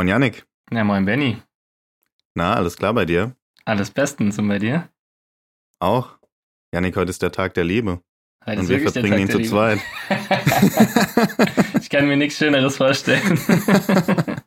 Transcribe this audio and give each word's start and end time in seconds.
Moin 0.00 0.08
Yannick. 0.08 0.46
Ja, 0.72 0.82
moin 0.82 1.04
Benny. 1.04 1.42
Na, 2.34 2.54
alles 2.54 2.78
klar 2.78 2.94
bei 2.94 3.04
dir? 3.04 3.36
Alles 3.66 3.90
bestens 3.90 4.38
und 4.38 4.48
bei 4.48 4.58
dir? 4.58 4.88
Auch. 5.78 6.18
Yannick, 6.72 6.96
heute 6.96 7.10
ist 7.10 7.20
der 7.20 7.32
Tag 7.32 7.52
der 7.52 7.64
Liebe. 7.64 8.00
Heute 8.46 8.60
Und 8.60 8.64
ist 8.64 8.68
wir 8.70 8.80
verbringen 8.80 9.18
ihn 9.18 9.28
zu 9.28 9.42
zweit. 9.42 9.78
Ich 11.82 11.90
kann 11.90 12.08
mir 12.08 12.16
nichts 12.16 12.38
Schöneres 12.38 12.78
vorstellen. 12.78 13.38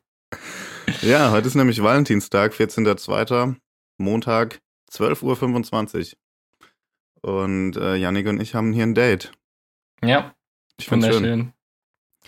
Ja, 1.04 1.30
heute 1.30 1.48
ist 1.48 1.56
nämlich 1.56 1.84
Valentinstag, 1.84 2.54
14.02. 2.54 3.56
Montag, 4.00 4.60
12.25 4.92 6.16
Uhr. 7.22 7.30
Und 7.38 7.78
äh, 7.78 7.96
Yannick 7.96 8.26
und 8.26 8.42
ich 8.42 8.56
haben 8.56 8.74
hier 8.74 8.84
ein 8.84 8.96
Date. 8.96 9.32
ja, 10.04 10.34
Ich 10.80 10.88
find's 10.88 11.06
schön. 11.06 11.53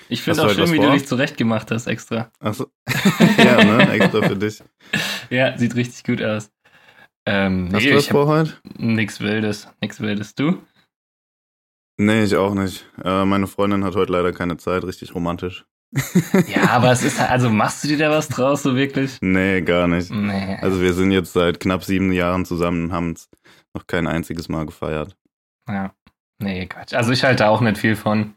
Ich 0.09 0.21
finde 0.21 0.43
auch 0.43 0.47
du 0.47 0.53
schön, 0.53 0.71
wie 0.71 0.77
du 0.77 0.83
vor? 0.83 0.93
dich 0.93 1.07
zurechtgemacht 1.07 1.71
hast 1.71 1.87
extra. 1.87 2.31
Achso. 2.39 2.67
ja, 3.37 3.63
ne? 3.63 3.91
Extra 3.91 4.21
für 4.21 4.35
dich. 4.35 4.61
Ja, 5.31 5.57
sieht 5.57 5.75
richtig 5.75 6.03
gut 6.03 6.21
aus. 6.21 6.51
Ähm, 7.25 7.69
Hast 7.73 7.83
nee, 7.83 7.89
du 7.89 7.97
was 7.97 8.07
vor 8.07 8.27
heute? 8.27 8.53
nix 8.77 9.19
Wildes. 9.19 9.67
Nix 9.81 9.99
Wildes. 9.99 10.35
Du? 10.35 10.61
Nee, 11.97 12.23
ich 12.23 12.35
auch 12.35 12.53
nicht. 12.53 12.85
Äh, 13.03 13.25
meine 13.25 13.47
Freundin 13.47 13.83
hat 13.83 13.95
heute 13.95 14.11
leider 14.11 14.31
keine 14.31 14.57
Zeit, 14.57 14.83
richtig 14.83 15.15
romantisch. 15.15 15.65
Ja, 16.47 16.69
aber 16.71 16.91
es 16.91 17.03
ist 17.03 17.19
halt, 17.19 17.31
also 17.31 17.49
machst 17.49 17.83
du 17.83 17.87
dir 17.87 17.97
da 17.97 18.09
was 18.11 18.27
draus, 18.27 18.63
so 18.63 18.75
wirklich? 18.75 19.17
Nee, 19.21 19.61
gar 19.61 19.87
nicht. 19.87 20.11
Nee. 20.11 20.57
Also 20.61 20.81
wir 20.81 20.93
sind 20.93 21.11
jetzt 21.11 21.33
seit 21.33 21.59
knapp 21.59 21.83
sieben 21.83 22.11
Jahren 22.11 22.45
zusammen 22.45 22.85
und 22.85 22.91
haben 22.91 23.11
es 23.13 23.29
noch 23.73 23.87
kein 23.87 24.05
einziges 24.05 24.49
Mal 24.49 24.65
gefeiert. 24.65 25.15
Ja, 25.67 25.93
nee, 26.39 26.65
Quatsch. 26.67 26.93
Also 26.93 27.11
ich 27.11 27.23
halte 27.23 27.47
auch 27.47 27.61
nicht 27.61 27.77
viel 27.77 27.95
von. 27.95 28.35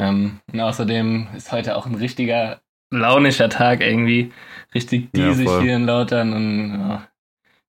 Ähm, 0.00 0.40
und 0.52 0.60
außerdem 0.60 1.28
ist 1.36 1.52
heute 1.52 1.76
auch 1.76 1.86
ein 1.86 1.94
richtiger 1.94 2.60
launischer 2.90 3.48
Tag 3.50 3.80
irgendwie. 3.80 4.32
Richtig 4.74 5.08
Ja, 5.14 5.28
diesig 5.28 5.46
voll. 5.46 5.62
hier 5.62 5.76
in 5.76 5.84
Lautern 5.84 6.32
und 6.32 6.70
ja, 6.80 7.06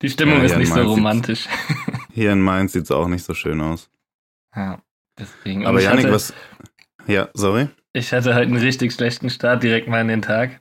die 0.00 0.08
Stimmung 0.08 0.38
Ja, 0.38 0.44
ist 0.44 0.56
nicht 0.56 0.72
so 0.72 0.82
romantisch. 0.82 1.46
Hier 2.14 2.32
in 2.32 2.40
Mainz 2.40 2.72
sieht 2.72 2.84
es 2.84 2.90
auch 2.90 3.08
nicht 3.08 3.24
so 3.24 3.32
schön 3.34 3.60
aus. 3.62 3.88
ja, 4.54 4.78
deswegen. 5.18 5.62
Und 5.62 5.66
Aber 5.68 5.80
Janik, 5.80 6.04
hatte, 6.04 6.14
was. 6.14 6.34
Ja, 7.06 7.28
sorry. 7.34 7.68
Ich 7.94 8.12
hatte 8.12 8.34
heute 8.34 8.46
einen 8.48 8.56
richtig 8.58 8.92
schlechten 8.92 9.30
Start 9.30 9.62
direkt 9.62 9.88
mal 9.88 10.00
in 10.00 10.08
den 10.08 10.22
Tag. 10.22 10.60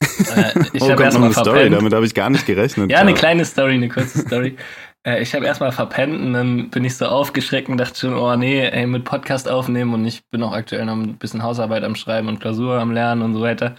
Äh, 0.36 0.52
ich 0.72 0.82
oh, 0.82 0.90
habe 0.90 0.94
noch 0.96 1.00
erstmal 1.00 1.24
eine 1.24 1.32
Story, 1.32 1.50
verpennt. 1.50 1.74
damit 1.76 1.92
habe 1.92 2.06
ich 2.06 2.14
gar 2.14 2.30
nicht 2.30 2.46
gerechnet. 2.46 2.90
Ja, 2.90 2.98
eine 3.00 3.10
Ja. 3.10 3.16
kleine 3.16 3.44
Story, 3.44 3.74
eine 3.74 3.88
kurze 3.88 4.18
Story. 4.20 4.56
Äh, 5.04 5.22
ich 5.22 5.34
habe 5.34 5.46
erstmal 5.46 5.72
verpennt 5.72 6.20
und 6.20 6.32
dann 6.32 6.70
bin 6.70 6.84
ich 6.84 6.96
so 6.96 7.06
aufgeschreckt 7.06 7.68
und 7.68 7.76
dachte 7.78 7.98
schon, 7.98 8.14
oh 8.14 8.36
nee, 8.36 8.66
ey, 8.66 8.86
mit 8.86 9.04
Podcast 9.04 9.48
aufnehmen 9.48 9.94
und 9.94 10.04
ich 10.06 10.22
bin 10.30 10.42
auch 10.42 10.52
aktuell 10.52 10.84
noch 10.86 10.94
ein 10.94 11.16
bisschen 11.16 11.42
Hausarbeit 11.42 11.84
am 11.84 11.94
Schreiben 11.94 12.28
und 12.28 12.40
Klausur 12.40 12.78
am 12.80 12.92
Lernen 12.92 13.22
und 13.22 13.34
so 13.34 13.40
weiter. 13.42 13.76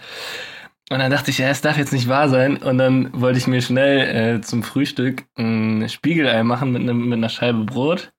Und 0.88 1.00
dann 1.00 1.10
dachte 1.10 1.30
ich, 1.32 1.38
ja, 1.38 1.48
es 1.48 1.62
darf 1.62 1.78
jetzt 1.78 1.92
nicht 1.92 2.06
wahr 2.08 2.28
sein. 2.28 2.58
Und 2.58 2.78
dann 2.78 3.10
wollte 3.12 3.38
ich 3.38 3.48
mir 3.48 3.60
schnell 3.60 4.36
äh, 4.36 4.40
zum 4.40 4.62
Frühstück 4.62 5.24
ein 5.36 5.88
Spiegelei 5.88 6.44
machen 6.44 6.70
mit, 6.70 6.82
einem, 6.82 7.08
mit 7.08 7.18
einer 7.18 7.28
Scheibe 7.28 7.64
Brot. 7.64 8.12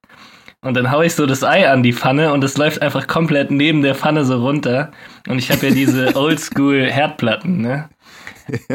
Und 0.61 0.75
dann 0.75 0.91
hau 0.91 1.01
ich 1.01 1.15
so 1.15 1.25
das 1.25 1.43
Ei 1.43 1.69
an 1.69 1.81
die 1.81 1.93
Pfanne 1.93 2.33
und 2.33 2.43
es 2.43 2.57
läuft 2.57 2.81
einfach 2.81 3.07
komplett 3.07 3.51
neben 3.51 3.83
der 3.83 3.95
Pfanne 3.95 4.25
so 4.25 4.41
runter. 4.41 4.91
Und 5.29 5.39
ich 5.39 5.49
habe 5.49 5.67
ja 5.67 5.73
diese 5.73 6.13
Oldschool-Herdplatten, 6.15 7.61
ne? 7.61 7.89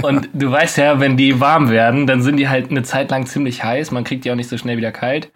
Und 0.02 0.28
du 0.32 0.50
weißt 0.50 0.78
ja, 0.78 1.00
wenn 1.00 1.16
die 1.16 1.40
warm 1.40 1.70
werden, 1.70 2.06
dann 2.06 2.22
sind 2.22 2.36
die 2.36 2.48
halt 2.48 2.70
eine 2.70 2.82
Zeit 2.82 3.10
lang 3.10 3.26
ziemlich 3.26 3.62
heiß. 3.64 3.90
Man 3.90 4.04
kriegt 4.04 4.24
die 4.24 4.30
auch 4.30 4.36
nicht 4.36 4.48
so 4.48 4.58
schnell 4.58 4.76
wieder 4.76 4.92
kalt. 4.92 5.30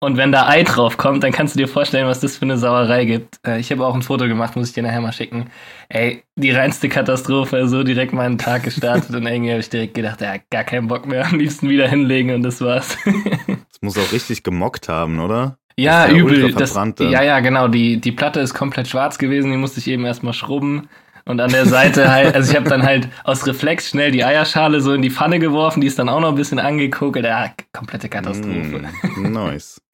Und 0.00 0.18
wenn 0.18 0.32
da 0.32 0.46
Ei 0.48 0.64
drauf 0.64 0.98
kommt, 0.98 1.22
dann 1.24 1.32
kannst 1.32 1.54
du 1.54 1.58
dir 1.58 1.66
vorstellen, 1.68 2.06
was 2.06 2.20
das 2.20 2.36
für 2.36 2.42
eine 2.42 2.58
Sauerei 2.58 3.06
gibt. 3.06 3.38
Äh, 3.46 3.58
Ich 3.58 3.72
habe 3.72 3.86
auch 3.86 3.94
ein 3.94 4.02
Foto 4.02 4.26
gemacht, 4.28 4.54
muss 4.54 4.68
ich 4.68 4.74
dir 4.74 4.82
nachher 4.82 5.00
mal 5.00 5.12
schicken. 5.12 5.46
Ey, 5.88 6.24
die 6.36 6.50
reinste 6.50 6.90
Katastrophe, 6.90 7.66
so 7.68 7.82
direkt 7.84 8.12
meinen 8.12 8.36
Tag 8.36 8.64
gestartet 8.64 9.14
und 9.16 9.26
irgendwie 9.26 9.50
habe 9.52 9.60
ich 9.60 9.70
direkt 9.70 9.94
gedacht, 9.94 10.20
ja, 10.20 10.34
gar 10.50 10.64
keinen 10.64 10.88
Bock 10.88 11.06
mehr, 11.06 11.24
am 11.26 11.38
liebsten 11.38 11.70
wieder 11.70 11.88
hinlegen 11.88 12.34
und 12.34 12.42
das 12.42 12.60
war's. 12.60 12.98
Das 13.46 13.82
muss 13.82 13.98
auch 13.98 14.12
richtig 14.12 14.42
gemockt 14.42 14.88
haben, 14.88 15.20
oder? 15.20 15.58
Ja, 15.76 16.08
übel. 16.08 16.52
Das, 16.52 16.74
ja, 17.00 17.22
ja, 17.22 17.40
genau. 17.40 17.68
Die, 17.68 18.00
die 18.00 18.12
Platte 18.12 18.40
ist 18.40 18.54
komplett 18.54 18.88
schwarz 18.88 19.18
gewesen, 19.18 19.50
die 19.50 19.56
musste 19.58 19.80
ich 19.80 19.88
eben 19.88 20.04
erstmal 20.06 20.32
schrubben. 20.32 20.88
Und 21.26 21.40
an 21.40 21.50
der 21.50 21.64
Seite 21.66 22.10
halt, 22.10 22.34
also 22.34 22.50
ich 22.50 22.56
habe 22.56 22.68
dann 22.68 22.82
halt 22.82 23.08
aus 23.24 23.46
Reflex 23.46 23.88
schnell 23.88 24.10
die 24.10 24.24
Eierschale 24.24 24.80
so 24.82 24.92
in 24.92 25.00
die 25.00 25.10
Pfanne 25.10 25.38
geworfen, 25.38 25.80
die 25.80 25.86
ist 25.86 25.98
dann 25.98 26.10
auch 26.10 26.20
noch 26.20 26.28
ein 26.28 26.34
bisschen 26.34 26.58
angekokelt. 26.58 27.24
Ja, 27.24 27.54
komplette 27.72 28.08
Katastrophe. 28.08 28.82
Mm, 29.16 29.32
nice. 29.32 29.80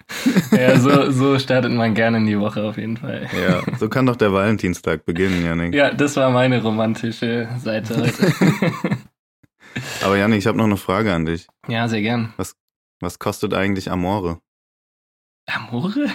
Ja, 0.50 0.76
so, 0.76 1.12
so 1.12 1.38
startet 1.38 1.70
man 1.70 1.94
gerne 1.94 2.16
in 2.16 2.26
die 2.26 2.36
Woche 2.36 2.64
auf 2.64 2.76
jeden 2.76 2.96
Fall. 2.96 3.28
Ja, 3.40 3.62
so 3.78 3.88
kann 3.88 4.06
doch 4.06 4.16
der 4.16 4.32
Valentinstag 4.32 5.04
beginnen, 5.04 5.44
Janik. 5.44 5.72
Ja, 5.72 5.94
das 5.94 6.16
war 6.16 6.30
meine 6.30 6.60
romantische 6.60 7.48
Seite 7.58 7.96
heute. 7.96 8.32
Aber 10.04 10.16
Janik, 10.16 10.38
ich 10.38 10.48
habe 10.48 10.58
noch 10.58 10.64
eine 10.64 10.78
Frage 10.78 11.14
an 11.14 11.26
dich. 11.26 11.46
ja, 11.68 11.86
sehr 11.86 12.02
gern. 12.02 12.34
Was 12.98 13.20
kostet 13.20 13.54
eigentlich 13.54 13.88
Amore? 13.88 14.40
Amore? 15.46 16.10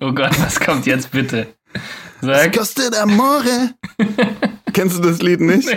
Oh 0.00 0.12
Gott, 0.12 0.38
was 0.40 0.60
kommt 0.60 0.86
jetzt 0.86 1.10
bitte? 1.10 1.48
Sag. 2.20 2.56
kostet 2.56 2.96
Amore? 2.96 3.74
Kennst 4.72 4.98
du 4.98 5.02
das 5.02 5.22
Lied 5.22 5.40
nicht? 5.40 5.68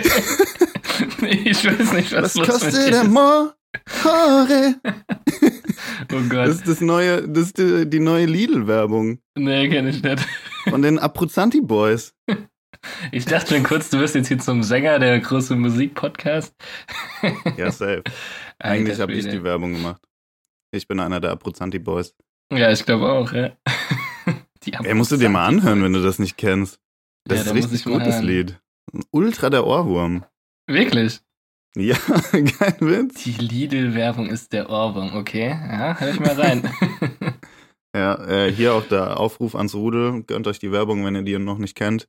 nee, 1.20 1.42
ich 1.44 1.64
weiß 1.64 1.92
nicht, 1.92 2.12
was, 2.12 2.34
mit 2.34 2.48
kostet. 2.48 2.94
Amore? 2.94 3.54
Oh 6.12 6.20
Gott. 6.28 6.48
Das 6.48 6.56
ist 6.56 6.68
das 6.68 6.80
neue, 6.80 7.26
das 7.28 7.46
ist 7.46 7.58
die, 7.58 7.88
die 7.88 8.00
neue 8.00 8.26
Lidl-Werbung 8.26 9.20
nee, 9.36 9.68
kenn 9.68 9.86
ich 9.86 10.02
nicht. 10.02 10.26
von 10.68 10.82
den 10.82 10.98
Abruzzanti 10.98 11.60
Boys. 11.60 12.14
Ich 13.12 13.26
dachte 13.26 13.54
schon 13.54 13.62
kurz, 13.62 13.90
du 13.90 13.98
wirst 13.98 14.14
jetzt 14.14 14.28
hier 14.28 14.38
zum 14.38 14.62
Sänger 14.62 14.98
der 14.98 15.18
große 15.20 15.54
Musikpodcast. 15.54 16.54
Ja, 17.56 17.70
safe. 17.70 18.02
Eigentlich 18.58 19.00
habe 19.00 19.12
ich 19.12 19.28
die 19.28 19.42
Werbung 19.42 19.74
gemacht. 19.74 20.02
Ich 20.72 20.88
bin 20.88 21.00
einer 21.00 21.20
der 21.20 21.30
Abruzzanti 21.32 21.78
Boys. 21.78 22.14
Ja, 22.52 22.70
ich 22.70 22.84
glaube 22.84 23.10
auch, 23.10 23.32
ja. 23.32 23.52
Die 24.64 24.72
Ey, 24.74 24.94
musst 24.94 25.12
du 25.12 25.16
dir 25.16 25.28
mal 25.28 25.46
anhören, 25.46 25.82
wenn 25.82 25.92
du 25.92 26.02
das 26.02 26.18
nicht 26.18 26.36
kennst. 26.36 26.80
Das 27.24 27.46
Ja, 27.46 27.52
ist 27.52 27.56
richtig 27.56 27.84
gutes. 27.84 28.20
Lied. 28.20 28.60
Ultra 29.10 29.50
der 29.50 29.66
Ohrwurm. 29.66 30.24
Wirklich? 30.66 31.20
Ja, 31.76 31.96
kein 32.32 32.80
Witz. 32.80 33.22
Die 33.22 33.32
Lidl-Werbung 33.32 34.26
ist 34.28 34.52
der 34.52 34.68
Ohrwurm, 34.70 35.14
okay. 35.14 35.48
Ja, 35.48 35.98
hör 35.98 36.10
ich 36.10 36.20
mal 36.20 36.40
rein. 36.40 36.70
Ja, 37.92 38.24
äh, 38.24 38.52
hier 38.52 38.74
auch 38.74 38.86
der 38.86 39.18
Aufruf 39.18 39.56
ans 39.56 39.74
Rudel. 39.74 40.22
Gönnt 40.22 40.46
euch 40.46 40.60
die 40.60 40.70
Werbung, 40.70 41.04
wenn 41.04 41.16
ihr 41.16 41.22
die 41.22 41.36
noch 41.40 41.58
nicht 41.58 41.74
kennt. 41.74 42.08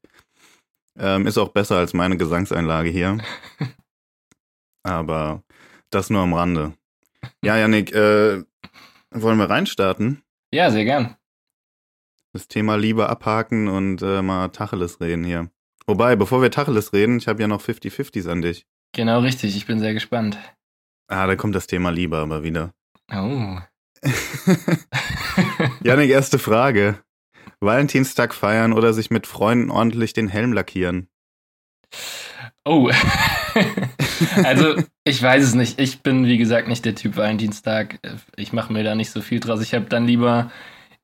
Ähm, 0.96 1.26
ist 1.26 1.40
auch 1.40 1.50
besser 1.50 1.78
als 1.78 1.96
meine 1.96 2.18
Gesangseinlage 2.18 2.92
hier. 2.92 3.18
Aber 4.84 5.42
das 5.90 6.12
nur 6.12 6.22
am 6.22 6.34
Rande. 6.36 6.74
Ja, 7.44 7.58
Janik, 7.58 7.94
äh, 7.94 8.44
wollen 9.10 9.40
wir 9.40 9.50
reinstarten? 9.50 10.22
ja, 10.54 10.70
sehr 10.70 10.84
gern. 10.86 11.16
Das 12.34 12.48
Thema 12.48 12.76
Liebe 12.76 13.10
abhaken 13.10 13.68
und 13.68 14.02
äh, 14.02 14.22
mal 14.22 14.50
Tacheles 14.50 15.02
reden 15.02 15.24
hier. 15.24 15.50
Wobei, 15.86 16.16
bevor 16.16 16.42
wir 16.42 16.52
Tacheles 16.52 16.94
reden, 16.94 17.18
ich 17.18 17.28
habe 17.28 17.42
ja 17.42 17.48
noch 17.48 17.62
50-50s 17.62 18.30
an 18.30 18.42
dich. 18.42 18.66
Genau 18.94 19.20
richtig, 19.20 19.56
ich 19.58 19.66
bin 19.66 19.80
sehr 19.80 19.94
gespannt. 19.94 20.38
Ah, 21.08 21.28
da 21.28 21.36
kommt 21.36 21.56
das 21.56 21.68
Thema 21.68 21.90
Liebe 21.90 22.18
aber 22.18 22.44
wieder. 22.44 22.74
Oh. 23.14 23.58
Janik, 25.84 26.10
erste 26.10 26.40
Frage. 26.40 27.00
Valentinstag 27.60 28.34
feiern 28.34 28.74
oder 28.74 28.94
sich 28.94 29.12
mit 29.12 29.28
Freunden 29.28 29.70
ordentlich 29.70 30.14
den 30.14 30.30
Helm 30.30 30.54
lackieren? 30.54 31.10
Oh. 32.64 32.90
also, 34.44 34.82
ich 35.04 35.22
weiß 35.22 35.44
es 35.44 35.54
nicht. 35.54 35.80
Ich 35.80 36.02
bin, 36.02 36.26
wie 36.26 36.38
gesagt, 36.38 36.68
nicht 36.68 36.86
der 36.86 36.96
Typ 36.96 37.18
Valentinstag. 37.18 38.00
Ich 38.36 38.54
mache 38.54 38.72
mir 38.72 38.84
da 38.84 38.96
nicht 38.96 39.12
so 39.12 39.22
viel 39.22 39.40
draus. 39.40 39.62
Ich 39.62 39.74
habe 39.74 39.86
dann 39.86 40.06
lieber 40.06 40.52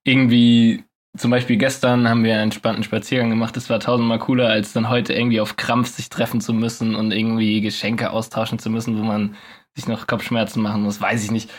irgendwie, 0.03 0.83
zum 1.17 1.31
Beispiel 1.31 1.57
gestern 1.57 2.07
haben 2.07 2.23
wir 2.23 2.33
einen 2.33 2.43
entspannten 2.43 2.83
Spaziergang 2.83 3.29
gemacht. 3.29 3.55
Das 3.55 3.69
war 3.69 3.79
tausendmal 3.79 4.19
cooler, 4.19 4.49
als 4.49 4.73
dann 4.73 4.89
heute 4.89 5.13
irgendwie 5.13 5.41
auf 5.41 5.57
Krampf 5.57 5.89
sich 5.89 6.09
treffen 6.09 6.41
zu 6.41 6.53
müssen 6.53 6.95
und 6.95 7.11
irgendwie 7.11 7.61
Geschenke 7.61 8.11
austauschen 8.11 8.59
zu 8.59 8.69
müssen, 8.69 8.97
wo 8.97 9.03
man 9.03 9.35
sich 9.75 9.87
noch 9.87 10.07
Kopfschmerzen 10.07 10.61
machen 10.61 10.83
muss. 10.83 11.01
Weiß 11.01 11.23
ich 11.23 11.31
nicht. 11.31 11.49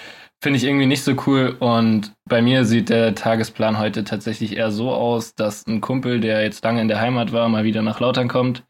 Finde 0.40 0.56
ich 0.56 0.64
irgendwie 0.64 0.86
nicht 0.86 1.02
so 1.02 1.14
cool. 1.26 1.56
Und 1.58 2.14
bei 2.24 2.42
mir 2.42 2.64
sieht 2.64 2.88
der 2.88 3.14
Tagesplan 3.14 3.78
heute 3.78 4.04
tatsächlich 4.04 4.56
eher 4.56 4.70
so 4.70 4.92
aus, 4.92 5.34
dass 5.34 5.66
ein 5.66 5.80
Kumpel, 5.80 6.20
der 6.20 6.42
jetzt 6.42 6.62
lange 6.64 6.80
in 6.80 6.88
der 6.88 7.00
Heimat 7.00 7.32
war, 7.32 7.48
mal 7.48 7.64
wieder 7.64 7.82
nach 7.82 8.00
Lautern 8.00 8.28
kommt. 8.28 8.64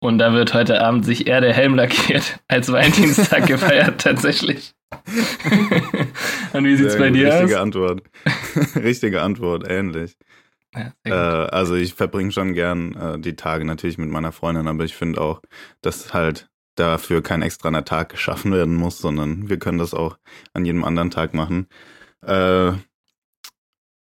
Und 0.00 0.18
da 0.18 0.32
wird 0.32 0.54
heute 0.54 0.82
Abend 0.82 1.04
sich 1.04 1.26
eher 1.26 1.40
der 1.40 1.54
Helm 1.54 1.74
lackiert 1.74 2.40
als 2.48 2.70
Valentinstag 2.70 3.46
gefeiert, 3.48 4.00
tatsächlich. 4.00 4.74
Und 6.52 6.64
wie 6.64 6.76
sieht's 6.76 6.92
Sehr 6.92 7.00
bei 7.00 7.08
gut, 7.08 7.16
dir 7.16 7.28
Richtige 7.28 7.56
aus? 7.56 7.62
Antwort. 7.62 8.02
Richtige 8.76 9.22
Antwort, 9.22 9.64
ähnlich. 9.68 10.16
Ja, 10.74 10.92
Äh, 11.04 11.10
also 11.48 11.74
ich 11.74 11.94
verbringe 11.94 12.32
schon 12.32 12.54
gern 12.54 12.94
äh, 12.94 13.18
die 13.18 13.36
Tage 13.36 13.64
natürlich 13.64 13.98
mit 13.98 14.10
meiner 14.10 14.32
Freundin, 14.32 14.68
aber 14.68 14.84
ich 14.84 14.94
finde 14.96 15.20
auch, 15.20 15.42
dass 15.82 16.12
halt 16.14 16.50
dafür 16.76 17.22
kein 17.22 17.42
extra 17.42 17.70
Tag 17.82 18.10
geschaffen 18.10 18.52
werden 18.52 18.74
muss, 18.74 18.98
sondern 18.98 19.48
wir 19.48 19.58
können 19.58 19.78
das 19.78 19.94
auch 19.94 20.18
an 20.54 20.64
jedem 20.64 20.84
anderen 20.84 21.10
Tag 21.10 21.34
machen. 21.34 21.68
Äh, 22.24 22.72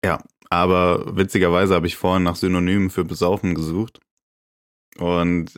ja, 0.06 0.24
aber 0.50 1.18
witzigerweise 1.18 1.76
habe 1.76 1.88
ich 1.88 1.96
vorhin 1.98 2.24
nach 2.24 2.36
Synonymen 2.36 2.90
für 2.90 3.04
besaufen 3.04 3.56
gesucht 3.56 4.00
und 4.98 5.52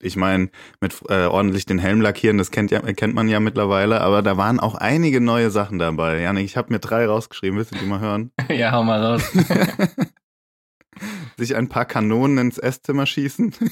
ich 0.00 0.16
meine, 0.16 0.50
mit 0.80 0.94
äh, 1.08 1.26
ordentlich 1.26 1.66
den 1.66 1.78
Helm 1.78 2.00
lackieren, 2.00 2.38
das 2.38 2.50
kennt, 2.50 2.70
ja, 2.70 2.80
kennt 2.80 3.14
man 3.14 3.28
ja 3.28 3.40
mittlerweile, 3.40 4.00
aber 4.00 4.22
da 4.22 4.36
waren 4.36 4.60
auch 4.60 4.74
einige 4.74 5.20
neue 5.20 5.50
Sachen 5.50 5.78
dabei. 5.78 6.20
Janik, 6.20 6.44
ich 6.44 6.56
habe 6.56 6.72
mir 6.72 6.78
drei 6.78 7.06
rausgeschrieben, 7.06 7.58
willst 7.58 7.74
du 7.74 7.78
die 7.78 7.86
mal 7.86 8.00
hören? 8.00 8.32
ja, 8.48 8.72
hau 8.72 8.82
mal 8.82 9.04
raus. 9.04 9.22
Sich 11.36 11.54
ein 11.54 11.68
paar 11.68 11.84
Kanonen 11.84 12.38
ins 12.38 12.58
Esszimmer 12.58 13.06
schießen. 13.06 13.54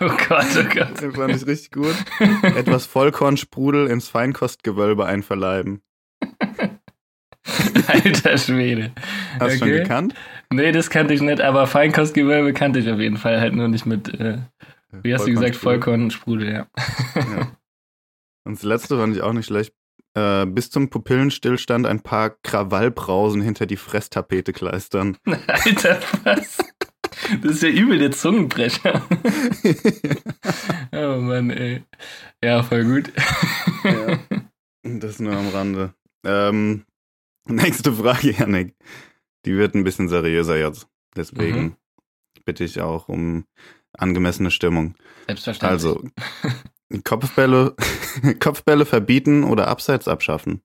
Oh 0.00 0.10
Gott, 0.28 0.46
oh 0.58 0.74
Gott. 0.74 1.00
Den 1.00 1.12
fand 1.12 1.36
ich 1.36 1.46
richtig 1.46 1.70
gut. 1.70 1.94
Etwas 2.42 2.86
Vollkornsprudel 2.86 3.86
ins 3.86 4.08
Feinkostgewölbe 4.08 5.06
einverleiben. 5.06 5.82
Alter 7.86 8.38
Schwede. 8.38 8.92
Hast 9.38 9.54
du 9.54 9.58
schon 9.58 9.68
gekannt? 9.68 10.14
Nee, 10.52 10.72
das 10.72 10.90
kannte 10.90 11.14
ich 11.14 11.20
nicht, 11.20 11.40
aber 11.40 11.66
Feinkostgewölbe 11.66 12.52
kannte 12.52 12.78
ich 12.78 12.90
auf 12.90 13.00
jeden 13.00 13.16
Fall. 13.16 13.40
Halt 13.40 13.54
nur 13.54 13.68
nicht 13.68 13.86
mit, 13.86 14.08
äh, 14.20 14.38
wie 14.90 15.14
hast 15.14 15.26
du 15.26 15.32
gesagt, 15.32 15.56
Vollkornsprudel, 15.56 16.52
ja. 16.52 16.66
ja. 17.16 17.52
Und 18.44 18.56
das 18.56 18.62
letzte 18.62 18.98
fand 18.98 19.16
ich 19.16 19.22
auch 19.22 19.32
nicht 19.32 19.46
schlecht. 19.46 19.72
Äh, 20.14 20.46
bis 20.46 20.70
zum 20.70 20.90
Pupillenstillstand 20.90 21.86
ein 21.86 22.02
paar 22.02 22.30
Krawallbrausen 22.42 23.40
hinter 23.40 23.66
die 23.66 23.76
Fresstapete 23.76 24.52
kleistern. 24.52 25.16
Alter, 25.46 26.00
was? 26.24 26.58
Das 27.42 27.52
ist 27.52 27.62
ja 27.62 27.68
übel 27.68 27.98
der 27.98 28.10
Zungenbrecher. 28.10 29.02
oh 30.92 31.16
Mann, 31.20 31.50
ey. 31.50 31.84
Ja, 32.42 32.62
voll 32.62 32.84
gut. 32.84 33.12
ja, 33.84 34.18
das 34.82 35.20
nur 35.20 35.34
am 35.34 35.48
Rande. 35.48 35.94
Ähm, 36.24 36.84
nächste 37.48 37.92
Frage, 37.92 38.32
Janik. 38.32 38.74
Die 39.44 39.56
wird 39.56 39.74
ein 39.74 39.84
bisschen 39.84 40.08
seriöser 40.08 40.56
jetzt. 40.56 40.88
Deswegen 41.16 41.62
mhm. 41.62 41.76
bitte 42.44 42.64
ich 42.64 42.80
auch 42.80 43.08
um 43.08 43.44
angemessene 43.92 44.50
Stimmung. 44.50 44.94
Selbstverständlich. 45.26 45.70
Also, 45.70 46.04
Kopfbälle, 47.04 47.74
Kopfbälle 48.40 48.86
verbieten 48.86 49.44
oder 49.44 49.68
abseits 49.68 50.08
abschaffen? 50.08 50.62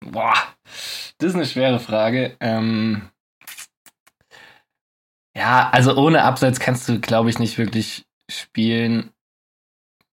Boah, 0.00 0.34
das 1.18 1.30
ist 1.30 1.34
eine 1.34 1.46
schwere 1.46 1.80
Frage. 1.80 2.36
Ähm, 2.40 3.08
ja, 5.36 5.68
also 5.70 5.96
ohne 5.96 6.24
Abseits 6.24 6.60
kannst 6.60 6.88
du, 6.88 7.00
glaube 7.00 7.30
ich, 7.30 7.38
nicht 7.38 7.58
wirklich 7.58 8.06
spielen. 8.30 9.12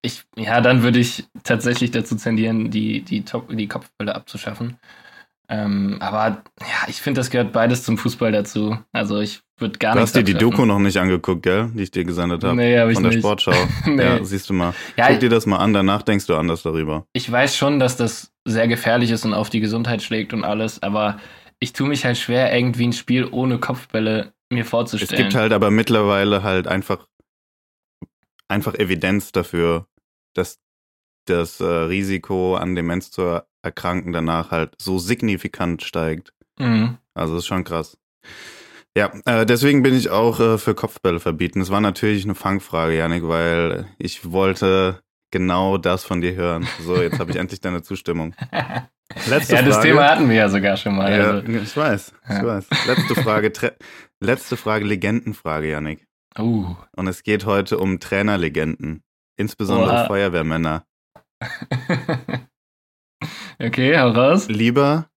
Ich, 0.06 0.24
ja, 0.38 0.62
dann 0.62 0.84
würde 0.84 1.00
ich 1.00 1.26
tatsächlich 1.44 1.92
dazu 1.92 2.16
tendieren, 2.16 2.72
die, 2.72 3.02
die, 3.02 3.26
Top, 3.26 3.50
die 3.50 3.68
Kopfbälle 3.68 4.14
abzuschaffen. 4.16 4.78
Ähm, 5.48 5.98
aber 6.00 6.44
ja, 6.62 6.88
ich 6.88 7.02
finde, 7.02 7.20
das 7.20 7.30
gehört 7.30 7.52
beides 7.52 7.84
zum 7.84 7.98
Fußball 7.98 8.32
dazu. 8.32 8.78
Also 8.92 9.20
ich 9.20 9.42
würde 9.58 9.78
gar 9.78 9.90
nicht. 9.92 9.98
Du 9.98 10.02
hast 10.02 10.16
dir 10.16 10.24
die 10.24 10.34
Doku 10.34 10.66
noch 10.66 10.80
nicht 10.80 10.98
angeguckt, 10.98 11.44
gell? 11.44 11.70
Die 11.74 11.84
ich 11.84 11.92
dir 11.92 12.04
gesendet 12.04 12.44
habe. 12.44 12.56
Nee, 12.56 12.78
hab 12.80 12.90
ich 12.90 12.96
Von 12.96 13.04
der 13.04 13.12
nicht. 13.12 13.22
Sportschau. 13.22 13.54
nee. 13.86 14.04
Ja, 14.04 14.24
siehst 14.24 14.50
du 14.50 14.54
mal. 14.54 14.74
Ja, 14.98 15.08
Guck 15.10 15.20
dir 15.20 15.30
das 15.30 15.46
mal 15.46 15.58
an, 15.58 15.74
danach 15.74 16.02
denkst 16.02 16.26
du 16.28 16.36
anders 16.36 16.64
darüber. 16.64 17.06
Ich 17.14 17.32
weiß 17.32 17.56
schon, 17.56 17.80
dass 17.80 17.96
das 17.98 18.32
sehr 18.46 18.68
gefährlich 18.68 19.12
ist 19.12 19.26
und 19.26 19.34
auf 19.34 19.50
die 19.50 19.60
Gesundheit 19.60 20.02
schlägt 20.02 20.34
und 20.34 20.44
alles, 20.44 20.82
aber 20.82 21.18
ich 21.60 21.74
tue 21.74 21.88
mich 21.88 22.06
halt 22.06 22.18
schwer, 22.18 22.56
irgendwie 22.56 22.88
ein 22.88 22.94
Spiel 22.94 23.28
ohne 23.30 23.60
Kopfbälle 23.60 24.34
mir 24.52 24.66
vorzustellen. 24.66 25.12
Es 25.12 25.18
gibt 25.18 25.36
halt 25.36 25.54
aber 25.54 25.72
mittlerweile 25.72 26.44
halt 26.44 26.68
einfach, 26.68 27.08
einfach 28.48 28.76
Evidenz 28.76 29.32
dafür, 29.32 29.88
dass 30.36 30.60
das 31.26 31.60
äh, 31.60 31.66
Risiko 31.66 32.56
an 32.56 32.76
Demenz 32.76 33.12
zu 33.12 33.42
erkranken 33.62 34.14
danach 34.14 34.52
halt 34.52 34.76
so 34.78 35.00
signifikant 35.00 35.84
steigt. 35.84 36.34
Mhm. 36.60 36.98
Also 37.14 37.34
das 37.34 37.44
ist 37.44 37.48
schon 37.48 37.64
krass. 37.64 37.98
Ja, 38.98 39.12
äh, 39.26 39.46
deswegen 39.46 39.84
bin 39.84 39.96
ich 39.96 40.10
auch 40.10 40.40
äh, 40.40 40.58
für 40.58 40.74
Kopfbälle 40.74 41.20
verbieten. 41.20 41.60
Es 41.60 41.70
war 41.70 41.82
natürlich 41.82 42.24
eine 42.24 42.36
Fangfrage, 42.36 42.96
Janik, 42.96 43.28
weil 43.28 43.88
ich 43.98 44.32
wollte 44.32 45.02
genau 45.32 45.78
das 45.78 46.06
von 46.06 46.22
dir 46.22 46.36
hören. 46.36 46.66
So, 46.82 47.02
jetzt 47.02 47.20
habe 47.20 47.32
ich 47.32 47.38
endlich 47.38 47.60
deine 47.60 47.82
Zustimmung. 47.82 48.34
Letzte 49.28 49.56
ja, 49.56 49.62
das 49.62 49.76
Frage. 49.76 49.90
Thema 49.90 50.10
hatten 50.10 50.30
wir 50.30 50.36
ja 50.36 50.50
sogar 50.50 50.78
schon 50.78 50.96
mal. 50.96 51.12
Ja, 51.12 51.32
also. 51.32 51.52
ich 51.52 51.76
weiß, 51.76 52.14
ich 52.24 52.30
ja. 52.30 52.46
weiß. 52.46 52.68
Letzte 52.88 53.16
Frage, 53.16 53.52
letzte 54.22 54.58
Frage, 54.58 54.86
Legendenfrage, 54.86 55.70
Janik. 55.70 56.08
Uh. 56.40 56.76
Und 56.96 57.08
es 57.08 57.24
geht 57.24 57.46
heute 57.46 57.78
um 57.78 58.00
Trainerlegenden, 58.00 59.04
insbesondere 59.38 59.92
Oha. 59.92 60.06
Feuerwehrmänner. 60.06 60.86
okay, 63.60 63.98
hau 63.98 64.10
raus. 64.10 64.48
Lieber 64.48 65.10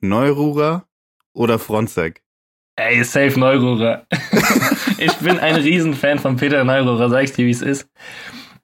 Neururer 0.00 0.86
oder 1.32 1.58
Fronzek? 1.58 2.22
Ey, 2.76 3.02
safe 3.02 3.38
Neururer. 3.38 4.06
ich 4.98 5.14
bin 5.16 5.38
ein 5.38 5.56
Riesenfan 5.56 6.18
von 6.18 6.36
Peter 6.36 6.62
Neururer, 6.64 7.10
sag 7.10 7.24
ich 7.24 7.32
dir, 7.32 7.46
wie 7.46 7.50
es 7.50 7.62
ist. 7.62 7.90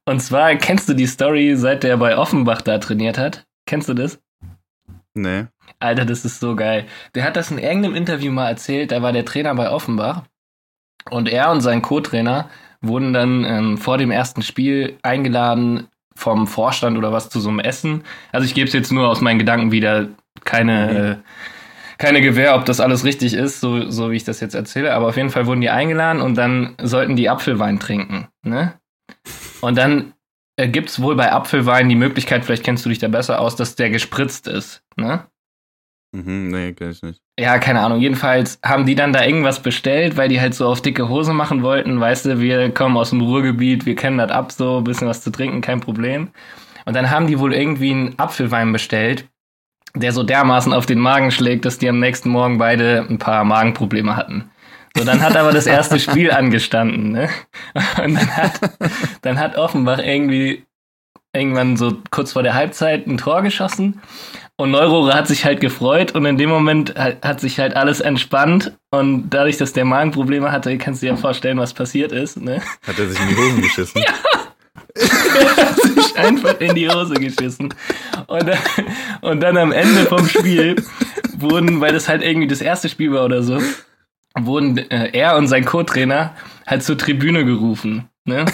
Und 0.05 0.21
zwar, 0.21 0.55
kennst 0.57 0.89
du 0.89 0.95
die 0.95 1.07
Story, 1.07 1.57
seit 1.57 1.83
der 1.83 1.97
bei 1.97 2.17
Offenbach 2.17 2.63
da 2.63 2.79
trainiert 2.79 3.19
hat? 3.19 3.47
Kennst 3.67 3.89
du 3.89 3.95
das? 3.95 4.21
Nee. 5.15 5.47
Alter, 5.81 6.05
das 6.05 6.25
ist 6.25 6.41
so 6.41 6.55
geil. 6.55 6.87
Der 7.15 7.25
hat 7.25 7.37
das 7.37 7.51
in 7.51 7.59
irgendeinem 7.59 7.95
Interview 7.95 8.31
mal 8.31 8.49
erzählt, 8.49 8.93
da 8.93 9.03
war 9.03 9.13
der 9.13 9.25
Trainer 9.25 9.55
bei 9.55 9.71
Offenbach. 9.71 10.25
Und 11.11 11.29
er 11.29 11.51
und 11.51 11.61
sein 11.61 11.83
Co-Trainer 11.83 12.49
wurden 12.87 13.13
dann 13.13 13.45
ähm, 13.45 13.79
vor 13.79 13.99
dem 13.99 14.11
ersten 14.11 14.43
Spiel 14.43 14.99
eingeladen 15.03 15.89
vom 16.15 16.47
Vorstand 16.47 16.97
oder 16.97 17.13
was 17.13 17.29
zu 17.29 17.41
so 17.41 17.49
einem 17.49 17.59
Essen. 17.59 18.05
Also 18.33 18.47
ich 18.47 18.55
gebe 18.55 18.69
es 18.69 18.73
jetzt 18.73 18.93
nur 18.93 19.09
aus 19.09 19.21
meinen 19.21 19.39
Gedanken 19.39 19.73
wieder, 19.73 20.09
keine, 20.45 20.87
mhm. 20.87 20.97
äh, 20.97 21.17
keine 21.99 22.21
Gewähr, 22.21 22.55
ob 22.55 22.65
das 22.65 22.81
alles 22.81 23.05
richtig 23.05 23.35
ist, 23.35 23.61
so, 23.61 23.91
so 23.91 24.11
wie 24.11 24.17
ich 24.17 24.25
das 24.25 24.41
jetzt 24.41 24.55
erzähle. 24.55 24.95
Aber 24.95 25.09
auf 25.09 25.17
jeden 25.17 25.31
Fall 25.31 25.47
wurden 25.47 25.61
die 25.61 25.71
eingeladen 25.71 26.23
und 26.23 26.37
dann 26.37 26.75
sollten 26.81 27.17
die 27.17 27.29
Apfelwein 27.29 27.81
trinken. 27.81 28.29
Ne? 28.43 28.75
Und 29.61 29.77
dann 29.77 30.13
äh, 30.57 30.69
gibt 30.69 30.91
es 30.91 31.03
wohl 31.03 31.17
bei 31.17 31.33
Apfelwein 31.33 31.89
die 31.89 31.97
Möglichkeit, 31.97 32.45
vielleicht 32.45 32.65
kennst 32.65 32.85
du 32.85 32.89
dich 32.89 32.99
da 32.99 33.09
besser 33.09 33.41
aus, 33.41 33.57
dass 33.57 33.75
der 33.75 33.91
gespritzt 33.91 34.47
ist. 34.47 34.83
Ne? 34.97 35.25
Mhm, 36.15 36.49
nee, 36.49 36.73
kenn 36.73 36.93
ich 36.93 37.03
nicht. 37.03 37.21
Ja, 37.39 37.59
keine 37.59 37.81
Ahnung. 37.81 38.01
Jedenfalls 38.01 38.61
haben 38.65 38.87
die 38.87 38.95
dann 38.95 39.13
da 39.13 39.25
irgendwas 39.25 39.61
bestellt, 39.61 40.17
weil 40.17 40.29
die 40.29 40.41
halt 40.41 40.55
so 40.55 40.69
auf 40.69 40.81
dicke 40.81 41.09
Hose 41.09 41.33
machen 41.33 41.63
wollten. 41.65 42.01
Weißt 42.01 42.27
du, 42.27 42.41
wir 42.41 42.71
kommen 42.71 42.97
aus 42.97 43.11
dem 43.11 43.21
Ruhrgebiet, 43.21 43.85
wir 43.85 43.97
kennen 43.97 44.19
das 44.19 44.31
ab, 44.31 44.53
so 44.53 44.79
ein 44.79 44.85
bisschen 44.85 45.09
was 45.09 45.23
zu 45.23 45.33
trinken, 45.33 45.61
kein 45.61 45.81
Problem. 45.81 46.29
Und 46.85 46.95
dann 46.95 47.11
haben 47.11 47.27
die 47.27 47.41
wohl 47.41 47.53
irgendwie 47.53 47.91
einen 47.91 48.17
Apfelwein 48.17 48.73
bestellt, 48.73 49.27
der 49.97 50.13
so 50.13 50.23
dermaßen 50.23 50.73
auf 50.73 50.87
den 50.87 51.01
Magen 51.01 51.33
schlägt, 51.33 51.65
dass 51.65 51.79
die 51.79 51.89
am 51.89 51.99
nächsten 51.99 52.29
Morgen 52.29 52.59
beide 52.59 53.05
ein 53.09 53.19
paar 53.19 53.43
Magenprobleme 53.43 54.17
hatten. 54.17 54.51
So, 54.97 55.03
dann 55.05 55.21
hat 55.21 55.37
aber 55.37 55.51
das 55.51 55.67
erste 55.67 55.99
Spiel 55.99 56.31
angestanden, 56.31 57.11
ne? 57.11 57.29
Und 58.05 58.15
dann 58.15 58.37
hat, 58.37 58.61
dann 59.23 59.39
hat 59.41 59.57
Offenbach 59.57 59.99
irgendwie 59.99 60.65
irgendwann 61.33 61.77
so 61.77 61.97
kurz 62.13 62.33
vor 62.35 62.45
der 62.45 62.55
Halbzeit 62.55 63.09
ein 63.09 63.19
Tor 63.19 63.43
geschossen 63.43 64.01
und 64.57 64.71
Neurore 64.71 65.15
hat 65.15 65.27
sich 65.29 65.45
halt 65.45 65.61
gefreut 65.61 66.13
und 66.13 66.25
in 66.27 66.39
dem 66.39 66.49
Moment 66.49 66.95
hat 66.97 67.41
sich 67.41 67.59
halt 67.59 67.75
alles 67.75 68.01
entspannt 68.01 68.73
und 68.91 69.31
dadurch, 69.31 69.57
dass 69.57 69.73
der 69.73 69.85
Magenprobleme 69.85 70.53
hatte, 70.53 70.77
kannst 70.79 71.03
du 71.03 71.07
dir 71.07 71.13
ja 71.13 71.17
vorstellen, 71.17 71.59
was 71.59 71.75
passiert 71.75 72.13
ist, 72.13 72.41
ne? 72.41 72.63
Hat 72.87 72.99
er 72.99 73.09
sich 73.09 73.21
in 73.21 73.29
die 73.29 73.37
Hosen 73.37 73.63
geschissen? 73.63 74.03
ja! 74.03 74.13
er 74.95 75.67
hat 75.67 75.77
sich 75.77 76.17
einfach 76.17 76.61
in 76.61 76.75
die 76.75 76.89
Hose 76.89 77.15
geschissen. 77.15 77.75
Und 78.27 78.47
dann, 78.47 78.59
und 79.23 79.41
dann 79.41 79.57
am 79.57 79.73
Ende 79.73 80.07
vom 80.07 80.27
Spiel 80.29 80.77
wurden, 81.37 81.81
weil 81.81 81.93
das 81.93 82.09
halt 82.09 82.23
irgendwie 82.23 82.47
das 82.47 82.61
erste 82.61 82.89
Spiel 82.89 83.13
war 83.13 83.25
oder 83.25 83.43
so, 83.43 83.61
wurden 84.39 84.79
äh, 84.79 85.11
er 85.13 85.37
und 85.37 85.49
sein 85.49 85.65
Co-Trainer 85.65 86.35
halt 86.67 86.83
zur 86.83 86.99
Tribüne 86.99 87.45
gerufen. 87.45 88.09
Ne? 88.27 88.47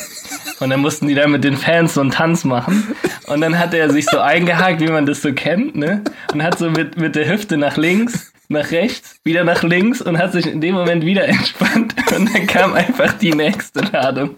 Und 0.59 0.71
dann 0.71 0.81
mussten 0.81 1.07
die 1.07 1.15
da 1.15 1.29
mit 1.29 1.45
den 1.45 1.57
Fans 1.57 1.95
so 1.95 2.01
einen 2.01 2.11
Tanz 2.11 2.45
machen. 2.45 2.97
Und 3.29 3.41
dann 3.41 3.57
hat 3.57 3.73
er 3.73 3.89
sich 3.91 4.05
so 4.07 4.19
eingehakt, 4.19 4.81
wie 4.81 4.89
man 4.89 5.07
das 5.07 5.23
so 5.23 5.33
kennt, 5.33 5.77
ne? 5.77 6.03
Und 6.33 6.43
hat 6.43 6.59
so 6.59 6.71
mit, 6.71 6.97
mit 6.97 7.15
der 7.15 7.29
Hüfte 7.29 7.57
nach 7.57 7.77
links 7.77 8.30
nach 8.51 8.73
rechts, 8.73 9.21
wieder 9.23 9.45
nach 9.45 9.63
links 9.63 10.03
und 10.03 10.19
hat 10.19 10.33
sich 10.33 10.47
in 10.47 10.61
dem 10.61 10.75
Moment 10.75 11.05
wieder 11.07 11.27
entspannt. 11.27 11.95
Und 12.17 12.35
dann 12.35 12.47
kam 12.49 12.73
einfach 12.73 13.13
die 13.13 13.33
nächste 13.33 13.81
Ladung. 13.93 14.31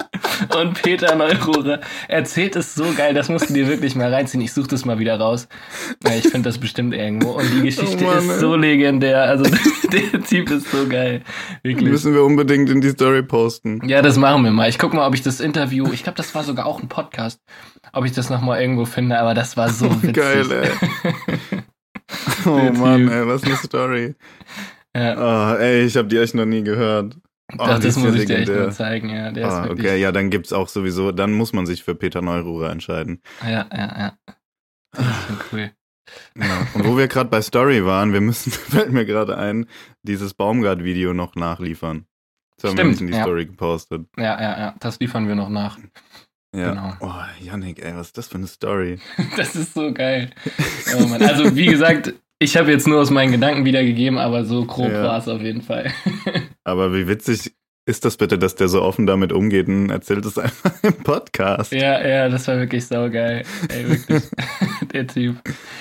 Und 0.55 0.83
Peter 0.83 1.15
Neururer 1.15 1.81
erzählt 2.07 2.55
es 2.57 2.75
so 2.75 2.85
geil, 2.95 3.15
das 3.15 3.31
musst 3.31 3.49
du 3.49 3.55
dir 3.55 3.67
wirklich 3.67 3.95
mal 3.95 4.13
reinziehen. 4.13 4.43
Ich 4.43 4.53
suche 4.53 4.69
das 4.69 4.85
mal 4.85 4.99
wieder 4.99 5.19
raus. 5.19 5.49
Ich 6.15 6.29
finde 6.29 6.51
das 6.51 6.59
bestimmt 6.59 6.93
irgendwo. 6.93 7.31
Und 7.31 7.47
die 7.55 7.63
Geschichte 7.63 8.05
oh 8.05 8.05
Mann, 8.05 8.19
ist 8.29 8.41
so 8.41 8.55
legendär. 8.55 9.23
Also 9.23 9.45
der 9.93 10.23
Typ 10.23 10.51
ist 10.51 10.71
so 10.71 10.87
geil. 10.87 11.23
Wirklich. 11.63 11.89
Müssen 11.89 12.13
wir 12.13 12.23
unbedingt 12.23 12.69
in 12.69 12.83
die 12.83 12.91
Story 12.91 13.23
posten. 13.23 13.81
Ja, 13.89 14.03
das 14.03 14.19
machen 14.19 14.45
wir 14.45 14.51
mal. 14.51 14.69
Ich 14.69 14.79
guck 14.79 14.93
mal, 14.93 15.07
ob 15.07 15.15
ich 15.15 15.23
das 15.23 15.41
Interview, 15.41 15.91
ich 15.91 16.03
glaube, 16.03 16.17
das 16.17 16.35
war 16.35 16.45
sogar 16.45 16.67
auch 16.67 16.83
ein 16.83 16.89
Podcast, 16.89 17.41
ob 17.95 18.05
ich 18.05 18.13
das 18.13 18.29
nochmal 18.29 18.61
irgendwo 18.61 18.85
finde, 18.85 19.19
aber 19.19 19.33
das 19.33 19.57
war 19.57 19.71
so 19.71 19.91
witzig. 20.03 20.15
Geil, 20.15 20.47
ey. 20.53 21.32
Oh 22.47 22.73
Mann, 22.73 23.09
ey, 23.09 23.27
was 23.27 23.45
eine 23.45 23.57
Story. 23.57 24.15
Ja. 24.95 25.55
Oh, 25.55 25.57
ey, 25.57 25.87
ich 25.87 25.97
habe 25.97 26.09
die 26.09 26.19
echt 26.19 26.35
noch 26.35 26.45
nie 26.45 26.63
gehört. 26.63 27.17
Oh, 27.55 27.65
Doch, 27.65 27.79
das 27.79 27.97
muss 27.97 28.15
ich 28.15 28.27
dir 28.27 28.41
echt 28.41 28.49
mal 28.49 28.73
zeigen, 28.73 29.09
ja. 29.09 29.31
Der 29.31 29.49
ah, 29.51 29.71
okay, 29.71 29.99
ja, 29.99 30.13
dann 30.13 30.29
gibt's 30.29 30.53
auch 30.53 30.69
sowieso, 30.69 31.13
dann 31.13 31.33
muss 31.33 31.55
man 31.55 31.65
sich 31.65 31.83
für 31.83 31.95
Peter 31.95 32.21
Neururer 32.21 32.71
entscheiden. 32.71 33.23
Ja, 33.43 33.67
ja, 33.73 33.99
ja. 33.99 34.19
Das 34.93 35.07
ist 35.07 35.27
schon 35.27 35.39
cool. 35.53 35.71
Ja. 36.37 36.67
Und 36.75 36.87
wo 36.87 36.97
wir 36.97 37.09
gerade 37.09 37.31
bei 37.31 37.41
Story 37.43 37.85
waren, 37.85 38.13
wir 38.13 38.21
müssen, 38.21 38.51
fällt 38.53 38.93
mir 38.93 39.05
gerade 39.05 39.37
ein, 39.39 39.67
dieses 40.03 40.35
Baumgart-Video 40.35 41.15
noch 41.15 41.35
nachliefern. 41.35 42.07
Das 42.57 42.71
haben 42.71 42.77
wir 42.77 42.85
Stimmt, 42.85 42.91
nicht 42.91 43.01
in 43.01 43.07
die 43.09 43.15
ja. 43.15 43.23
Story 43.23 43.47
gepostet. 43.47 44.07
Ja, 44.17 44.41
ja, 44.41 44.59
ja, 44.59 44.75
das 44.81 45.01
liefern 45.01 45.27
wir 45.27 45.35
noch 45.35 45.49
nach. 45.49 45.79
Ja. 46.55 46.71
Genau. 46.71 46.93
Oh, 47.01 47.45
Yannick, 47.45 47.83
ey, 47.83 47.97
was 47.97 48.09
ist 48.09 48.19
das 48.19 48.29
für 48.29 48.37
eine 48.37 48.47
Story? 48.47 49.01
Das 49.37 49.57
ist 49.57 49.73
so 49.75 49.93
geil. 49.93 50.31
Oh 50.97 51.07
Mann. 51.07 51.23
Also, 51.23 51.57
wie 51.57 51.67
gesagt, 51.67 52.13
ich 52.43 52.57
habe 52.57 52.71
jetzt 52.71 52.87
nur 52.87 53.01
aus 53.01 53.11
meinen 53.11 53.33
Gedanken 53.33 53.65
wiedergegeben, 53.65 54.19
aber 54.19 54.45
so 54.45 54.65
grob 54.65 54.91
Ja. 54.91 55.03
war 55.05 55.19
es 55.19 55.29
auf 55.29 55.41
jeden 55.41 55.63
Fall. 55.63 55.93
Aber 56.65 56.95
wie 56.95 57.09
witzig 57.09 57.55
ist 57.87 58.05
das 58.05 58.17
bitte, 58.17 58.39
dass 58.39 58.55
der 58.55 58.69
so 58.69 58.83
offen 58.83 59.07
damit 59.07 59.33
umgeht 59.33 59.67
und 59.67 59.91
erzählt 59.91 60.25
es 60.25 60.39
einfach 60.39 60.73
im 60.83 60.95
Podcast? 60.95 61.73
Ja, 61.73 62.07
ja, 62.07 62.29
das 62.29 62.47
war 62.47 62.59
wirklich 62.59 62.87
saugeil. 62.87 63.45
Ey, 63.69 63.89
wirklich. 63.89 64.23
der 64.93 65.07
Typ. 65.09 65.37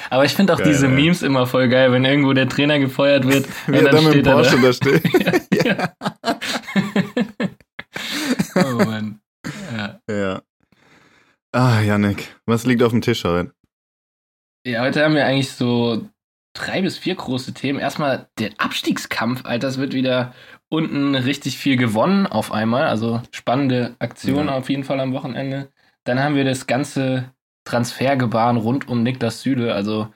Aber 0.10 0.26
ich 0.26 0.34
finde 0.34 0.54
auch 0.54 0.58
Geil, 0.58 0.70
diese 0.70 0.88
ey. 0.88 0.92
Memes 0.94 1.22
immer 1.22 1.46
voll 1.46 1.68
geil, 1.70 1.92
wenn 1.92 2.04
irgendwo 2.06 2.34
der 2.34 2.50
Trainer 2.50 2.80
gefeuert 2.80 3.28
wird. 3.28 3.48
Wie 3.68 3.76
er 3.76 3.92
dann 3.92 4.04
mit 4.04 4.14
dem 4.16 4.24
Porsche 4.24 4.56
da. 4.56 4.62
da 4.62 4.74
steht. 4.74 5.04
ja. 5.66 5.94
oh 8.56 8.84
Mann. 8.84 9.20
Ja. 9.76 10.00
ja. 10.10 10.42
Ah, 11.54 11.82
Yannick, 11.82 12.36
was 12.46 12.66
liegt 12.66 12.82
auf 12.82 12.92
dem 12.92 13.02
Tisch 13.02 13.24
heute? 13.24 13.52
ja, 14.66 14.82
heute 14.84 15.04
haben 15.04 15.16
wir 15.16 15.26
eigentlich 15.26 15.52
so 15.52 16.08
drei 16.54 16.82
bis 16.82 16.98
vier 16.98 17.16
große 17.16 17.54
Themen. 17.54 17.80
Erstmal 17.80 18.28
der 18.40 18.52
Abstiegskampf, 18.58 19.46
Alter. 19.46 19.68
Es 19.68 19.78
wird 19.78 19.94
wieder 19.94 20.34
unten 20.70 21.16
richtig 21.16 21.58
viel 21.58 21.78
gewonnen 21.78 22.28
auf 22.28 22.52
einmal. 22.52 22.84
Also 22.88 23.22
spannende 23.32 23.96
Aktion 24.00 24.48
Ja. 24.48 24.56
auf 24.56 24.70
jeden 24.70 24.84
Fall 24.84 25.00
am 25.00 25.14
Wochenende. 25.14 25.70
Dann 26.04 26.20
haben 26.22 26.36
wir 26.36 26.46
das 26.46 26.68
ganze 26.68 27.32
Transfergebaren 27.66 28.58
rund 28.58 28.88
um 28.88 29.04
Niklas 29.04 29.42
Süle, 29.42 29.74
also 29.74 30.08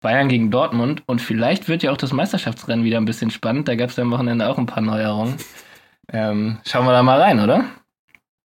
Bayern 0.00 0.28
gegen 0.28 0.50
Dortmund. 0.50 1.02
Und 1.06 1.20
vielleicht 1.20 1.68
wird 1.68 1.82
ja 1.82 1.90
auch 1.90 1.96
das 1.96 2.12
Meisterschaftsrennen 2.12 2.84
wieder 2.84 2.98
ein 2.98 3.04
bisschen 3.06 3.30
spannend. 3.30 3.66
Da 3.68 3.74
gab 3.74 3.90
es 3.90 3.96
ja 3.96 4.02
am 4.04 4.10
Wochenende 4.10 4.48
auch 4.48 4.58
ein 4.58 4.66
paar 4.66 4.82
Neuerungen. 4.82 5.36
Ähm, 6.12 6.58
schauen 6.66 6.84
wir 6.84 6.92
da 6.92 7.02
mal 7.02 7.18
rein, 7.18 7.40
oder? 7.40 7.64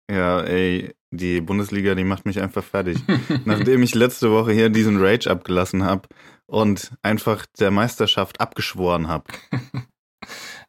Ja, 0.10 0.40
ey, 0.40 0.96
die 1.12 1.42
Bundesliga, 1.42 1.94
die 1.94 2.06
macht 2.06 2.26
mich 2.26 2.42
einfach 2.42 2.64
fertig. 2.64 3.00
Nachdem 3.46 3.84
ich 3.84 3.94
letzte 3.96 4.32
Woche 4.32 4.54
hier 4.54 4.70
diesen 4.70 4.98
Rage 4.98 5.30
abgelassen 5.30 5.84
habe 5.84 6.08
und 6.50 6.92
einfach 7.02 7.46
der 7.60 7.72
Meisterschaft 7.72 8.42
abgeschworen 8.42 9.08
habe, 9.08 9.26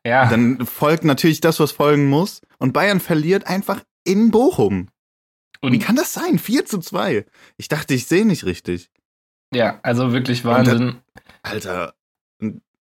Ja, 0.06 0.30
dann 0.30 0.64
folgt 0.64 1.04
natürlich 1.04 1.40
das, 1.40 1.60
was 1.60 1.72
folgen 1.72 2.08
muss. 2.08 2.40
Und 2.58 2.72
Bayern 2.72 3.00
verliert 3.00 3.46
einfach 3.46 3.82
in 4.04 4.30
Bochum. 4.30 4.88
Wie 5.60 5.66
und 5.66 5.78
kann 5.78 5.96
das 5.96 6.14
sein? 6.14 6.38
4 6.38 6.64
zu 6.64 6.78
2. 6.78 7.26
Ich 7.58 7.68
dachte, 7.68 7.92
ich 7.92 8.06
sehe 8.06 8.24
nicht 8.24 8.44
richtig. 8.46 8.90
ja, 9.52 9.78
also 9.82 10.12
wirklich 10.12 10.44
Wahnsinn. 10.46 10.96
Alter, 11.42 11.94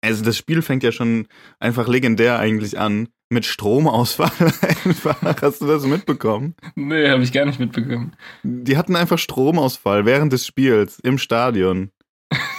also 0.03 0.25
das 0.25 0.37
Spiel 0.37 0.61
fängt 0.61 0.83
ja 0.83 0.93
schon 0.93 1.29
einfach 1.59 1.89
legendär 1.89 2.39
eigentlich 2.39 2.79
an. 2.79 3.09
Mit 3.31 3.45
Stromausfall 3.45 4.31
einfach. 4.85 5.21
Hast 5.43 5.61
du 5.61 5.67
das 5.67 5.85
mitbekommen? 5.85 6.55
Nö, 6.77 7.09
habe 7.11 7.23
ich 7.23 7.33
gar 7.33 7.45
nicht 7.45 7.61
mitbekommen. 7.61 8.17
Die 8.43 8.77
hatten 8.77 8.97
einfach 8.97 9.19
Stromausfall 9.19 10.07
während 10.07 10.33
des 10.33 10.47
Spiels 10.47 10.99
im 11.01 11.19
Stadion. 11.19 11.91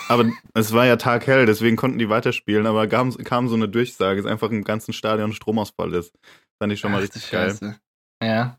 Aber 0.09 0.25
es 0.55 0.73
war 0.73 0.87
ja 0.87 0.95
taghell, 0.95 1.45
deswegen 1.45 1.75
konnten 1.75 1.99
die 1.99 2.09
weiterspielen, 2.09 2.65
aber 2.65 2.87
kam, 2.87 3.15
kam 3.17 3.47
so 3.47 3.55
eine 3.55 3.69
Durchsage, 3.69 4.21
dass 4.21 4.31
einfach 4.31 4.49
im 4.49 4.63
ganzen 4.63 4.91
Stadion 4.91 5.33
Stromausfall 5.33 5.93
ist. 5.93 6.13
Fand 6.57 6.73
ich 6.73 6.79
schon 6.79 6.91
mal 6.91 6.97
Ach, 6.97 7.03
richtig 7.03 7.29
geil. 7.29 7.55
Ja. 8.21 8.57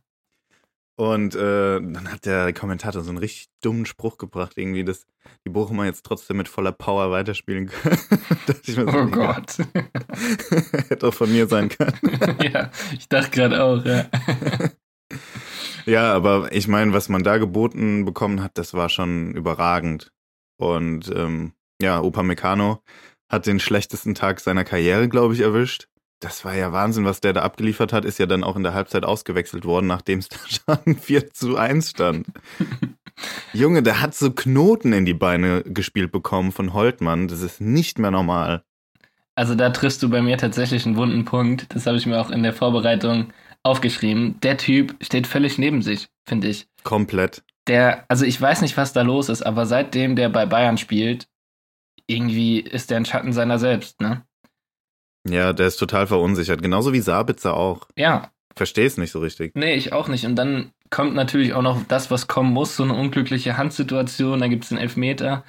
Und 0.96 1.34
äh, 1.34 1.80
dann 1.80 2.12
hat 2.12 2.24
der 2.26 2.52
Kommentator 2.52 3.02
so 3.02 3.08
einen 3.08 3.18
richtig 3.18 3.48
dummen 3.62 3.86
Spruch 3.86 4.16
gebracht, 4.16 4.52
irgendwie, 4.56 4.84
dass 4.84 5.06
die 5.46 5.50
Bochumer 5.50 5.86
jetzt 5.86 6.04
trotzdem 6.04 6.36
mit 6.36 6.46
voller 6.46 6.72
Power 6.72 7.10
weiterspielen 7.10 7.66
können. 7.66 7.98
So, 8.64 8.82
Oh 8.82 9.06
Gott. 9.06 9.56
Hätte 10.88 11.08
auch 11.08 11.14
von 11.14 11.32
mir 11.32 11.46
sein 11.48 11.68
können. 11.70 11.96
ja, 12.52 12.70
ich 12.92 13.08
dachte 13.08 13.30
gerade 13.30 13.64
auch, 13.64 13.84
ja. 13.84 14.06
Ja, 15.86 16.12
aber 16.12 16.52
ich 16.52 16.68
meine, 16.68 16.92
was 16.92 17.08
man 17.08 17.22
da 17.22 17.38
geboten 17.38 18.04
bekommen 18.04 18.42
hat, 18.42 18.58
das 18.58 18.74
war 18.74 18.88
schon 18.88 19.32
überragend. 19.34 20.12
Und 20.60 21.10
ähm, 21.14 21.52
ja, 21.80 22.00
Opa 22.00 22.22
Meccano 22.22 22.82
hat 23.30 23.46
den 23.46 23.60
schlechtesten 23.60 24.14
Tag 24.14 24.40
seiner 24.40 24.64
Karriere, 24.64 25.08
glaube 25.08 25.34
ich, 25.34 25.40
erwischt. 25.40 25.88
Das 26.20 26.44
war 26.44 26.54
ja 26.54 26.70
Wahnsinn, 26.72 27.06
was 27.06 27.22
der 27.22 27.32
da 27.32 27.42
abgeliefert 27.42 27.94
hat. 27.94 28.04
Ist 28.04 28.18
ja 28.18 28.26
dann 28.26 28.44
auch 28.44 28.56
in 28.56 28.62
der 28.62 28.74
Halbzeit 28.74 29.04
ausgewechselt 29.04 29.64
worden, 29.64 29.86
nachdem 29.86 30.18
es 30.18 30.28
da 30.28 30.36
schon 30.76 30.96
4 30.96 31.30
zu 31.32 31.56
1 31.56 31.90
stand. 31.90 32.26
Junge, 33.54 33.82
der 33.82 34.02
hat 34.02 34.14
so 34.14 34.30
Knoten 34.30 34.92
in 34.92 35.06
die 35.06 35.14
Beine 35.14 35.62
gespielt 35.62 36.12
bekommen 36.12 36.52
von 36.52 36.74
Holtmann. 36.74 37.28
Das 37.28 37.40
ist 37.40 37.60
nicht 37.60 37.98
mehr 37.98 38.10
normal. 38.10 38.62
Also 39.34 39.54
da 39.54 39.70
triffst 39.70 40.02
du 40.02 40.10
bei 40.10 40.20
mir 40.20 40.36
tatsächlich 40.36 40.84
einen 40.84 40.96
wunden 40.96 41.24
Punkt. 41.24 41.74
Das 41.74 41.86
habe 41.86 41.96
ich 41.96 42.04
mir 42.04 42.20
auch 42.20 42.30
in 42.30 42.42
der 42.42 42.52
Vorbereitung 42.52 43.32
aufgeschrieben. 43.62 44.38
Der 44.42 44.58
Typ 44.58 44.96
steht 45.00 45.26
völlig 45.26 45.56
neben 45.56 45.80
sich, 45.80 46.08
finde 46.26 46.48
ich. 46.48 46.68
Komplett. 46.82 47.42
Der, 47.68 48.04
also 48.08 48.24
ich 48.24 48.40
weiß 48.40 48.62
nicht, 48.62 48.76
was 48.76 48.92
da 48.92 49.02
los 49.02 49.28
ist, 49.28 49.42
aber 49.42 49.66
seitdem 49.66 50.16
der 50.16 50.28
bei 50.28 50.46
Bayern 50.46 50.78
spielt, 50.78 51.28
irgendwie 52.06 52.60
ist 52.60 52.90
der 52.90 52.96
ein 52.96 53.04
Schatten 53.04 53.32
seiner 53.32 53.58
selbst, 53.58 54.00
ne? 54.00 54.24
Ja, 55.28 55.52
der 55.52 55.66
ist 55.66 55.76
total 55.76 56.06
verunsichert. 56.06 56.62
Genauso 56.62 56.92
wie 56.92 57.00
Sabitzer 57.00 57.54
auch. 57.54 57.86
Ja, 57.96 58.30
Verstehe 58.56 58.86
es 58.86 58.96
nicht 58.96 59.12
so 59.12 59.20
richtig. 59.20 59.54
nee, 59.54 59.74
ich 59.74 59.92
auch 59.92 60.08
nicht. 60.08 60.26
Und 60.26 60.36
dann 60.36 60.72
kommt 60.90 61.14
natürlich 61.14 61.54
auch 61.54 61.62
noch 61.62 61.82
das, 61.86 62.10
was 62.10 62.26
kommen 62.26 62.52
muss, 62.52 62.76
so 62.76 62.82
eine 62.82 62.94
unglückliche 62.94 63.56
Handsituation, 63.56 64.40
da 64.40 64.48
gibt 64.48 64.64
es 64.64 64.70
den 64.70 64.78
Elfmeter. 64.78 65.44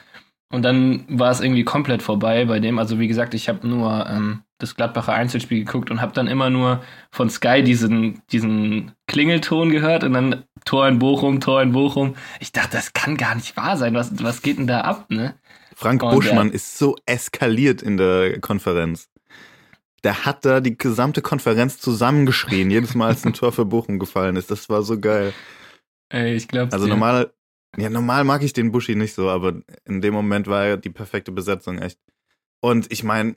Und 0.52 0.64
dann 0.64 1.06
war 1.08 1.32
es 1.32 1.40
irgendwie 1.40 1.64
komplett 1.64 2.04
vorbei 2.04 2.46
bei 2.46 2.60
dem. 2.60 2.78
Also 2.78 3.00
wie 3.00 3.08
gesagt, 3.08 3.34
ich 3.34 3.50
habe 3.50 3.68
nur 3.68 4.06
ähm, 4.08 4.44
das 4.62 4.76
Gladbacher 4.76 5.14
Einzelspiel 5.14 5.64
geguckt 5.64 5.92
und 5.92 6.02
habe 6.02 6.14
dann 6.14 6.28
immer 6.28 6.50
nur 6.50 6.84
von 7.12 7.30
Sky 7.30 7.64
diesen, 7.64 8.22
diesen 8.32 8.92
Klingelton 9.08 9.70
gehört 9.70 10.04
und 10.04 10.14
dann 10.14 10.44
Tor 10.66 10.88
in 10.88 11.00
Bochum, 11.00 11.40
Tor 11.40 11.62
in 11.62 11.72
Bochum. 11.72 12.16
Ich 12.40 12.52
dachte, 12.52 12.72
das 12.74 12.94
kann 12.94 13.18
gar 13.18 13.36
nicht 13.36 13.58
wahr 13.58 13.78
sein. 13.78 13.94
Was, 13.94 14.24
was 14.24 14.42
geht 14.42 14.58
denn 14.58 14.68
da 14.68 14.82
ab, 14.82 15.06
ne? 15.10 15.36
Frank 15.76 16.04
Und 16.04 16.12
Buschmann 16.12 16.52
ist 16.52 16.78
so 16.78 16.96
eskaliert 17.06 17.82
in 17.82 17.98
der 17.98 18.40
Konferenz. 18.40 19.10
Der 20.04 20.26
hat 20.26 20.46
da 20.46 20.60
die 20.60 20.78
gesamte 20.78 21.22
Konferenz 21.22 21.80
zusammengeschrien, 21.80 22.72
jedes 22.72 22.96
Mal, 22.96 23.08
als 23.08 23.26
ein 23.26 23.34
Tor 23.34 23.52
für 23.52 23.66
Bochum 23.66 24.00
gefallen 24.00 24.36
ist. 24.36 24.52
Das 24.52 24.70
war 24.70 24.84
so 24.84 25.00
geil. 25.00 25.34
Ey, 26.10 26.36
ich 26.36 26.48
glaube 26.48 26.74
Also 26.74 26.88
normal, 26.88 27.34
ja, 27.78 27.90
normal 27.90 28.24
mag 28.24 28.44
ich 28.44 28.54
den 28.54 28.72
Buschi 28.72 28.96
nicht 28.96 29.14
so, 29.14 29.30
aber 29.30 29.62
in 29.86 30.02
dem 30.02 30.14
Moment 30.14 30.48
war 30.48 30.66
er 30.66 30.78
die 30.78 30.90
perfekte 30.90 31.32
Besetzung, 31.32 31.80
echt. 31.80 32.00
Und 32.60 32.92
ich 32.92 33.04
meine, 33.04 33.36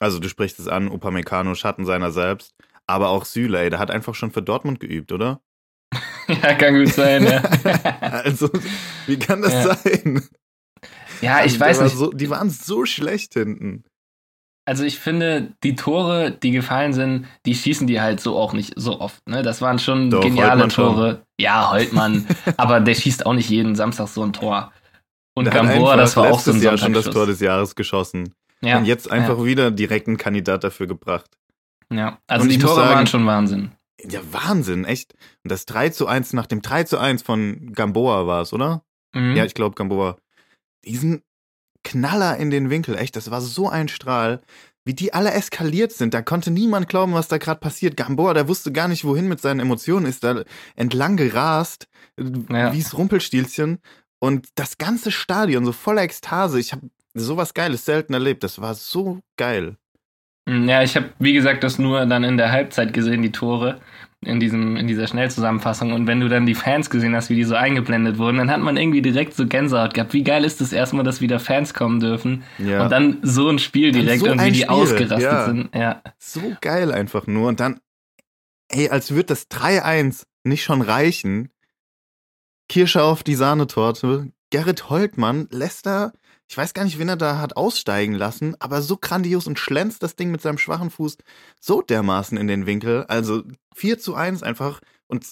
also 0.00 0.18
du 0.18 0.28
sprichst 0.28 0.58
es 0.58 0.66
an, 0.66 0.88
Upamecano, 0.90 1.54
Schatten 1.54 1.84
seiner 1.84 2.10
selbst, 2.10 2.54
aber 2.86 3.10
auch 3.10 3.24
Süle, 3.24 3.60
ey, 3.60 3.70
der 3.70 3.78
hat 3.78 3.90
einfach 3.90 4.14
schon 4.16 4.32
für 4.32 4.42
Dortmund 4.42 4.80
geübt, 4.80 5.12
oder? 5.12 5.40
ja, 6.28 6.54
kann 6.54 6.74
gut 6.74 6.92
sein, 6.92 7.24
ja. 7.24 7.42
Also, 8.00 8.50
wie 9.06 9.18
kann 9.18 9.42
das 9.42 9.52
Ja. 9.52 9.74
sein? 9.76 10.22
ja, 11.20 11.44
ich 11.44 11.58
weiß 11.58 11.78
war 11.78 11.84
nicht. 11.84 11.96
So, 11.96 12.10
die 12.10 12.30
waren 12.30 12.50
so 12.50 12.84
schlecht 12.86 13.34
hinten. 13.34 13.84
Also 14.66 14.84
ich 14.84 14.98
finde, 15.00 15.52
die 15.64 15.74
Tore, 15.74 16.30
die 16.30 16.52
gefallen 16.52 16.92
sind, 16.92 17.26
die 17.44 17.54
schießen 17.56 17.86
die 17.88 18.00
halt 18.00 18.20
so 18.20 18.36
auch 18.36 18.52
nicht 18.52 18.74
so 18.76 19.00
oft. 19.00 19.26
Ne? 19.28 19.42
Das 19.42 19.60
waren 19.62 19.80
schon 19.80 20.10
Doch, 20.10 20.20
geniale 20.22 20.50
Holtmann 20.50 20.70
schon. 20.70 20.94
Tore. 20.94 21.22
Ja, 21.40 21.70
Holtmann. 21.70 22.26
aber 22.56 22.78
der 22.80 22.94
schießt 22.94 23.26
auch 23.26 23.32
nicht 23.32 23.50
jeden 23.50 23.74
Samstag 23.74 24.06
so 24.08 24.22
ein 24.22 24.32
Tor. 24.32 24.72
Und 25.34 25.46
Der 25.46 25.54
Gamboa, 25.54 25.96
das 25.96 26.16
war 26.16 26.30
auch 26.30 26.38
so 26.38 26.52
ein 26.52 26.62
Jahr 26.62 26.78
schon 26.78 26.92
das. 26.92 27.06
Tor 27.06 27.26
des 27.26 27.40
Jahres 27.40 27.74
geschossen. 27.74 28.34
Ja, 28.62 28.78
Und 28.78 28.84
jetzt 28.84 29.10
einfach 29.10 29.42
wieder 29.44 29.70
direkt 29.70 30.08
einen 30.08 30.16
Kandidat 30.16 30.64
dafür 30.64 30.86
gebracht. 30.86 31.30
ja. 31.90 32.18
Also 32.26 32.44
Und 32.44 32.48
die 32.50 32.58
Tore 32.58 32.74
sagen- 32.76 32.94
waren 32.94 33.06
schon 33.06 33.26
Wahnsinn. 33.26 33.72
Ja, 34.08 34.20
Wahnsinn, 34.30 34.84
echt. 34.86 35.12
Und 35.44 35.52
das 35.52 35.66
3 35.66 35.90
zu 35.90 36.06
1 36.06 36.32
nach 36.32 36.46
dem 36.46 36.62
3 36.62 36.84
zu 36.84 36.98
1 36.98 37.22
von 37.22 37.72
Gamboa 37.74 38.26
war 38.26 38.42
es, 38.42 38.52
oder? 38.52 38.82
Mhm. 39.14 39.36
Ja, 39.36 39.44
ich 39.44 39.54
glaube 39.54 39.74
Gamboa. 39.74 40.16
Diesen 40.86 41.22
Knaller 41.84 42.36
in 42.36 42.50
den 42.50 42.70
Winkel, 42.70 42.96
echt, 42.96 43.16
das 43.16 43.30
war 43.30 43.40
so 43.40 43.68
ein 43.68 43.88
Strahl. 43.88 44.40
Wie 44.86 44.94
die 44.94 45.12
alle 45.12 45.32
eskaliert 45.32 45.92
sind, 45.92 46.14
da 46.14 46.22
konnte 46.22 46.50
niemand 46.50 46.88
glauben, 46.88 47.12
was 47.12 47.28
da 47.28 47.36
gerade 47.36 47.60
passiert. 47.60 47.96
Gamboa, 47.98 48.32
der 48.32 48.48
wusste 48.48 48.72
gar 48.72 48.88
nicht, 48.88 49.04
wohin 49.04 49.28
mit 49.28 49.40
seinen 49.40 49.60
Emotionen, 49.60 50.06
ist 50.06 50.24
da 50.24 50.42
entlang 50.76 51.16
gerast, 51.18 51.86
Ja. 52.18 52.72
wie's 52.72 52.96
Rumpelstilzchen. 52.96 53.78
Und 54.18 54.48
das 54.54 54.78
ganze 54.78 55.10
Stadion 55.10 55.64
so 55.66 55.72
voller 55.72 56.02
Ekstase. 56.02 56.58
Ich 56.58 56.72
habe 56.72 56.88
sowas 57.14 57.54
Geiles 57.54 57.84
selten 57.84 58.14
erlebt. 58.14 58.42
Das 58.44 58.60
war 58.60 58.74
so 58.74 59.20
geil. 59.36 59.76
Mm, 60.46 60.68
Ja, 60.68 60.82
ich 60.82 60.96
habe, 60.96 61.10
wie 61.18 61.32
gesagt, 61.32 61.64
das 61.64 61.78
nur 61.78 62.04
dann 62.06 62.24
in 62.24 62.36
der 62.36 62.52
Halbzeit 62.52 62.92
gesehen, 62.92 63.22
die 63.22 63.32
Tore 63.32 63.80
in, 64.22 64.38
diesem, 64.38 64.76
in 64.76 64.86
dieser 64.86 65.06
Schnellzusammenfassung. 65.06 65.92
Und 65.92 66.06
wenn 66.06 66.20
du 66.20 66.28
dann 66.28 66.44
die 66.46 66.54
Fans 66.54 66.90
gesehen 66.90 67.14
hast, 67.16 67.30
wie 67.30 67.36
die 67.36 67.44
so 67.44 67.54
eingeblendet 67.54 68.18
wurden, 68.18 68.36
dann 68.38 68.50
hat 68.50 68.60
man 68.60 68.76
irgendwie 68.76 69.00
direkt 69.02 69.34
so 69.34 69.46
Gänsehaut 69.46 69.94
gehabt. 69.94 70.12
Wie 70.12 70.22
geil 70.24 70.44
ist 70.44 70.60
es 70.60 70.72
erstmal, 70.72 71.04
dass 71.04 71.20
wieder 71.20 71.40
Fans 71.40 71.72
kommen 71.72 72.00
dürfen 72.00 72.42
Ja. 72.58 72.82
und 72.84 72.90
dann 72.92 73.18
so 73.22 73.48
ein 73.48 73.58
Spiel 73.58 73.92
direkt 73.92 74.20
so 74.24 74.30
und 74.30 74.42
wie 74.44 74.50
die 74.50 74.58
Spiel, 74.60 74.68
ausgerastet 74.68 75.22
ja. 75.22 75.46
sind. 75.46 75.74
Ja. 75.74 76.02
So 76.18 76.40
geil 76.60 76.92
einfach 76.92 77.26
nur. 77.26 77.48
Und 77.48 77.60
dann, 77.60 77.80
ey, 78.68 78.90
als 78.90 79.10
würde 79.12 79.24
das 79.26 79.50
3-1 79.50 80.24
nicht 80.44 80.64
schon 80.64 80.82
reichen. 80.82 81.48
Kirsche 82.68 83.02
auf 83.02 83.22
die 83.22 83.34
Sahnetorte. 83.34 84.30
Gerrit 84.50 84.90
Holtmann 84.90 85.48
lässt 85.50 85.86
da, 85.86 86.12
ich 86.50 86.56
weiß 86.56 86.74
gar 86.74 86.82
nicht, 86.82 86.98
wen 86.98 87.08
er 87.08 87.16
da 87.16 87.38
hat 87.38 87.56
aussteigen 87.56 88.12
lassen, 88.12 88.56
aber 88.58 88.82
so 88.82 88.96
grandios 88.96 89.46
und 89.46 89.60
schlänzt 89.60 90.02
das 90.02 90.16
Ding 90.16 90.32
mit 90.32 90.42
seinem 90.42 90.58
schwachen 90.58 90.90
Fuß 90.90 91.16
so 91.60 91.80
dermaßen 91.80 92.36
in 92.36 92.48
den 92.48 92.66
Winkel. 92.66 93.04
Also 93.04 93.44
4 93.76 94.00
zu 94.00 94.16
1 94.16 94.42
einfach 94.42 94.80
und 95.06 95.24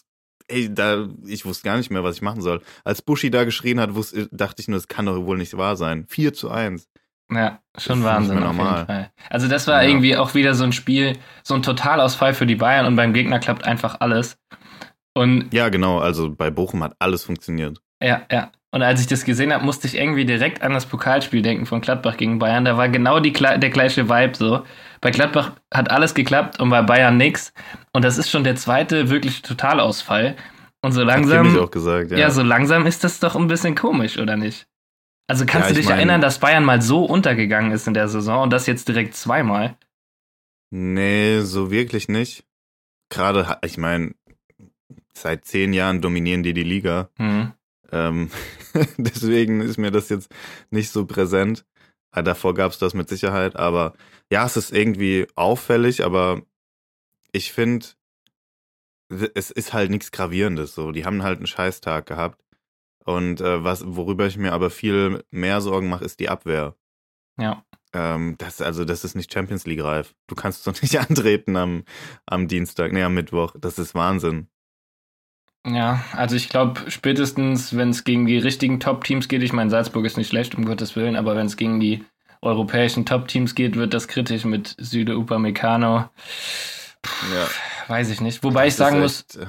ey, 0.46 0.72
da, 0.72 1.08
ich 1.26 1.44
wusste 1.44 1.64
gar 1.64 1.76
nicht 1.76 1.90
mehr, 1.90 2.04
was 2.04 2.14
ich 2.14 2.22
machen 2.22 2.40
soll. 2.40 2.62
Als 2.84 3.02
Bushi 3.02 3.32
da 3.32 3.42
geschrien 3.42 3.80
hat, 3.80 3.96
wusste, 3.96 4.28
dachte 4.30 4.62
ich 4.62 4.68
nur, 4.68 4.78
das 4.78 4.86
kann 4.86 5.06
doch 5.06 5.26
wohl 5.26 5.38
nicht 5.38 5.56
wahr 5.56 5.76
sein. 5.76 6.06
4 6.08 6.34
zu 6.34 6.52
1. 6.52 6.88
Ja, 7.32 7.58
schon 7.76 8.04
Wahnsinn 8.04 8.40
auf 8.44 8.56
jeden 8.56 8.86
Fall. 8.86 9.10
Also 9.28 9.48
das 9.48 9.66
war 9.66 9.82
ja. 9.82 9.88
irgendwie 9.88 10.16
auch 10.16 10.34
wieder 10.34 10.54
so 10.54 10.62
ein 10.62 10.72
Spiel, 10.72 11.18
so 11.42 11.54
ein 11.54 11.64
Totalausfall 11.64 12.32
für 12.32 12.46
die 12.46 12.54
Bayern 12.54 12.86
und 12.86 12.94
beim 12.94 13.12
Gegner 13.12 13.40
klappt 13.40 13.64
einfach 13.64 13.96
alles. 13.98 14.38
Und 15.14 15.52
ja, 15.52 15.68
genau, 15.68 15.98
also 15.98 16.32
bei 16.32 16.52
Bochum 16.52 16.84
hat 16.84 16.94
alles 17.00 17.24
funktioniert. 17.24 17.82
Ja, 18.00 18.22
ja. 18.30 18.52
Und 18.70 18.82
als 18.82 19.00
ich 19.00 19.06
das 19.06 19.24
gesehen 19.24 19.52
habe, 19.52 19.64
musste 19.64 19.86
ich 19.86 19.96
irgendwie 19.96 20.26
direkt 20.26 20.62
an 20.62 20.72
das 20.74 20.84
Pokalspiel 20.84 21.40
denken 21.40 21.64
von 21.64 21.80
Gladbach 21.80 22.18
gegen 22.18 22.38
Bayern. 22.38 22.66
Da 22.66 22.76
war 22.76 22.88
genau 22.88 23.18
die, 23.18 23.32
der 23.32 23.70
gleiche 23.70 24.10
Vibe 24.10 24.36
so. 24.36 24.62
Bei 25.00 25.10
Gladbach 25.10 25.52
hat 25.72 25.90
alles 25.90 26.14
geklappt 26.14 26.60
und 26.60 26.68
bei 26.68 26.82
Bayern 26.82 27.16
nix. 27.16 27.54
Und 27.92 28.04
das 28.04 28.18
ist 28.18 28.30
schon 28.30 28.44
der 28.44 28.56
zweite 28.56 29.08
wirklich 29.08 29.40
Totalausfall. 29.40 30.36
Und 30.82 30.92
so 30.92 31.02
langsam. 31.02 31.50
Hat 31.52 31.58
auch 31.58 31.70
gesagt, 31.70 32.10
ja. 32.10 32.18
ja, 32.18 32.30
so 32.30 32.42
langsam 32.42 32.86
ist 32.86 33.04
das 33.04 33.20
doch 33.20 33.36
ein 33.36 33.48
bisschen 33.48 33.74
komisch, 33.74 34.18
oder 34.18 34.36
nicht? 34.36 34.66
Also 35.28 35.44
kannst 35.44 35.68
ja, 35.68 35.74
du 35.74 35.80
dich 35.80 35.88
mein, 35.88 35.98
erinnern, 35.98 36.20
dass 36.20 36.38
Bayern 36.38 36.64
mal 36.64 36.80
so 36.82 37.04
untergegangen 37.04 37.72
ist 37.72 37.86
in 37.86 37.94
der 37.94 38.08
Saison 38.08 38.44
und 38.44 38.52
das 38.52 38.66
jetzt 38.66 38.88
direkt 38.88 39.14
zweimal? 39.14 39.76
Nee, 40.70 41.40
so 41.40 41.70
wirklich 41.70 42.08
nicht. 42.08 42.44
Gerade, 43.10 43.58
ich 43.62 43.78
meine, 43.78 44.14
seit 45.14 45.46
zehn 45.46 45.72
Jahren 45.72 46.00
dominieren 46.00 46.42
die 46.42 46.54
die 46.54 46.62
Liga. 46.62 47.08
Mhm. 47.18 47.52
Ähm, 47.92 48.30
deswegen 48.96 49.60
ist 49.60 49.78
mir 49.78 49.90
das 49.90 50.08
jetzt 50.08 50.32
nicht 50.70 50.90
so 50.90 51.06
präsent. 51.06 51.64
Ja, 52.14 52.22
davor 52.22 52.54
gab 52.54 52.72
es 52.72 52.78
das 52.78 52.94
mit 52.94 53.08
Sicherheit, 53.08 53.56
aber 53.56 53.94
ja, 54.30 54.44
es 54.46 54.56
ist 54.56 54.72
irgendwie 54.72 55.26
auffällig, 55.34 56.04
aber 56.04 56.42
ich 57.32 57.52
finde, 57.52 57.86
es 59.34 59.50
ist 59.50 59.72
halt 59.72 59.90
nichts 59.90 60.12
Gravierendes. 60.12 60.74
So, 60.74 60.92
die 60.92 61.04
haben 61.04 61.22
halt 61.22 61.38
einen 61.38 61.46
Scheißtag 61.46 62.06
gehabt. 62.06 62.42
Und 63.04 63.40
äh, 63.40 63.64
was, 63.64 63.84
worüber 63.86 64.26
ich 64.26 64.36
mir 64.36 64.52
aber 64.52 64.68
viel 64.70 65.24
mehr 65.30 65.60
Sorgen 65.62 65.88
mache, 65.88 66.04
ist 66.04 66.20
die 66.20 66.28
Abwehr. 66.28 66.76
Ja. 67.38 67.64
Ähm, 67.94 68.34
das, 68.36 68.60
also, 68.60 68.84
das 68.84 69.04
ist 69.04 69.14
nicht 69.14 69.32
Champions 69.32 69.66
League 69.66 69.82
reif. 69.82 70.14
Du 70.26 70.34
kannst 70.34 70.66
doch 70.66 70.80
nicht 70.82 70.98
antreten 71.00 71.56
am, 71.56 71.84
am 72.26 72.48
Dienstag, 72.48 72.92
nee, 72.92 73.02
am 73.02 73.14
Mittwoch. 73.14 73.54
Das 73.58 73.78
ist 73.78 73.94
Wahnsinn. 73.94 74.48
Ja, 75.74 76.04
also 76.12 76.36
ich 76.36 76.48
glaube, 76.48 76.80
spätestens, 76.88 77.76
wenn 77.76 77.90
es 77.90 78.04
gegen 78.04 78.26
die 78.26 78.38
richtigen 78.38 78.80
Top-Teams 78.80 79.28
geht, 79.28 79.42
ich 79.42 79.52
meine, 79.52 79.70
Salzburg 79.70 80.04
ist 80.04 80.16
nicht 80.16 80.28
schlecht, 80.28 80.54
um 80.54 80.64
Gottes 80.64 80.96
Willen, 80.96 81.16
aber 81.16 81.36
wenn 81.36 81.46
es 81.46 81.56
gegen 81.56 81.80
die 81.80 82.04
europäischen 82.40 83.04
Top-Teams 83.04 83.54
geht, 83.54 83.76
wird 83.76 83.92
das 83.92 84.08
kritisch 84.08 84.44
mit 84.44 84.74
Süde 84.78 85.16
Upamecano. 85.16 86.08
Ja. 87.32 87.48
Weiß 87.88 88.10
ich 88.10 88.20
nicht. 88.20 88.42
Wobei 88.44 88.66
das 88.66 88.74
ich 88.74 88.78
sagen 88.78 89.00
muss, 89.00 89.22
äh, 89.36 89.46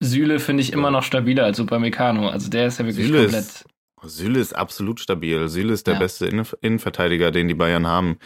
Süle 0.00 0.38
finde 0.40 0.62
ich 0.62 0.72
immer 0.72 0.90
noch 0.90 1.02
stabiler 1.02 1.44
als 1.44 1.60
Upamecano. 1.60 2.28
Also 2.28 2.48
der 2.48 2.66
ist 2.66 2.78
ja 2.78 2.86
wirklich 2.86 3.06
Süle 3.06 3.22
komplett. 3.22 3.44
Ist, 3.44 3.66
Süle 4.02 4.40
ist 4.40 4.56
absolut 4.56 5.00
stabil. 5.00 5.48
Süle 5.48 5.74
ist 5.74 5.86
der 5.86 5.94
ja. 5.94 6.00
beste 6.00 6.26
Innenverteidiger, 6.26 7.30
den 7.30 7.48
die 7.48 7.54
Bayern 7.54 7.86
haben. 7.86 8.18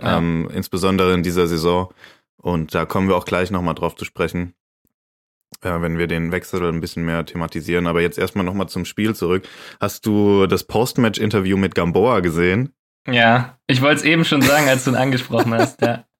Ja. 0.00 0.18
Ähm, 0.18 0.50
insbesondere 0.52 1.14
in 1.14 1.22
dieser 1.22 1.46
Saison. 1.46 1.94
Und 2.36 2.74
da 2.74 2.84
kommen 2.86 3.08
wir 3.08 3.16
auch 3.16 3.26
gleich 3.26 3.50
nochmal 3.50 3.74
drauf 3.74 3.94
zu 3.94 4.04
sprechen 4.04 4.54
äh, 5.62 5.80
wenn 5.80 5.98
wir 5.98 6.06
den 6.06 6.32
Wechsel 6.32 6.62
ein 6.68 6.80
bisschen 6.80 7.04
mehr 7.04 7.24
thematisieren. 7.24 7.86
Aber 7.86 8.00
jetzt 8.00 8.18
erstmal 8.18 8.44
nochmal 8.44 8.68
zum 8.68 8.84
Spiel 8.84 9.14
zurück. 9.14 9.46
Hast 9.80 10.06
du 10.06 10.46
das 10.46 10.64
Postmatch-Interview 10.64 11.56
mit 11.56 11.74
Gamboa 11.74 12.20
gesehen? 12.20 12.72
Ja, 13.06 13.58
ich 13.66 13.82
wollte 13.82 14.00
es 14.00 14.04
eben 14.04 14.24
schon 14.24 14.42
sagen, 14.42 14.68
als 14.68 14.84
du 14.84 14.90
ihn 14.90 14.96
angesprochen 14.96 15.54
hast, 15.54 15.80
ja. 15.82 16.04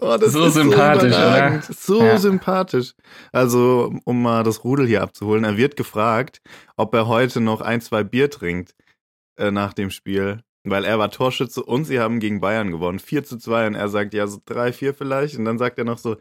Oh, 0.00 0.16
so 0.20 0.48
sympathisch, 0.48 1.14
so 1.14 1.20
oder? 1.20 1.62
So 1.62 2.02
ja. 2.02 2.18
sympathisch. 2.18 2.94
Also, 3.32 3.92
um 4.04 4.22
mal 4.22 4.44
das 4.44 4.62
Rudel 4.62 4.86
hier 4.86 5.02
abzuholen, 5.02 5.44
er 5.44 5.56
wird 5.56 5.76
gefragt, 5.76 6.40
ob 6.76 6.94
er 6.94 7.08
heute 7.08 7.40
noch 7.40 7.60
ein, 7.60 7.80
zwei 7.80 8.04
Bier 8.04 8.30
trinkt 8.30 8.74
äh, 9.36 9.50
nach 9.50 9.74
dem 9.74 9.90
Spiel. 9.90 10.42
Weil 10.64 10.84
er 10.84 10.98
war 10.98 11.10
Torschütze 11.10 11.62
und 11.62 11.84
sie 11.84 11.98
haben 11.98 12.20
gegen 12.20 12.40
Bayern 12.40 12.70
gewonnen. 12.70 12.98
4 12.98 13.24
zu 13.24 13.38
2 13.38 13.68
und 13.68 13.74
er 13.74 13.88
sagt, 13.88 14.12
ja, 14.12 14.26
so 14.26 14.38
drei, 14.44 14.72
vier 14.72 14.92
vielleicht. 14.92 15.38
Und 15.38 15.44
dann 15.44 15.58
sagt 15.58 15.78
er 15.78 15.84
noch 15.84 15.98
so, 15.98 16.16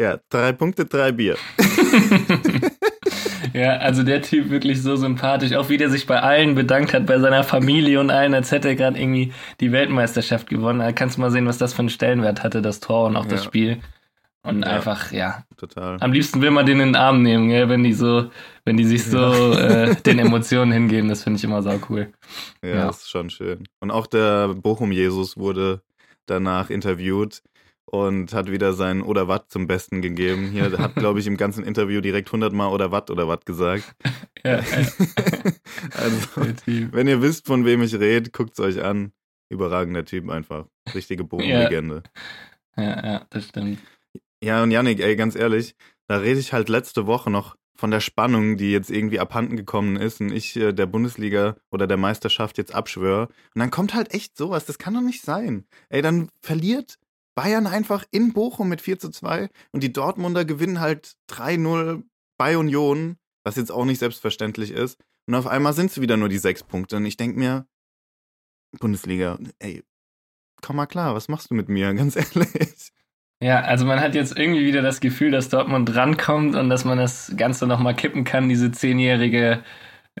ja, 0.00 0.18
drei 0.30 0.52
Punkte, 0.52 0.86
drei 0.86 1.12
Bier. 1.12 1.36
ja, 3.52 3.76
also 3.76 4.02
der 4.02 4.22
Typ 4.22 4.48
wirklich 4.48 4.80
so 4.82 4.96
sympathisch. 4.96 5.52
Auch 5.52 5.68
wie 5.68 5.76
der 5.76 5.90
sich 5.90 6.06
bei 6.06 6.20
allen 6.20 6.54
bedankt 6.54 6.94
hat, 6.94 7.04
bei 7.04 7.18
seiner 7.18 7.44
Familie 7.44 8.00
und 8.00 8.10
allen, 8.10 8.32
als 8.32 8.50
hätte 8.50 8.68
er 8.68 8.76
gerade 8.76 8.98
irgendwie 8.98 9.34
die 9.60 9.72
Weltmeisterschaft 9.72 10.48
gewonnen. 10.48 10.78
Da 10.78 10.92
kannst 10.92 11.18
du 11.18 11.20
mal 11.20 11.30
sehen, 11.30 11.46
was 11.46 11.58
das 11.58 11.74
für 11.74 11.80
einen 11.80 11.90
Stellenwert 11.90 12.42
hatte, 12.42 12.62
das 12.62 12.80
Tor 12.80 13.08
und 13.08 13.16
auch 13.16 13.24
ja. 13.24 13.32
das 13.32 13.44
Spiel. 13.44 13.82
Und 14.42 14.62
ja, 14.62 14.70
einfach, 14.70 15.12
ja. 15.12 15.44
Total. 15.58 15.98
Am 16.00 16.12
liebsten 16.12 16.40
will 16.40 16.50
man 16.50 16.64
den 16.64 16.80
in 16.80 16.88
den 16.88 16.96
Arm 16.96 17.20
nehmen, 17.20 17.50
gell, 17.50 17.68
wenn 17.68 17.84
die 17.84 17.92
so, 17.92 18.30
wenn 18.64 18.78
die 18.78 18.86
sich 18.86 19.04
so 19.04 19.18
ja. 19.18 19.84
äh, 19.84 19.94
den 20.06 20.18
Emotionen 20.18 20.72
hingeben. 20.72 21.10
Das 21.10 21.24
finde 21.24 21.36
ich 21.36 21.44
immer 21.44 21.62
sau 21.62 21.78
cool. 21.90 22.10
Ja, 22.62 22.68
ja, 22.70 22.86
das 22.86 23.02
ist 23.02 23.10
schon 23.10 23.28
schön. 23.28 23.68
Und 23.80 23.90
auch 23.90 24.06
der 24.06 24.48
Bochum-Jesus 24.54 25.36
wurde 25.36 25.82
danach 26.24 26.70
interviewt 26.70 27.42
und 27.90 28.32
hat 28.32 28.50
wieder 28.50 28.72
sein 28.72 29.02
oder 29.02 29.26
Watt 29.26 29.50
zum 29.50 29.66
Besten 29.66 30.00
gegeben. 30.00 30.50
Hier 30.52 30.70
hat, 30.78 30.94
glaube 30.94 31.18
ich, 31.18 31.26
im 31.26 31.36
ganzen 31.36 31.64
Interview 31.64 32.00
direkt 32.00 32.28
100 32.28 32.52
Mal 32.52 32.68
oder 32.68 32.92
Watt 32.92 33.10
oder 33.10 33.28
Watt 33.28 33.46
gesagt. 33.46 33.94
Ja, 34.42 34.54
also, 35.92 36.26
wenn 36.92 37.06
ihr 37.06 37.20
wisst, 37.20 37.46
von 37.46 37.66
wem 37.66 37.82
ich 37.82 37.94
rede, 38.00 38.30
guckt 38.30 38.54
es 38.54 38.60
euch 38.60 38.82
an. 38.82 39.12
Überragender 39.50 40.06
Typ 40.06 40.30
einfach. 40.30 40.64
Richtige 40.94 41.24
Bogenlegende. 41.24 42.04
Ja. 42.74 42.82
ja, 42.82 43.04
ja, 43.04 43.26
das 43.28 43.48
stimmt. 43.48 43.80
Ja, 44.42 44.62
und 44.62 44.70
Yannick, 44.70 45.00
ey, 45.00 45.14
ganz 45.14 45.36
ehrlich, 45.36 45.74
da 46.08 46.16
rede 46.16 46.40
ich 46.40 46.54
halt 46.54 46.70
letzte 46.70 47.06
Woche 47.06 47.28
noch 47.28 47.54
von 47.76 47.90
der 47.90 48.00
Spannung, 48.00 48.56
die 48.56 48.72
jetzt 48.72 48.90
irgendwie 48.90 49.20
abhanden 49.20 49.58
gekommen 49.58 49.96
ist 49.96 50.22
und 50.22 50.32
ich 50.32 50.56
äh, 50.56 50.72
der 50.72 50.86
Bundesliga 50.86 51.56
oder 51.70 51.86
der 51.86 51.98
Meisterschaft 51.98 52.56
jetzt 52.56 52.74
abschwöre. 52.74 53.26
Und 53.54 53.58
dann 53.58 53.70
kommt 53.70 53.92
halt 53.92 54.14
echt 54.14 54.38
sowas, 54.38 54.64
das 54.64 54.78
kann 54.78 54.94
doch 54.94 55.02
nicht 55.02 55.20
sein. 55.20 55.66
Ey, 55.90 56.00
dann 56.00 56.30
verliert 56.40 56.96
Bayern 57.40 57.66
einfach 57.66 58.04
in 58.10 58.34
Bochum 58.34 58.68
mit 58.68 58.82
4 58.82 58.98
zu 58.98 59.08
2 59.08 59.48
und 59.72 59.82
die 59.82 59.94
Dortmunder 59.94 60.44
gewinnen 60.44 60.78
halt 60.78 61.14
3-0 61.30 62.02
bei 62.38 62.58
Union, 62.58 63.16
was 63.44 63.56
jetzt 63.56 63.72
auch 63.72 63.86
nicht 63.86 63.98
selbstverständlich 63.98 64.72
ist. 64.72 65.00
Und 65.26 65.34
auf 65.34 65.46
einmal 65.46 65.72
sind 65.72 65.90
es 65.90 66.02
wieder 66.02 66.18
nur 66.18 66.28
die 66.28 66.36
sechs 66.36 66.62
Punkte. 66.62 66.98
Und 66.98 67.06
ich 67.06 67.16
denke 67.16 67.38
mir, 67.38 67.66
Bundesliga, 68.78 69.38
ey, 69.58 69.82
komm 70.60 70.76
mal 70.76 70.84
klar, 70.84 71.14
was 71.14 71.28
machst 71.28 71.50
du 71.50 71.54
mit 71.54 71.70
mir, 71.70 71.94
ganz 71.94 72.14
ehrlich? 72.14 72.92
Ja, 73.42 73.62
also 73.62 73.86
man 73.86 74.00
hat 74.00 74.14
jetzt 74.14 74.36
irgendwie 74.36 74.66
wieder 74.66 74.82
das 74.82 75.00
Gefühl, 75.00 75.30
dass 75.30 75.48
Dortmund 75.48 75.88
drankommt 75.88 76.54
und 76.56 76.68
dass 76.68 76.84
man 76.84 76.98
das 76.98 77.32
Ganze 77.38 77.66
nochmal 77.66 77.96
kippen 77.96 78.24
kann, 78.24 78.50
diese 78.50 78.70
zehnjährige 78.70 79.64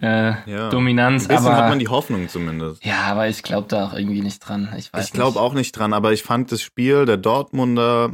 äh, 0.00 0.50
ja. 0.50 0.70
Dominanz. 0.70 1.28
Ein 1.28 1.38
aber 1.38 1.56
hat 1.56 1.68
man 1.68 1.78
die 1.78 1.88
Hoffnung 1.88 2.28
zumindest. 2.28 2.84
Ja, 2.84 3.02
aber 3.02 3.28
ich 3.28 3.42
glaube 3.42 3.68
da 3.68 3.86
auch 3.86 3.94
irgendwie 3.94 4.22
nicht 4.22 4.38
dran. 4.40 4.72
Ich 4.76 4.90
Ich 4.98 5.12
glaube 5.12 5.40
auch 5.40 5.52
nicht 5.52 5.72
dran, 5.72 5.92
aber 5.92 6.12
ich 6.12 6.22
fand 6.22 6.52
das 6.52 6.62
Spiel 6.62 7.04
der 7.06 7.16
Dortmunder, 7.16 8.12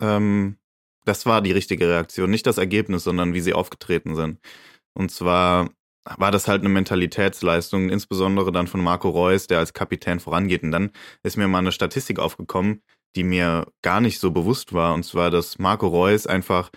ähm, 0.00 0.58
das 1.04 1.26
war 1.26 1.40
die 1.40 1.52
richtige 1.52 1.88
Reaktion. 1.88 2.30
Nicht 2.30 2.46
das 2.46 2.58
Ergebnis, 2.58 3.04
sondern 3.04 3.34
wie 3.34 3.40
sie 3.40 3.54
aufgetreten 3.54 4.14
sind. 4.14 4.38
Und 4.94 5.10
zwar 5.10 5.70
war 6.16 6.30
das 6.30 6.48
halt 6.48 6.60
eine 6.60 6.68
Mentalitätsleistung, 6.68 7.88
insbesondere 7.90 8.52
dann 8.52 8.66
von 8.66 8.82
Marco 8.82 9.08
Reus, 9.08 9.46
der 9.46 9.58
als 9.58 9.72
Kapitän 9.72 10.20
vorangeht. 10.20 10.62
Und 10.62 10.70
dann 10.70 10.90
ist 11.22 11.36
mir 11.36 11.48
mal 11.48 11.58
eine 11.58 11.72
Statistik 11.72 12.18
aufgekommen, 12.18 12.82
die 13.16 13.24
mir 13.24 13.66
gar 13.82 14.00
nicht 14.00 14.18
so 14.18 14.30
bewusst 14.30 14.72
war. 14.72 14.94
Und 14.94 15.04
zwar, 15.04 15.30
dass 15.30 15.58
Marco 15.58 15.86
Reus 15.86 16.26
einfach 16.26 16.70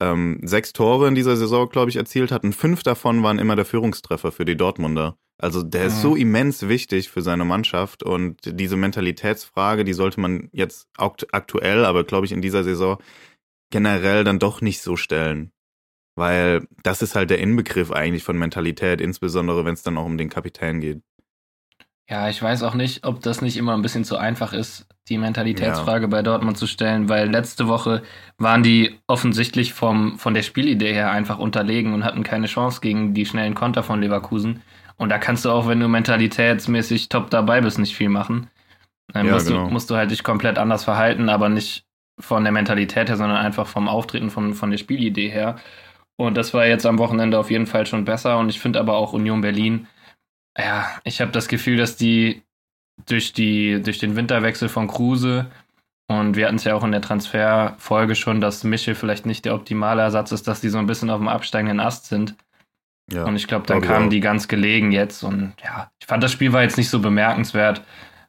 ähm, 0.00 0.40
sechs 0.44 0.72
Tore 0.72 1.08
in 1.08 1.14
dieser 1.14 1.36
Saison, 1.36 1.68
glaube 1.68 1.90
ich, 1.90 1.96
erzielt 1.96 2.30
hat 2.30 2.44
und 2.44 2.54
fünf 2.54 2.82
davon 2.82 3.22
waren 3.22 3.38
immer 3.38 3.56
der 3.56 3.64
Führungstreffer 3.64 4.32
für 4.32 4.44
die 4.44 4.56
Dortmunder. 4.56 5.16
Also 5.40 5.62
der 5.62 5.84
ist 5.84 6.02
so 6.02 6.16
immens 6.16 6.66
wichtig 6.68 7.10
für 7.10 7.22
seine 7.22 7.44
Mannschaft 7.44 8.02
und 8.02 8.38
diese 8.44 8.76
Mentalitätsfrage, 8.76 9.84
die 9.84 9.92
sollte 9.92 10.20
man 10.20 10.48
jetzt 10.52 10.88
aktuell, 10.96 11.84
aber 11.84 12.02
glaube 12.02 12.26
ich 12.26 12.32
in 12.32 12.42
dieser 12.42 12.64
Saison 12.64 12.98
generell 13.70 14.24
dann 14.24 14.40
doch 14.40 14.60
nicht 14.60 14.82
so 14.82 14.96
stellen. 14.96 15.52
Weil 16.16 16.66
das 16.82 17.02
ist 17.02 17.14
halt 17.14 17.30
der 17.30 17.38
Inbegriff 17.38 17.92
eigentlich 17.92 18.24
von 18.24 18.36
Mentalität, 18.36 19.00
insbesondere 19.00 19.64
wenn 19.64 19.74
es 19.74 19.84
dann 19.84 19.96
auch 19.96 20.06
um 20.06 20.18
den 20.18 20.28
Kapitän 20.28 20.80
geht. 20.80 21.02
Ja, 22.08 22.28
ich 22.28 22.42
weiß 22.42 22.64
auch 22.64 22.74
nicht, 22.74 23.04
ob 23.04 23.20
das 23.22 23.40
nicht 23.40 23.56
immer 23.56 23.74
ein 23.74 23.82
bisschen 23.82 24.04
zu 24.04 24.16
einfach 24.16 24.52
ist, 24.52 24.88
die 25.08 25.18
Mentalitätsfrage 25.18 26.04
ja. 26.04 26.08
bei 26.08 26.22
Dortmund 26.22 26.58
zu 26.58 26.66
stellen, 26.66 27.08
weil 27.08 27.30
letzte 27.30 27.68
Woche 27.68 28.02
waren 28.38 28.62
die 28.62 28.98
offensichtlich 29.06 29.72
vom, 29.72 30.18
von 30.18 30.34
der 30.34 30.42
Spielidee 30.42 30.92
her 30.92 31.10
einfach 31.10 31.38
unterlegen 31.38 31.94
und 31.94 32.04
hatten 32.04 32.22
keine 32.22 32.46
Chance 32.46 32.80
gegen 32.80 33.14
die 33.14 33.26
schnellen 33.26 33.54
Konter 33.54 33.82
von 33.82 34.00
Leverkusen. 34.00 34.62
Und 34.96 35.10
da 35.10 35.18
kannst 35.18 35.44
du 35.44 35.50
auch, 35.50 35.68
wenn 35.68 35.80
du 35.80 35.88
mentalitätsmäßig 35.88 37.08
top 37.08 37.30
dabei 37.30 37.60
bist, 37.60 37.78
nicht 37.78 37.96
viel 37.96 38.08
machen. 38.08 38.48
Dann 39.12 39.26
ja, 39.26 39.32
musst, 39.32 39.48
genau. 39.48 39.64
du, 39.64 39.70
musst 39.70 39.90
du 39.90 39.96
halt 39.96 40.10
dich 40.10 40.24
komplett 40.24 40.58
anders 40.58 40.84
verhalten, 40.84 41.28
aber 41.28 41.48
nicht 41.48 41.84
von 42.20 42.42
der 42.42 42.52
Mentalität 42.52 43.08
her, 43.08 43.16
sondern 43.16 43.38
einfach 43.38 43.66
vom 43.66 43.88
Auftreten, 43.88 44.30
von, 44.30 44.54
von 44.54 44.70
der 44.70 44.78
Spielidee 44.78 45.28
her. 45.28 45.56
Und 46.16 46.36
das 46.36 46.52
war 46.52 46.66
jetzt 46.66 46.84
am 46.84 46.98
Wochenende 46.98 47.38
auf 47.38 47.50
jeden 47.50 47.66
Fall 47.66 47.86
schon 47.86 48.04
besser. 48.04 48.38
Und 48.38 48.48
ich 48.48 48.58
finde 48.58 48.80
aber 48.80 48.96
auch 48.96 49.12
Union 49.12 49.40
Berlin 49.40 49.86
ja, 50.58 50.88
ich 51.04 51.20
habe 51.20 51.30
das 51.30 51.48
Gefühl, 51.48 51.76
dass 51.76 51.96
die 51.96 52.42
durch, 53.06 53.32
die 53.32 53.82
durch 53.82 53.98
den 53.98 54.16
Winterwechsel 54.16 54.68
von 54.68 54.88
Kruse 54.88 55.50
und 56.10 56.36
wir 56.36 56.46
hatten 56.46 56.56
es 56.56 56.64
ja 56.64 56.74
auch 56.74 56.84
in 56.84 56.92
der 56.92 57.02
Transferfolge 57.02 58.14
schon, 58.14 58.40
dass 58.40 58.64
Michel 58.64 58.94
vielleicht 58.94 59.26
nicht 59.26 59.44
der 59.44 59.54
optimale 59.54 60.00
Ersatz 60.00 60.32
ist, 60.32 60.48
dass 60.48 60.62
die 60.62 60.70
so 60.70 60.78
ein 60.78 60.86
bisschen 60.86 61.10
auf 61.10 61.18
dem 61.18 61.28
absteigenden 61.28 61.80
Ast 61.80 62.06
sind. 62.06 62.34
Ja, 63.12 63.24
und 63.24 63.36
ich 63.36 63.46
glaube, 63.46 63.66
dann 63.66 63.82
glaub 63.82 63.92
kamen 63.92 64.10
die 64.10 64.20
ganz 64.20 64.48
gelegen 64.48 64.90
jetzt. 64.90 65.22
Und 65.22 65.52
ja, 65.62 65.90
ich 66.00 66.06
fand 66.06 66.22
das 66.22 66.32
Spiel 66.32 66.52
war 66.52 66.62
jetzt 66.62 66.78
nicht 66.78 66.88
so 66.88 67.00
bemerkenswert. 67.00 67.82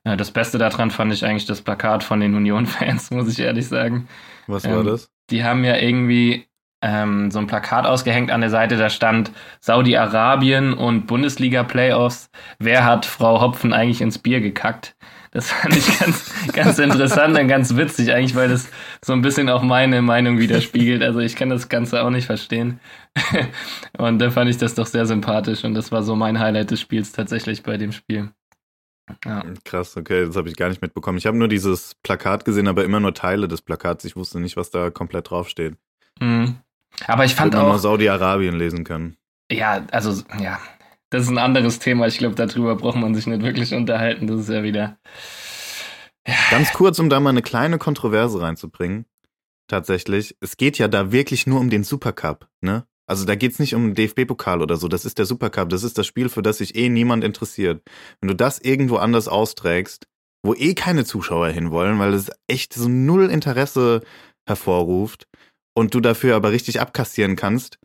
Äh, 0.04 0.18
das 0.18 0.32
Beste 0.32 0.58
daran 0.58 0.92
fand 0.92 1.14
ich 1.14 1.26
eigentlich 1.26 1.46
das 1.46 1.62
Plakat 1.62 2.04
von 2.04 2.20
den 2.20 2.36
Union-Fans, 2.36 3.12
muss 3.12 3.30
ich 3.30 3.40
ehrlich 3.40 3.68
sagen. 3.68 4.10
Was 4.48 4.66
war 4.66 4.82
ähm, 4.82 4.86
das? 4.86 5.10
Die 5.30 5.46
haben 5.46 5.64
ja 5.64 5.78
irgendwie 5.78 6.49
ähm, 6.82 7.32
so 7.32 7.40
ein 7.40 7.48
Plakat 7.48 7.86
ausgehängt 7.86 8.32
an 8.32 8.42
der 8.42 8.50
Seite, 8.50 8.78
da 8.78 8.90
stand 8.90 9.32
Saudi-Arabien 9.60 10.74
und 10.74 11.08
Bundesliga-Playoffs. 11.08 12.30
Wer 12.58 12.86
hat 12.86 13.06
Frau 13.06 13.42
Hopfen 13.42 13.74
eigentlich 13.74 14.02
ins 14.02 14.20
Bier 14.20 14.42
gekackt? 14.42 14.96
Das 15.32 15.52
fand 15.52 15.76
ich 15.78 16.00
ganz, 16.00 16.34
ganz 16.54 16.80
interessant 16.80 17.38
und 17.38 17.48
ganz 17.48 17.76
witzig, 17.76 18.12
eigentlich, 18.14 18.36
weil 18.36 18.50
das 18.50 18.70
so 19.04 19.14
ein 19.14 19.22
bisschen 19.22 19.50
auch 19.50 19.62
meine 19.62 20.02
Meinung 20.02 20.40
widerspiegelt. 20.40 21.04
Also 21.04 21.20
ich 21.20 21.36
kann 21.36 21.50
das 21.50 21.70
Ganze 21.70 22.02
auch 22.04 22.10
nicht 22.10 22.26
verstehen. 22.26 22.80
Und 23.98 24.20
da 24.20 24.32
fand 24.32 24.50
ich 24.50 24.58
das 24.58 24.76
doch 24.76 24.86
sehr 24.86 25.06
sympathisch 25.06 25.64
und 25.64 25.74
das 25.74 25.92
war 25.92 26.04
so 26.04 26.16
mein 26.16 26.40
Highlight 26.40 26.72
des 26.72 26.80
Spiels 26.80 27.12
tatsächlich 27.12 27.64
bei 27.64 27.76
dem 27.76 27.92
Spiel. 27.92 28.30
Ja. 29.26 29.44
Krass, 29.66 29.98
okay, 29.98 30.26
das 30.26 30.36
habe 30.36 30.48
ich 30.48 30.56
gar 30.56 30.70
nicht 30.70 30.82
mitbekommen. 30.82 31.18
Ich 31.18 31.26
habe 31.26 31.38
nur 31.38 31.48
dieses 31.48 31.96
Plakat 32.04 32.46
gesehen, 32.46 32.68
aber 32.68 32.86
immer 32.86 33.00
nur 33.00 33.14
Teile 33.14 33.48
des 33.48 33.62
Plakats. 33.62 34.06
Ich 34.06 34.16
wusste 34.16 34.40
nicht, 34.40 34.56
was 34.58 34.70
da 34.70 34.92
komplett 34.92 35.32
draufsteht. 35.32 35.76
Mhm. 36.22 36.60
Aber 37.08 37.26
ich 37.26 37.36
fand 37.36 37.56
auch. 37.56 37.68
nur 37.68 37.80
Saudi-Arabien 37.80 38.58
lesen 38.58 38.84
können. 38.84 39.18
Ja, 39.52 39.86
also, 39.92 40.24
ja. 40.40 40.60
Das 41.10 41.24
ist 41.24 41.30
ein 41.30 41.40
anderes 41.40 41.80
Thema. 41.80 42.08
Ich 42.08 42.20
glaube, 42.20 42.36
darüber 42.36 42.76
braucht 42.76 42.98
man 42.98 43.16
sich 43.16 43.26
nicht 43.26 43.42
wirklich 43.42 43.74
unterhalten. 43.74 44.28
Das 44.28 44.42
ist 44.42 44.50
ja 44.50 44.62
wieder. 44.62 45.00
Ja. 46.28 46.36
Ganz 46.52 46.72
kurz, 46.74 47.00
um 47.00 47.10
da 47.10 47.20
mal 47.20 47.32
eine 47.32 47.42
kleine 47.42 47.80
Kontroverse 47.80 48.42
reinzubringen. 48.42 49.06
Tatsächlich. 49.68 50.36
Es 50.40 50.58
geht 50.58 50.78
ja 50.78 50.88
da 50.88 51.12
wirklich 51.12 51.48
nur 51.48 51.60
um 51.60 51.70
den 51.70 51.84
Supercup, 51.84 52.48
ne? 52.62 52.86
Also 53.08 53.26
da 53.26 53.34
geht's 53.34 53.58
nicht 53.58 53.74
um 53.74 53.88
den 53.88 53.96
DFB-Pokal 53.96 54.62
oder 54.62 54.78
so. 54.78 54.88
Das 54.88 55.04
ist 55.04 55.18
der 55.18 55.26
Supercup. 55.26 55.70
Das 55.70 55.82
ist 55.82 55.98
das 55.98 56.06
Spiel, 56.06 56.30
für 56.30 56.44
das 56.44 56.60
sich 56.60 56.76
eh 56.76 56.90
niemand 56.90 57.24
interessiert. 57.24 57.82
Wenn 58.22 58.28
du 58.28 58.36
das 58.36 58.60
irgendwo 58.60 58.98
anders 58.98 59.28
austrägst, 59.28 60.08
wo 60.44 60.54
eh 60.54 60.76
keine 60.76 61.06
Zuschauer 61.06 61.48
hinwollen, 61.50 61.98
weil 61.98 62.14
es 62.14 62.30
echt 62.48 62.74
so 62.74 62.88
null 62.88 63.32
Interesse 63.32 64.02
hervorruft, 64.46 65.28
und 65.80 65.94
du 65.94 66.00
dafür 66.02 66.36
aber 66.36 66.52
richtig 66.52 66.82
abkassieren 66.82 67.36
kannst 67.36 67.80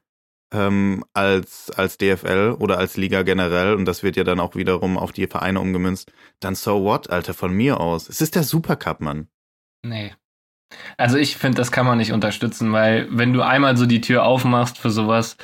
ähm, 0.52 1.04
als, 1.12 1.70
als 1.70 1.98
DFL 1.98 2.56
oder 2.58 2.78
als 2.78 2.96
Liga 2.96 3.22
generell, 3.22 3.74
und 3.74 3.86
das 3.86 4.02
wird 4.02 4.16
ja 4.16 4.24
dann 4.24 4.40
auch 4.40 4.54
wiederum 4.54 4.98
auf 4.98 5.12
die 5.12 5.26
Vereine 5.26 5.60
umgemünzt, 5.60 6.12
dann 6.40 6.54
so 6.54 6.82
what, 6.84 7.10
Alter, 7.10 7.34
von 7.34 7.52
mir 7.52 7.80
aus. 7.80 8.08
Es 8.08 8.20
ist 8.20 8.34
der 8.34 8.42
Supercup, 8.42 9.00
Mann. 9.00 9.28
Nee. 9.84 10.14
Also 10.96 11.18
ich 11.18 11.36
finde, 11.36 11.56
das 11.56 11.72
kann 11.72 11.86
man 11.86 11.98
nicht 11.98 12.12
unterstützen, 12.12 12.72
weil 12.72 13.06
wenn 13.10 13.32
du 13.32 13.42
einmal 13.42 13.76
so 13.76 13.86
die 13.86 14.00
Tür 14.00 14.24
aufmachst 14.24 14.78
für 14.78 14.90
sowas, 14.90 15.36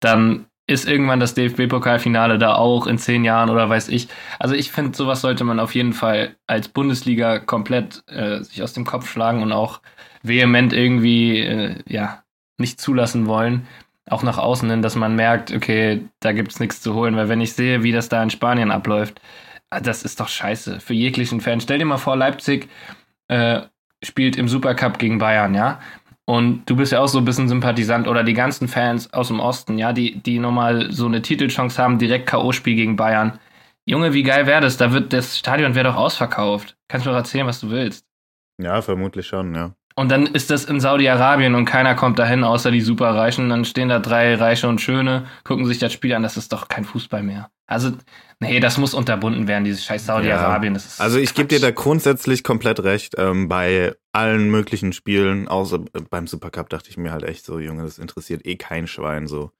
dann 0.00 0.46
ist 0.66 0.88
irgendwann 0.88 1.20
das 1.20 1.34
DFB-Pokalfinale 1.34 2.38
da 2.38 2.56
auch 2.56 2.86
in 2.86 2.98
zehn 2.98 3.24
Jahren 3.24 3.50
oder 3.50 3.68
weiß 3.68 3.88
ich. 3.88 4.08
Also 4.38 4.54
ich 4.54 4.72
finde, 4.72 4.96
sowas 4.96 5.20
sollte 5.20 5.44
man 5.44 5.60
auf 5.60 5.74
jeden 5.74 5.92
Fall 5.92 6.36
als 6.46 6.68
Bundesliga 6.68 7.38
komplett 7.38 8.02
äh, 8.08 8.42
sich 8.42 8.62
aus 8.62 8.72
dem 8.72 8.84
Kopf 8.84 9.08
schlagen 9.08 9.42
und 9.42 9.52
auch 9.52 9.80
vehement 10.22 10.72
irgendwie 10.72 11.40
äh, 11.40 11.76
ja 11.86 12.24
nicht 12.58 12.80
zulassen 12.80 13.26
wollen, 13.26 13.66
auch 14.08 14.22
nach 14.22 14.38
außen 14.38 14.68
hin, 14.70 14.82
dass 14.82 14.96
man 14.96 15.14
merkt, 15.14 15.52
okay, 15.52 16.08
da 16.20 16.32
gibt 16.32 16.52
es 16.52 16.60
nichts 16.60 16.80
zu 16.80 16.94
holen, 16.94 17.16
weil 17.16 17.28
wenn 17.28 17.40
ich 17.40 17.52
sehe, 17.52 17.82
wie 17.82 17.92
das 17.92 18.08
da 18.08 18.22
in 18.22 18.30
Spanien 18.30 18.70
abläuft, 18.70 19.20
ah, 19.70 19.80
das 19.80 20.02
ist 20.02 20.20
doch 20.20 20.28
scheiße 20.28 20.80
für 20.80 20.94
jeglichen 20.94 21.40
Fan. 21.40 21.60
Stell 21.60 21.78
dir 21.78 21.84
mal 21.84 21.98
vor, 21.98 22.16
Leipzig 22.16 22.68
äh, 23.28 23.62
spielt 24.02 24.36
im 24.36 24.48
Supercup 24.48 24.98
gegen 24.98 25.18
Bayern, 25.18 25.54
ja. 25.54 25.80
Und 26.28 26.68
du 26.68 26.74
bist 26.74 26.90
ja 26.90 27.00
auch 27.00 27.06
so 27.06 27.18
ein 27.18 27.24
bisschen 27.24 27.48
Sympathisant 27.48 28.08
oder 28.08 28.24
die 28.24 28.34
ganzen 28.34 28.66
Fans 28.66 29.12
aus 29.12 29.28
dem 29.28 29.38
Osten, 29.38 29.78
ja, 29.78 29.92
die, 29.92 30.18
die 30.18 30.40
nochmal 30.40 30.90
so 30.90 31.06
eine 31.06 31.22
Titelchance 31.22 31.80
haben, 31.80 31.98
direkt 31.98 32.28
K.O.-Spiel 32.28 32.74
gegen 32.74 32.96
Bayern. 32.96 33.38
Junge, 33.84 34.12
wie 34.12 34.24
geil 34.24 34.46
wäre 34.46 34.60
das? 34.60 34.76
Da 34.76 34.92
wird 34.92 35.12
das 35.12 35.38
Stadion 35.38 35.76
wäre 35.76 35.88
doch 35.88 35.96
ausverkauft. 35.96 36.76
Kannst 36.88 37.06
du 37.06 37.10
doch 37.10 37.16
erzählen, 37.16 37.46
was 37.46 37.60
du 37.60 37.70
willst. 37.70 38.04
Ja, 38.60 38.82
vermutlich 38.82 39.28
schon, 39.28 39.54
ja. 39.54 39.74
Und 39.98 40.10
dann 40.10 40.26
ist 40.26 40.50
das 40.50 40.66
in 40.66 40.78
Saudi-Arabien 40.78 41.54
und 41.54 41.64
keiner 41.64 41.94
kommt 41.94 42.18
dahin, 42.18 42.44
außer 42.44 42.70
die 42.70 42.82
Superreichen. 42.82 43.48
Dann 43.48 43.64
stehen 43.64 43.88
da 43.88 43.98
drei 43.98 44.34
Reiche 44.34 44.68
und 44.68 44.78
Schöne, 44.78 45.24
gucken 45.42 45.64
sich 45.64 45.78
das 45.78 45.90
Spiel 45.90 46.12
an. 46.12 46.22
Das 46.22 46.36
ist 46.36 46.52
doch 46.52 46.68
kein 46.68 46.84
Fußball 46.84 47.22
mehr. 47.22 47.50
Also, 47.66 47.92
nee, 48.38 48.60
das 48.60 48.76
muss 48.76 48.92
unterbunden 48.92 49.48
werden, 49.48 49.64
dieses 49.64 49.82
scheiß 49.84 50.04
Saudi-Arabien. 50.04 50.74
Ja. 50.74 50.80
Also, 50.98 51.18
ich 51.18 51.32
gebe 51.32 51.48
dir 51.48 51.60
da 51.60 51.70
grundsätzlich 51.70 52.44
komplett 52.44 52.80
recht. 52.80 53.14
Ähm, 53.16 53.48
bei 53.48 53.94
allen 54.12 54.50
möglichen 54.50 54.92
Spielen, 54.92 55.48
außer 55.48 55.78
beim 56.10 56.26
Supercup, 56.26 56.68
dachte 56.68 56.90
ich 56.90 56.98
mir 56.98 57.10
halt 57.10 57.24
echt 57.24 57.46
so, 57.46 57.58
Junge, 57.58 57.82
das 57.82 57.98
interessiert 57.98 58.44
eh 58.44 58.56
kein 58.56 58.86
Schwein 58.86 59.26
so. 59.26 59.50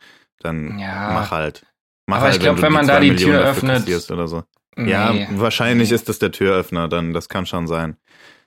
Dann 0.40 0.78
ja. 0.78 1.12
mach 1.14 1.30
halt. 1.30 1.64
Mach 2.04 2.18
Aber 2.18 2.26
halt, 2.26 2.34
ich 2.34 2.40
glaube, 2.40 2.58
wenn, 2.58 2.66
wenn 2.66 2.72
man 2.74 2.86
da 2.86 3.00
die 3.00 3.16
Tür 3.16 3.40
öffnet. 3.40 3.88
Oder 4.10 4.28
so. 4.28 4.44
Nee. 4.76 4.90
Ja, 4.90 5.14
wahrscheinlich 5.30 5.90
ist 5.92 6.10
das 6.10 6.18
der 6.18 6.30
Türöffner, 6.30 6.88
dann 6.88 7.14
das 7.14 7.30
kann 7.30 7.46
schon 7.46 7.66
sein. 7.66 7.96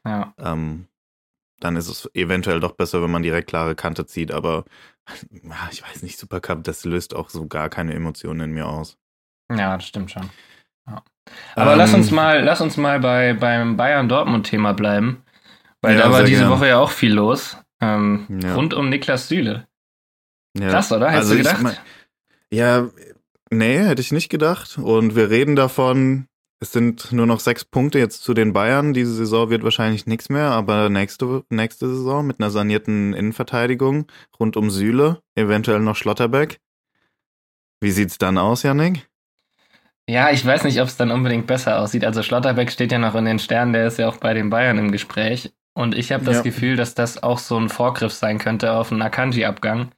Ja. 0.05 0.35
Ähm, 0.37 0.85
dann 1.59 1.75
ist 1.75 1.87
es 1.87 2.09
eventuell 2.13 2.59
doch 2.59 2.73
besser, 2.73 3.01
wenn 3.01 3.11
man 3.11 3.23
direkt 3.23 3.49
klare 3.49 3.75
Kante 3.75 4.05
zieht. 4.05 4.31
Aber 4.31 4.65
ich 5.71 5.83
weiß 5.83 6.03
nicht, 6.03 6.17
Supercup, 6.17 6.63
das 6.63 6.85
löst 6.85 7.15
auch 7.15 7.29
so 7.29 7.47
gar 7.47 7.69
keine 7.69 7.93
Emotionen 7.93 8.41
in 8.41 8.51
mir 8.51 8.67
aus. 8.67 8.97
Ja, 9.51 9.75
das 9.75 9.87
stimmt 9.87 10.11
schon. 10.11 10.29
Ja. 10.87 11.03
Aber 11.55 11.73
ähm, 11.73 11.77
lass 11.77 11.93
uns 11.93 12.11
mal, 12.11 12.43
lass 12.43 12.61
uns 12.61 12.77
mal 12.77 12.99
bei, 12.99 13.33
beim 13.33 13.77
Bayern-Dortmund-Thema 13.77 14.73
bleiben. 14.73 15.23
Weil 15.81 15.97
ja, 15.97 16.03
da 16.03 16.11
war 16.11 16.23
diese 16.23 16.41
gern. 16.41 16.51
Woche 16.51 16.67
ja 16.67 16.79
auch 16.79 16.91
viel 16.91 17.13
los. 17.13 17.57
Ähm, 17.81 18.25
ja. 18.43 18.53
Rund 18.53 18.73
um 18.73 18.89
Niklas 18.89 19.27
Süle. 19.27 19.67
Krass, 20.57 20.91
oder? 20.91 21.09
Hättest 21.09 21.31
also 21.31 21.33
du 21.33 21.37
gedacht? 21.37 21.61
Mein, 21.61 21.77
ja, 22.51 22.89
nee, 23.49 23.79
hätte 23.79 24.01
ich 24.01 24.11
nicht 24.11 24.29
gedacht. 24.29 24.77
Und 24.77 25.15
wir 25.15 25.29
reden 25.29 25.55
davon, 25.55 26.27
es 26.61 26.73
sind 26.73 27.11
nur 27.13 27.25
noch 27.25 27.39
sechs 27.39 27.63
Punkte 27.63 27.99
jetzt 27.99 28.23
zu 28.23 28.33
den 28.33 28.51
Bayern. 28.51 28.93
Diese 28.93 29.13
Saison 29.13 29.49
wird 29.49 29.63
wahrscheinlich 29.63 30.05
nichts 30.07 30.29
mehr, 30.29 30.51
aber 30.51 30.89
nächste, 30.89 31.43
nächste 31.49 31.87
Saison 31.87 32.27
mit 32.27 32.39
einer 32.39 32.49
sanierten 32.49 33.13
Innenverteidigung 33.13 34.07
rund 34.39 34.57
um 34.57 34.69
Süle, 34.69 35.21
eventuell 35.35 35.79
noch 35.79 35.95
Schlotterbeck. 35.95 36.59
Wie 37.81 37.91
sieht's 37.91 38.17
dann 38.17 38.37
aus, 38.37 38.63
Janik? 38.63 39.07
Ja, 40.09 40.31
ich 40.31 40.45
weiß 40.45 40.63
nicht, 40.65 40.81
ob 40.81 40.87
es 40.87 40.97
dann 40.97 41.11
unbedingt 41.11 41.47
besser 41.47 41.79
aussieht. 41.79 42.03
Also 42.03 42.23
Schlotterbeck 42.23 42.71
steht 42.71 42.91
ja 42.91 42.97
noch 42.97 43.15
in 43.15 43.25
den 43.25 43.39
Sternen, 43.39 43.73
der 43.73 43.87
ist 43.87 43.99
ja 43.99 44.09
auch 44.09 44.17
bei 44.17 44.33
den 44.33 44.49
Bayern 44.49 44.77
im 44.77 44.91
Gespräch. 44.91 45.53
Und 45.73 45.95
ich 45.95 46.11
habe 46.11 46.25
das 46.25 46.37
ja. 46.37 46.41
Gefühl, 46.41 46.75
dass 46.75 46.93
das 46.93 47.23
auch 47.23 47.37
so 47.37 47.57
ein 47.57 47.69
Vorgriff 47.69 48.11
sein 48.11 48.37
könnte 48.37 48.73
auf 48.73 48.91
einen 48.91 49.01
Akanji-Abgang. 49.01 49.91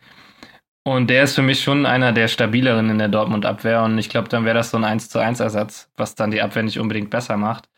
Und 0.83 1.09
der 1.09 1.23
ist 1.23 1.35
für 1.35 1.43
mich 1.43 1.61
schon 1.61 1.85
einer 1.85 2.11
der 2.11 2.27
stabileren 2.27 2.89
in 2.89 2.97
der 2.97 3.07
Dortmund-Abwehr. 3.07 3.83
Und 3.83 3.97
ich 3.97 4.09
glaube, 4.09 4.29
dann 4.29 4.45
wäre 4.45 4.55
das 4.55 4.71
so 4.71 4.77
ein 4.77 4.83
1 4.83 5.09
zu 5.09 5.19
1 5.19 5.39
Ersatz, 5.39 5.91
was 5.95 6.15
dann 6.15 6.31
die 6.31 6.41
Abwehr 6.41 6.63
nicht 6.63 6.79
unbedingt 6.79 7.11
besser 7.11 7.37
macht. 7.37 7.69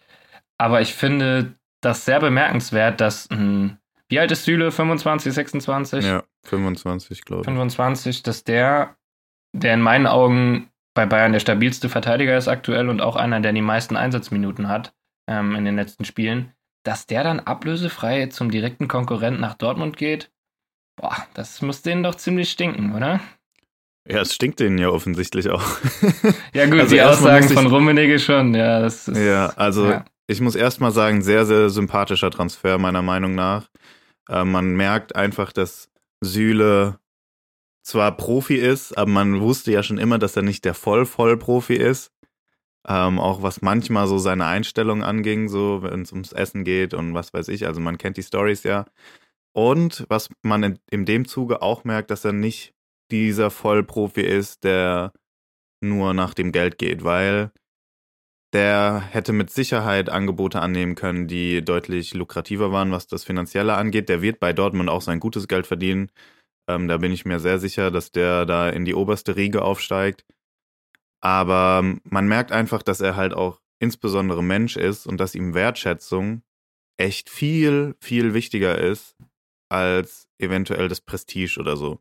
Aber 0.58 0.80
ich 0.82 0.94
finde 0.94 1.56
das 1.82 2.06
sehr 2.06 2.20
bemerkenswert, 2.20 3.02
dass, 3.02 3.30
mh, 3.30 3.38
hm, 3.38 3.78
wie 4.08 4.20
alt 4.20 4.32
ist 4.32 4.46
Süle? 4.46 4.72
25, 4.72 5.34
26? 5.34 6.06
Ja, 6.06 6.24
25, 6.46 7.26
glaube 7.26 7.42
ich. 7.42 7.46
25, 7.46 8.24
dass 8.24 8.44
der, 8.44 8.96
der 9.54 9.74
in 9.74 9.82
meinen 9.82 10.08
Augen 10.08 10.70
bei 10.94 11.06
Bayern 11.06 11.34
der 11.34 11.40
stabilste 11.40 11.90
Verteidiger 11.90 12.38
ist 12.38 12.48
aktuell 12.48 12.90
und 12.90 13.02
auch 13.02 13.16
einer, 13.16 13.40
der 13.40 13.52
die 13.52 13.62
meisten 13.62 13.98
Einsatzminuten 13.98 14.70
hat 14.70 14.94
ähm, 15.28 15.56
in 15.56 15.66
den 15.66 15.76
letzten 15.76 16.06
Spielen, 16.06 16.54
dass 16.84 17.08
der 17.08 17.24
dann 17.24 17.40
ablösefrei 17.40 18.28
zum 18.28 18.52
direkten 18.52 18.88
Konkurrent 18.88 19.40
nach 19.40 19.56
Dortmund 19.56 19.98
geht 19.98 20.30
Boah, 20.96 21.28
das 21.34 21.62
muss 21.62 21.82
denen 21.82 22.04
doch 22.04 22.16
ziemlich 22.16 22.52
stinken, 22.52 22.96
oder? 22.96 23.20
Ja, 24.08 24.22
es 24.22 24.36
stinkt 24.36 24.60
denen 24.60 24.78
ja 24.78 24.90
offensichtlich 24.90 25.50
auch. 25.50 25.64
ja, 26.54 26.66
gut, 26.66 26.80
also 26.80 26.96
die 26.96 27.02
Aussagen 27.02 27.50
von 27.50 27.68
Rummenigge 27.68 28.20
schon, 28.20 28.54
ja. 28.54 28.82
Das 28.82 29.08
ist, 29.08 29.18
ja, 29.18 29.48
also 29.56 29.90
ja. 29.90 30.06
ich 30.28 30.42
muss 30.42 30.56
erstmal 30.56 30.92
sagen, 30.92 31.22
sehr, 31.22 31.46
sehr 31.46 31.70
sympathischer 31.70 32.30
Transfer, 32.30 32.78
meiner 32.78 33.02
Meinung 33.02 33.34
nach. 33.34 33.70
Äh, 34.30 34.44
man 34.44 34.76
merkt 34.76 35.16
einfach, 35.16 35.54
dass 35.54 35.90
Süle 36.22 37.00
zwar 37.84 38.16
Profi 38.16 38.56
ist, 38.56 38.98
aber 38.98 39.10
man 39.10 39.40
wusste 39.42 39.72
ja 39.72 39.84
schon 39.84 39.98
immer, 39.98 40.20
dass 40.20 40.36
er 40.36 40.44
nicht 40.44 40.66
der 40.66 40.74
Voll-Voll-Profi 40.74 41.76
ist. 41.76 42.12
Ähm, 42.86 43.20
auch 43.20 43.42
was 43.42 43.62
manchmal 43.62 44.08
so 44.08 44.18
seine 44.18 44.46
Einstellung 44.46 45.04
anging, 45.04 45.48
so 45.48 45.84
wenn 45.84 46.02
es 46.02 46.12
ums 46.12 46.34
Essen 46.34 46.66
geht 46.66 46.94
und 46.94 47.14
was 47.14 47.34
weiß 47.34 47.48
ich. 47.48 47.66
Also 47.66 47.80
man 47.80 47.98
kennt 47.98 48.18
die 48.18 48.24
Stories 48.24 48.64
ja. 48.64 48.86
Und 49.56 50.06
was 50.10 50.30
man 50.42 50.64
in, 50.64 50.80
in 50.90 51.06
dem 51.06 51.28
Zuge 51.28 51.62
auch 51.62 51.84
merkt, 51.84 52.10
dass 52.12 52.26
er 52.26 52.34
nicht 52.34 52.74
dieser 53.12 53.52
Vollprofi 53.52 54.22
ist, 54.22 54.64
der 54.64 55.14
nur 55.82 56.14
nach 56.14 56.34
dem 56.34 56.52
Geld 56.52 56.78
geht, 56.78 57.04
weil 57.04 57.52
der 58.54 59.02
hätte 59.02 59.34
mit 59.34 59.50
Sicherheit 59.50 60.10
Angebote 60.10 60.60
annehmen 60.60 60.96
können, 60.96 61.28
die 61.28 61.64
deutlich 61.64 62.14
lukrativer 62.14 62.72
waren, 62.72 62.92
was 62.92 63.08
das 63.08 63.24
Finanzielle 63.24 63.76
angeht. 63.76 64.10
Der 64.10 64.22
wird 64.22 64.40
bei 64.40 64.54
Dortmund 64.54 64.90
auch 64.90 65.02
sein 65.02 65.20
gutes 65.20 65.48
Geld 65.48 65.68
verdienen. 65.68 66.12
Ähm, 66.70 66.88
da 66.88 66.98
bin 66.98 67.12
ich 67.12 67.26
mir 67.26 67.40
sehr 67.40 67.60
sicher, 67.60 67.92
dass 67.92 68.12
der 68.12 68.46
da 68.46 68.70
in 68.70 68.86
die 68.86 68.94
oberste 68.94 69.36
Riege 69.36 69.64
aufsteigt. 69.64 70.24
Aber 71.22 71.84
man 72.04 72.28
merkt 72.28 72.52
einfach, 72.52 72.84
dass 72.84 73.02
er 73.02 73.16
halt 73.16 73.34
auch 73.34 73.60
insbesondere 73.80 74.44
Mensch 74.44 74.78
ist 74.78 75.08
und 75.08 75.20
dass 75.20 75.36
ihm 75.36 75.54
Wertschätzung 75.54 76.44
echt 76.98 77.30
viel, 77.30 77.96
viel 78.00 78.34
wichtiger 78.34 78.78
ist 78.78 79.16
als 79.74 80.28
eventuell 80.38 80.88
das 80.88 81.02
Prestige 81.02 81.60
oder 81.60 81.76
so. 81.76 82.00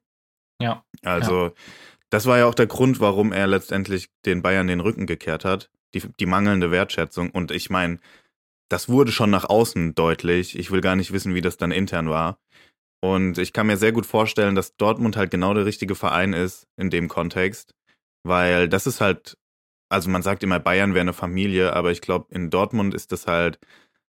Ja. 0.60 0.84
Also, 1.02 1.46
ja. 1.46 1.52
das 2.10 2.26
war 2.26 2.38
ja 2.38 2.46
auch 2.46 2.54
der 2.54 2.66
Grund, 2.66 3.00
warum 3.00 3.32
er 3.32 3.46
letztendlich 3.46 4.08
den 4.26 4.42
Bayern 4.42 4.66
den 4.66 4.80
Rücken 4.80 5.06
gekehrt 5.06 5.44
hat. 5.44 5.70
Die, 5.94 6.02
die 6.20 6.26
mangelnde 6.26 6.70
Wertschätzung. 6.70 7.30
Und 7.30 7.50
ich 7.50 7.68
meine, 7.68 7.98
das 8.70 8.88
wurde 8.88 9.12
schon 9.12 9.30
nach 9.30 9.44
außen 9.44 9.94
deutlich. 9.94 10.58
Ich 10.58 10.70
will 10.70 10.80
gar 10.80 10.96
nicht 10.96 11.12
wissen, 11.12 11.34
wie 11.34 11.40
das 11.40 11.56
dann 11.56 11.72
intern 11.72 12.08
war. 12.08 12.38
Und 13.00 13.38
ich 13.38 13.52
kann 13.52 13.66
mir 13.66 13.76
sehr 13.76 13.92
gut 13.92 14.06
vorstellen, 14.06 14.54
dass 14.54 14.76
Dortmund 14.76 15.16
halt 15.16 15.30
genau 15.30 15.54
der 15.54 15.66
richtige 15.66 15.94
Verein 15.94 16.32
ist 16.32 16.68
in 16.76 16.88
dem 16.88 17.08
Kontext, 17.08 17.74
weil 18.22 18.68
das 18.68 18.86
ist 18.86 19.00
halt, 19.00 19.36
also 19.88 20.08
man 20.08 20.22
sagt 20.22 20.42
immer, 20.44 20.60
Bayern 20.60 20.94
wäre 20.94 21.00
eine 21.00 21.12
Familie, 21.12 21.74
aber 21.74 21.90
ich 21.90 22.00
glaube, 22.00 22.32
in 22.32 22.48
Dortmund 22.48 22.94
ist 22.94 23.10
das 23.10 23.26
halt, 23.26 23.58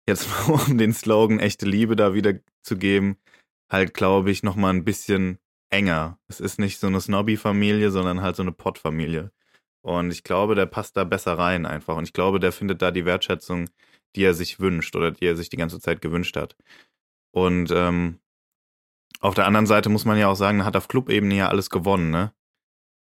jetzt 0.09 0.29
um 0.49 0.79
den 0.79 0.93
Slogan 0.93 1.39
echte 1.39 1.65
Liebe 1.65 1.95
da 1.97 2.13
wieder 2.13 2.35
zu 2.63 2.77
geben, 2.77 3.17
halt, 3.73 3.95
glaube 3.95 4.31
ich, 4.31 4.43
nochmal 4.43 4.73
ein 4.75 4.85
bisschen 4.85 5.39
enger. 5.71 6.19
Es 6.29 6.41
ist 6.41 6.59
nicht 6.59 6.79
so 6.79 6.87
eine 6.87 7.01
Snobby-Familie, 7.01 7.91
sondern 7.91 8.23
halt 8.23 8.37
so 8.37 8.43
eine 8.43 8.53
Pott-Familie. 8.53 9.33
Und 9.83 10.13
ich 10.13 10.23
glaube, 10.23 10.55
der 10.55 10.67
passt 10.67 10.97
da 10.97 11.05
besser 11.05 11.39
rein 11.39 11.67
einfach. 11.67 11.97
Und 11.97 12.05
ich 12.05 12.13
glaube, 12.13 12.39
der 12.39 12.53
findet 12.53 12.83
da 12.83 12.91
die 12.91 13.05
Wertschätzung, 13.05 13.69
die 14.15 14.23
er 14.23 14.35
sich 14.35 14.61
wünscht 14.61 14.95
oder 14.95 15.11
die 15.11 15.25
er 15.27 15.37
sich 15.37 15.49
die 15.49 15.57
ganze 15.57 15.81
Zeit 15.81 16.01
gewünscht 16.01 16.37
hat. 16.37 16.57
Und 17.33 17.71
ähm, 17.73 18.21
auf 19.21 19.35
der 19.35 19.47
anderen 19.47 19.67
Seite 19.67 19.89
muss 19.89 20.05
man 20.05 20.19
ja 20.19 20.29
auch 20.29 20.37
sagen, 20.37 20.61
er 20.61 20.65
hat 20.67 20.77
auf 20.77 20.89
Clubebene 20.89 21.35
ja 21.35 21.49
alles 21.49 21.71
gewonnen, 21.71 22.11
ne? 22.11 22.33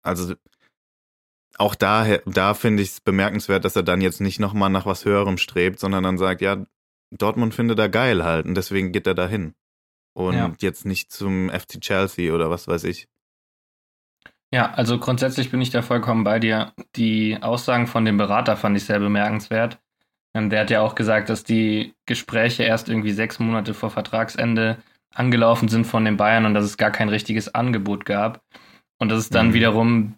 Also 0.03 0.35
auch 1.59 1.75
da, 1.75 2.19
da 2.27 2.55
finde 2.55 2.83
ich 2.83 2.91
es 2.91 3.01
bemerkenswert, 3.01 3.65
dass 3.65 3.77
er 3.77 3.83
dann 3.83 4.01
jetzt 4.01 4.21
nicht 4.21 4.41
nochmal 4.41 4.71
nach 4.71 4.87
was 4.87 5.05
Höherem 5.05 5.39
strebt, 5.39 5.79
sondern 5.79 6.05
dann 6.05 6.19
sagt, 6.19 6.41
ja, 6.43 6.67
Dortmund 7.11 7.55
findet 7.55 7.79
er 7.79 7.89
geil 7.89 8.25
halt 8.25 8.47
und 8.47 8.55
deswegen 8.55 8.93
geht 8.93 9.07
er 9.07 9.15
dahin. 9.15 9.55
Und 10.17 10.35
ja. 10.35 10.51
jetzt 10.61 10.87
nicht 10.87 11.13
zum 11.13 11.51
FC 11.51 11.79
Chelsea 11.79 12.33
oder 12.33 12.49
was 12.49 12.67
weiß 12.67 12.85
ich. 12.85 13.07
Ja, 14.51 14.73
also 14.73 14.99
grundsätzlich 14.99 15.51
bin 15.51 15.61
ich 15.61 15.69
da 15.69 15.83
vollkommen 15.83 16.25
bei 16.25 16.39
dir. 16.39 16.73
Die 16.95 17.37
Aussagen 17.43 17.87
von 17.87 18.07
dem 18.07 18.17
Berater 18.17 18.57
fand 18.57 18.79
ich 18.79 18.85
sehr 18.85 18.99
bemerkenswert. 18.99 19.79
Ähm, 20.33 20.49
der 20.49 20.61
hat 20.61 20.71
ja 20.71 20.81
auch 20.81 20.95
gesagt, 20.95 21.29
dass 21.29 21.45
die 21.45 21.93
Gespräche 22.07 22.63
erst 22.63 22.89
irgendwie 22.89 23.13
sechs 23.13 23.39
Monate 23.39 23.75
vor 23.75 23.91
Vertragsende 23.91 24.79
angelaufen 25.15 25.69
sind 25.69 25.87
von 25.87 26.07
den 26.07 26.17
Bayern 26.17 26.47
und 26.47 26.55
dass 26.55 26.65
es 26.65 26.79
gar 26.79 26.91
kein 26.91 27.11
richtiges 27.11 27.55
Angebot 27.55 28.07
gab. 28.07 28.41
Und 28.99 29.11
das 29.11 29.19
ist 29.19 29.35
dann 29.35 29.49
mhm. 29.49 29.53
wiederum 29.53 30.15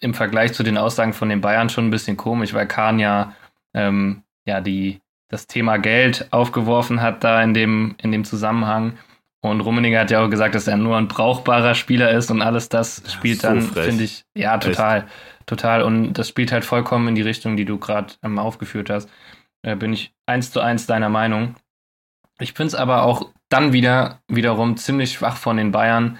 im 0.00 0.14
Vergleich 0.14 0.54
zu 0.54 0.62
den 0.62 0.78
Aussagen 0.78 1.12
von 1.12 1.28
den 1.28 1.42
Bayern 1.42 1.68
schon 1.68 1.88
ein 1.88 1.90
bisschen 1.90 2.16
komisch, 2.16 2.54
weil 2.54 2.66
Kahn 2.66 2.98
ja, 2.98 3.36
ähm, 3.74 4.22
ja 4.46 4.62
die, 4.62 5.02
das 5.28 5.46
Thema 5.46 5.76
Geld 5.76 6.28
aufgeworfen 6.30 7.02
hat 7.02 7.22
da 7.22 7.42
in 7.42 7.52
dem, 7.52 7.96
in 7.98 8.12
dem 8.12 8.24
Zusammenhang. 8.24 8.96
Und 9.44 9.60
Rummenigge 9.60 9.98
hat 9.98 10.12
ja 10.12 10.24
auch 10.24 10.30
gesagt, 10.30 10.54
dass 10.54 10.68
er 10.68 10.76
nur 10.76 10.96
ein 10.96 11.08
brauchbarer 11.08 11.74
Spieler 11.74 12.12
ist 12.12 12.30
und 12.30 12.42
alles 12.42 12.68
das 12.68 13.02
spielt 13.12 13.40
so 13.40 13.48
dann, 13.48 13.62
finde 13.62 14.04
ich, 14.04 14.24
ja, 14.36 14.56
total, 14.58 14.98
Echt? 14.98 15.06
total. 15.46 15.82
Und 15.82 16.12
das 16.14 16.28
spielt 16.28 16.52
halt 16.52 16.64
vollkommen 16.64 17.08
in 17.08 17.14
die 17.16 17.22
Richtung, 17.22 17.56
die 17.56 17.64
du 17.64 17.76
gerade 17.78 18.14
ähm, 18.22 18.38
aufgeführt 18.38 18.88
hast. 18.88 19.10
Äh, 19.62 19.74
bin 19.74 19.92
ich 19.92 20.12
eins 20.26 20.52
zu 20.52 20.60
eins 20.60 20.86
deiner 20.86 21.08
Meinung. 21.08 21.56
Ich 22.38 22.52
finde 22.52 22.68
es 22.68 22.74
aber 22.76 23.02
auch 23.02 23.30
dann 23.48 23.72
wieder 23.72 24.20
wiederum 24.28 24.76
ziemlich 24.76 25.12
schwach 25.12 25.36
von 25.36 25.56
den 25.56 25.72
Bayern, 25.72 26.18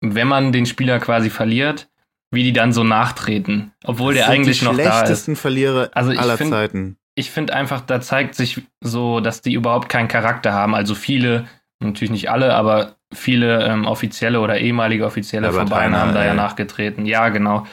wenn 0.00 0.26
man 0.26 0.52
den 0.52 0.66
Spieler 0.66 0.98
quasi 0.98 1.30
verliert, 1.30 1.88
wie 2.30 2.42
die 2.42 2.52
dann 2.52 2.72
so 2.72 2.82
nachtreten, 2.82 3.72
obwohl 3.84 4.14
das 4.14 4.24
der 4.24 4.32
eigentlich 4.32 4.62
noch 4.62 4.76
da 4.76 4.78
ist. 4.78 4.86
Die 4.86 4.90
schlechtesten 4.90 5.36
Verlierer 5.36 5.90
also 5.92 6.10
aller 6.12 6.38
find, 6.38 6.50
Zeiten. 6.50 6.96
Ich 7.14 7.30
finde 7.30 7.52
einfach, 7.52 7.82
da 7.82 8.00
zeigt 8.00 8.34
sich 8.34 8.62
so, 8.80 9.20
dass 9.20 9.42
die 9.42 9.52
überhaupt 9.52 9.90
keinen 9.90 10.08
Charakter 10.08 10.54
haben. 10.54 10.74
Also 10.74 10.94
viele, 10.94 11.46
natürlich 11.82 12.10
nicht 12.10 12.30
alle, 12.30 12.54
aber 12.54 12.96
viele 13.12 13.64
ähm, 13.64 13.86
offizielle 13.86 14.40
oder 14.40 14.58
ehemalige 14.58 15.04
offizielle 15.04 15.48
ja, 15.48 15.52
von 15.52 15.68
Bayern 15.68 15.96
haben 15.96 16.14
da 16.14 16.24
ja 16.24 16.34
nachgetreten. 16.34 17.06
Ja, 17.06 17.28
genau. 17.28 17.66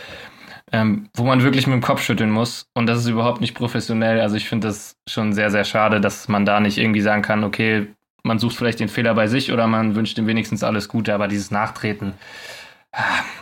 Ähm, 0.72 1.10
wo 1.16 1.24
man 1.24 1.42
wirklich 1.42 1.66
mit 1.66 1.74
dem 1.74 1.82
Kopf 1.82 2.04
schütteln 2.04 2.30
muss. 2.30 2.68
Und 2.76 2.88
das 2.88 3.00
ist 3.00 3.08
überhaupt 3.08 3.42
nicht 3.42 3.56
professionell. 3.56 4.22
Also 4.22 4.36
ich 4.36 4.48
finde 4.48 4.68
das 4.68 4.98
schon 5.08 5.34
sehr, 5.34 5.50
sehr 5.50 5.64
schade, 5.64 6.00
dass 6.00 6.28
man 6.28 6.46
da 6.46 6.60
nicht 6.60 6.78
irgendwie 6.78 7.02
sagen 7.02 7.24
kann, 7.24 7.44
okay, 7.44 7.88
man 8.24 8.38
sucht 8.38 8.56
vielleicht 8.56 8.80
den 8.80 8.90
Fehler 8.90 9.16
bei 9.16 9.28
sich 9.28 9.52
oder 9.52 9.66
man 9.68 9.96
wünscht 9.96 10.18
ihm 10.18 10.28
wenigstens 10.28 10.64
alles 10.64 10.88
Gute, 10.88 11.14
aber 11.14 11.28
dieses 11.28 11.52
Nachtreten. 11.52 12.14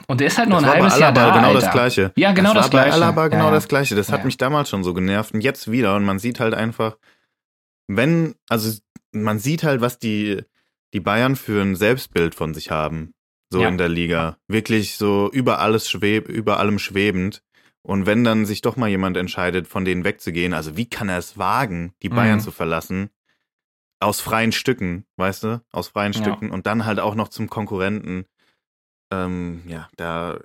Und 0.08 0.20
der 0.20 0.28
ist 0.28 0.38
halt 0.38 0.50
noch 0.50 0.62
das 0.62 0.70
ein 0.70 0.82
halbes 0.82 1.00
Jahr 1.00 1.12
da. 1.12 1.32
genau 1.32 1.48
Alter. 1.50 1.62
das 1.62 1.72
Gleiche. 1.72 2.12
Ja, 2.16 2.32
genau 2.32 2.54
das, 2.54 2.66
das 2.66 2.72
Gleiche. 2.72 2.94
Alaba 2.94 3.28
genau 3.28 3.46
ja, 3.46 3.52
das 3.52 3.68
Gleiche. 3.68 3.96
Das 3.96 4.08
ja. 4.08 4.14
hat 4.14 4.26
mich 4.26 4.38
damals 4.38 4.70
schon 4.70 4.84
so 4.84 4.94
genervt 4.94 5.34
und 5.34 5.42
jetzt 5.42 5.72
wieder. 5.72 5.96
Und 5.96 6.06
man 6.06 6.20
sieht 6.20 6.40
halt 6.40 6.54
einfach, 6.54 6.98
wenn, 7.88 8.36
also 8.50 8.78
man 9.12 9.40
sieht 9.40 9.64
halt, 9.64 9.82
was 9.82 10.00
die, 10.00 10.44
die 10.94 11.00
Bayern 11.00 11.36
für 11.36 11.62
ein 11.62 11.76
Selbstbild 11.76 12.36
von 12.36 12.54
sich 12.54 12.72
haben. 12.72 13.14
So 13.50 13.62
ja. 13.62 13.70
in 13.70 13.78
der 13.78 13.90
Liga. 13.90 14.38
Wirklich 14.48 14.98
so 14.98 15.30
über 15.32 15.60
alles 15.60 15.90
schweb, 15.90 16.28
über 16.28 16.60
allem 16.60 16.80
schwebend. 16.80 17.44
Und 17.82 18.06
wenn 18.06 18.26
dann 18.26 18.46
sich 18.46 18.62
doch 18.62 18.76
mal 18.76 18.90
jemand 18.90 19.16
entscheidet, 19.16 19.68
von 19.68 19.86
denen 19.86 20.04
wegzugehen, 20.04 20.54
also 20.54 20.76
wie 20.76 20.90
kann 20.90 21.08
er 21.08 21.18
es 21.18 21.38
wagen, 21.38 21.94
die 22.02 22.10
Bayern 22.10 22.40
mhm. 22.40 22.44
zu 22.44 22.52
verlassen? 22.52 23.10
aus 24.00 24.22
freien 24.22 24.52
Stücken, 24.52 25.06
weißt 25.18 25.44
du, 25.44 25.66
aus 25.72 25.90
freien 25.90 26.14
ja. 26.14 26.22
Stücken 26.22 26.52
und 26.52 26.66
dann 26.68 26.86
halt 26.86 27.00
auch 27.00 27.16
noch 27.16 27.30
zum 27.30 27.50
Konkurrenten. 27.50 28.26
Ähm, 29.12 29.64
ja, 29.68 29.90
da 29.96 30.40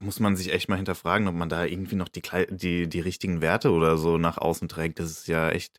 muss 0.00 0.18
man 0.18 0.36
sich 0.36 0.52
echt 0.52 0.68
mal 0.68 0.76
hinterfragen, 0.76 1.28
ob 1.28 1.34
man 1.34 1.48
da 1.48 1.64
irgendwie 1.64 1.96
noch 1.96 2.08
die, 2.08 2.22
die, 2.50 2.88
die 2.88 3.00
richtigen 3.00 3.40
Werte 3.40 3.70
oder 3.70 3.98
so 3.98 4.18
nach 4.18 4.38
außen 4.38 4.68
trägt. 4.68 4.98
Das 4.98 5.10
ist 5.10 5.28
ja 5.28 5.50
echt, 5.50 5.78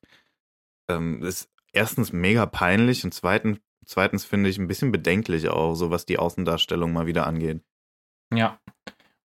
ähm, 0.90 1.24
ist 1.24 1.50
erstens 1.74 2.14
mega 2.14 2.46
peinlich 2.46 3.04
und 3.04 3.14
zweitens, 3.14 3.60
zweitens 3.86 4.26
finde 4.26 4.50
ich 4.50 4.58
ein 4.58 4.67
bisschen 4.67 4.91
bedenklich 4.91 5.50
auch, 5.50 5.76
so 5.76 5.91
was 5.91 6.06
die 6.06 6.20
Außendarstellung 6.20 6.94
mal 6.94 7.08
wieder 7.08 7.28
angeht. 7.28 7.62
Ja. 8.34 8.58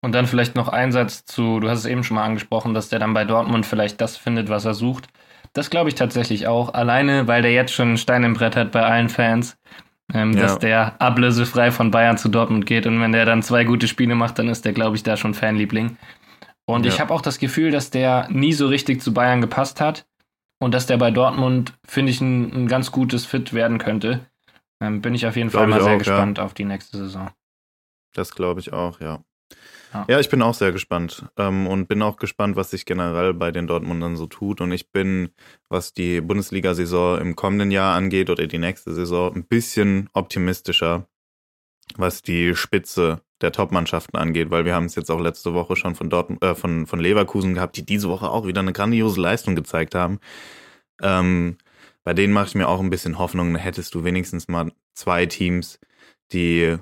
Und 0.01 0.13
dann 0.13 0.27
vielleicht 0.27 0.55
noch 0.55 0.67
ein 0.67 0.91
Satz 0.91 1.25
zu, 1.25 1.59
du 1.59 1.69
hast 1.69 1.79
es 1.79 1.85
eben 1.85 2.03
schon 2.03 2.15
mal 2.15 2.23
angesprochen, 2.23 2.73
dass 2.73 2.89
der 2.89 2.99
dann 2.99 3.13
bei 3.13 3.25
Dortmund 3.25 3.65
vielleicht 3.65 3.99
das 3.99 4.15
findet, 4.15 4.49
was 4.49 4.65
er 4.65 4.73
sucht. 4.73 5.07
Das 5.53 5.69
glaube 5.69 5.89
ich 5.89 5.95
tatsächlich 5.95 6.47
auch. 6.47 6.73
Alleine, 6.73 7.27
weil 7.27 7.41
der 7.41 7.51
jetzt 7.51 7.73
schon 7.73 7.87
einen 7.89 7.97
Stein 7.97 8.23
im 8.23 8.33
Brett 8.33 8.55
hat 8.55 8.71
bei 8.71 8.83
allen 8.83 9.09
Fans, 9.09 9.57
ähm, 10.13 10.33
ja. 10.33 10.41
dass 10.41 10.59
der 10.59 11.01
ablösefrei 11.01 11.71
von 11.71 11.89
Bayern 11.89 12.17
zu 12.17 12.29
Dortmund 12.29 12.65
geht. 12.65 12.85
Und 12.85 13.01
wenn 13.01 13.11
der 13.11 13.25
dann 13.25 13.41
zwei 13.41 13.63
gute 13.63 13.87
Spiele 13.87 14.13
macht, 14.13 14.37
dann 14.37 14.49
ist 14.49 14.65
der, 14.65 14.73
glaube 14.73 14.95
ich, 14.95 15.03
da 15.03 15.17
schon 15.17 15.33
Fanliebling. 15.33 15.97
Und 16.65 16.85
ja. 16.85 16.91
ich 16.91 16.99
habe 16.99 17.13
auch 17.13 17.21
das 17.21 17.39
Gefühl, 17.39 17.71
dass 17.71 17.89
der 17.89 18.27
nie 18.29 18.53
so 18.53 18.67
richtig 18.67 19.01
zu 19.01 19.13
Bayern 19.13 19.41
gepasst 19.41 19.81
hat. 19.81 20.05
Und 20.59 20.73
dass 20.73 20.87
der 20.87 20.97
bei 20.97 21.11
Dortmund, 21.11 21.73
finde 21.85 22.11
ich, 22.11 22.19
ein, 22.19 22.51
ein, 22.51 22.67
ganz 22.67 22.91
gutes 22.91 23.25
Fit 23.25 23.53
werden 23.53 23.77
könnte. 23.77 24.25
Ähm, 24.79 25.01
bin 25.01 25.15
ich 25.15 25.25
auf 25.25 25.35
jeden 25.35 25.49
Fall 25.49 25.67
mal 25.67 25.81
sehr 25.81 25.95
auch, 25.95 25.99
gespannt 25.99 26.37
ja. 26.37 26.45
auf 26.45 26.53
die 26.53 26.65
nächste 26.65 26.97
Saison. 26.97 27.29
Das 28.13 28.33
glaube 28.33 28.59
ich 28.59 28.73
auch, 28.73 28.99
ja. 28.99 29.23
Ja. 29.93 30.05
ja, 30.09 30.19
ich 30.19 30.29
bin 30.29 30.41
auch 30.41 30.53
sehr 30.53 30.73
gespannt 30.73 31.25
ähm, 31.37 31.65
und 31.65 31.87
bin 31.87 32.01
auch 32.01 32.17
gespannt, 32.17 32.57
was 32.57 32.71
sich 32.71 32.85
generell 32.85 33.33
bei 33.33 33.51
den 33.51 33.67
Dortmundern 33.67 34.17
so 34.17 34.27
tut. 34.27 34.59
Und 34.59 34.71
ich 34.71 34.91
bin, 34.91 35.29
was 35.69 35.93
die 35.93 36.19
Bundesliga-Saison 36.19 37.19
im 37.19 37.35
kommenden 37.35 37.71
Jahr 37.71 37.95
angeht 37.95 38.29
oder 38.29 38.47
die 38.47 38.57
nächste 38.57 38.93
Saison, 38.93 39.33
ein 39.33 39.45
bisschen 39.45 40.09
optimistischer, 40.13 41.07
was 41.95 42.21
die 42.21 42.53
Spitze 42.55 43.21
der 43.39 43.51
Top-Mannschaften 43.51 44.17
angeht, 44.17 44.49
weil 44.49 44.65
wir 44.65 44.75
haben 44.75 44.85
es 44.85 44.95
jetzt 44.95 45.11
auch 45.11 45.21
letzte 45.21 45.53
Woche 45.53 45.75
schon 45.75 45.95
von, 45.95 46.09
Dortmund, 46.09 46.43
äh, 46.43 46.55
von, 46.55 46.85
von 46.85 46.99
Leverkusen 46.99 47.53
gehabt, 47.53 47.77
die 47.77 47.85
diese 47.85 48.09
Woche 48.09 48.29
auch 48.29 48.45
wieder 48.45 48.61
eine 48.61 48.73
grandiose 48.73 49.21
Leistung 49.21 49.55
gezeigt 49.55 49.95
haben. 49.95 50.19
Ähm, 51.01 51.57
bei 52.07 52.13
denen 52.13 52.31
mache 52.31 52.47
ich 52.47 52.55
mir 52.55 52.69
auch 52.69 52.79
ein 52.79 52.89
bisschen 52.89 53.19
Hoffnung, 53.19 53.57
hättest 53.57 53.93
du 53.93 54.05
wenigstens 54.05 54.47
mal 54.47 54.71
zwei 54.93 55.25
Teams, 55.25 55.77
die 56.31 56.77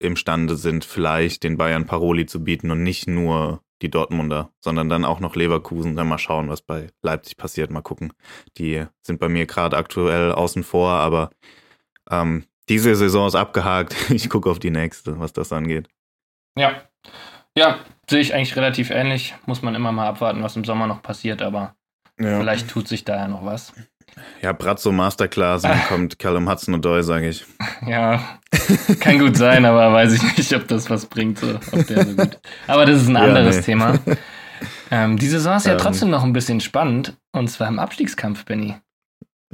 imstande 0.00 0.56
sind, 0.56 0.84
vielleicht 0.84 1.44
den 1.44 1.56
Bayern 1.56 1.86
Paroli 1.86 2.26
zu 2.26 2.42
bieten 2.42 2.72
und 2.72 2.82
nicht 2.82 3.06
nur 3.06 3.62
die 3.80 3.92
Dortmunder, 3.92 4.50
sondern 4.58 4.88
dann 4.88 5.04
auch 5.04 5.20
noch 5.20 5.36
Leverkusen. 5.36 5.94
Dann 5.94 6.08
mal 6.08 6.18
schauen, 6.18 6.48
was 6.48 6.62
bei 6.62 6.88
Leipzig 7.00 7.36
passiert. 7.36 7.70
Mal 7.70 7.82
gucken. 7.82 8.12
Die 8.58 8.84
sind 9.02 9.20
bei 9.20 9.28
mir 9.28 9.46
gerade 9.46 9.76
aktuell 9.76 10.32
außen 10.32 10.64
vor, 10.64 10.90
aber 10.90 11.30
ähm, 12.10 12.44
diese 12.68 12.96
Saison 12.96 13.28
ist 13.28 13.36
abgehakt. 13.36 13.94
Ich 14.10 14.28
gucke 14.28 14.50
auf 14.50 14.58
die 14.58 14.72
nächste, 14.72 15.20
was 15.20 15.32
das 15.32 15.52
angeht. 15.52 15.88
Ja. 16.58 16.82
Ja, 17.56 17.78
sehe 18.10 18.18
ich 18.18 18.34
eigentlich 18.34 18.56
relativ 18.56 18.90
ähnlich. 18.90 19.36
Muss 19.46 19.62
man 19.62 19.76
immer 19.76 19.92
mal 19.92 20.08
abwarten, 20.08 20.42
was 20.42 20.56
im 20.56 20.64
Sommer 20.64 20.88
noch 20.88 21.02
passiert, 21.02 21.40
aber 21.40 21.76
ja. 22.18 22.40
vielleicht 22.40 22.68
tut 22.68 22.88
sich 22.88 23.04
da 23.04 23.14
ja 23.14 23.28
noch 23.28 23.44
was. 23.44 23.72
Ja, 24.42 24.52
Brazzo 24.52 24.92
Masterclass, 24.92 25.62
dann 25.62 25.80
kommt 25.88 26.18
Callum 26.18 26.48
Hudson 26.48 26.74
und 26.74 26.84
Doy, 26.84 27.02
sage 27.02 27.28
ich. 27.28 27.44
Ja, 27.86 28.38
kann 29.00 29.18
gut 29.18 29.36
sein, 29.36 29.64
aber 29.64 29.92
weiß 29.92 30.12
ich 30.12 30.36
nicht, 30.36 30.54
ob 30.54 30.68
das 30.68 30.90
was 30.90 31.06
bringt. 31.06 31.38
So, 31.38 31.58
so. 31.72 32.26
Aber 32.66 32.86
das 32.86 33.02
ist 33.02 33.08
ein 33.08 33.16
anderes 33.16 33.56
ja, 33.56 33.60
nee. 33.60 33.66
Thema. 33.66 33.98
Ähm, 34.90 35.18
die 35.18 35.26
Saison 35.28 35.56
ist 35.56 35.66
ja 35.66 35.72
ähm, 35.72 35.78
trotzdem 35.78 36.10
noch 36.10 36.24
ein 36.24 36.32
bisschen 36.32 36.60
spannend, 36.60 37.16
und 37.32 37.48
zwar 37.48 37.68
im 37.68 37.78
Abstiegskampf, 37.78 38.44
Benny. 38.44 38.76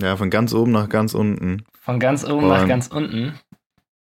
Ja, 0.01 0.17
von 0.17 0.31
ganz 0.31 0.53
oben 0.55 0.73
nach 0.73 0.89
ganz 0.89 1.15
unten. 1.15 1.65
Von 1.81 2.01
ganz 2.01 2.25
oben 2.25 2.45
und 2.45 2.49
nach 2.49 2.67
ganz 2.67 2.89
unten. 2.89 3.39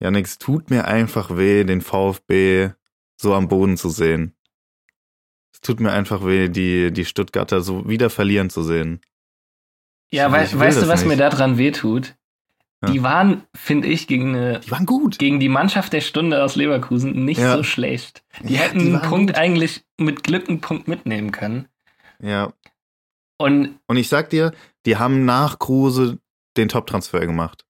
Ja, 0.01 0.11
nix 0.11 0.39
tut 0.39 0.71
mir 0.71 0.87
einfach 0.87 1.37
weh, 1.37 1.65
den 1.65 1.81
VfB 1.81 2.71
so 3.17 3.35
am 3.35 3.49
Boden 3.49 3.77
zu 3.77 3.89
sehen. 3.89 4.35
Es 5.53 5.61
tut 5.61 5.81
mir 5.81 5.93
einfach 5.93 6.25
weh, 6.25 6.49
die, 6.49 6.93
die 6.93 7.05
Stuttgarter 7.05 7.63
so 7.63 7.89
wieder 7.89 8.11
verlieren 8.11 8.49
zu 8.49 8.63
sehen. 8.63 9.01
Ja, 10.13 10.33
wei 10.33 10.49
weißt 10.51 10.83
du, 10.83 10.89
was 10.89 11.01
nicht. 11.01 11.09
mir 11.09 11.17
daran 11.17 11.59
wehtut? 11.59 12.15
Ja. 12.83 12.91
Die 12.91 13.03
waren, 13.03 13.43
finde 13.55 13.89
ich, 13.89 14.07
gegen 14.07 14.35
eine, 14.35 14.61
die 14.61 14.71
waren 14.71 14.87
gut. 14.87 15.19
gegen 15.19 15.41
die 15.41 15.49
Mannschaft 15.49 15.93
der 15.93 16.01
Stunde 16.01 16.43
aus 16.43 16.55
Leverkusen 16.55 17.25
nicht 17.25 17.41
ja. 17.41 17.57
so 17.57 17.65
schlecht. 17.65 18.23
Die 18.45 18.55
ja, 18.55 18.61
hätten 18.61 18.79
die 18.79 18.87
einen 18.87 19.03
Punkt 19.03 19.35
gut. 19.35 19.37
eigentlich 19.37 19.85
mit 19.99 20.23
Glück 20.23 20.49
einen 20.49 20.61
Punkt 20.61 20.87
mitnehmen 20.87 21.33
können. 21.33 21.67
Ja. 22.23 22.53
Und, 23.37 23.79
Und 23.87 23.97
ich 23.97 24.09
sag 24.09 24.31
dir, 24.31 24.53
die 24.87 24.97
haben 24.97 25.25
nach 25.25 25.59
Kruse 25.59 26.19
den 26.57 26.69
Top-Transfer 26.69 27.21
gemacht. 27.21 27.65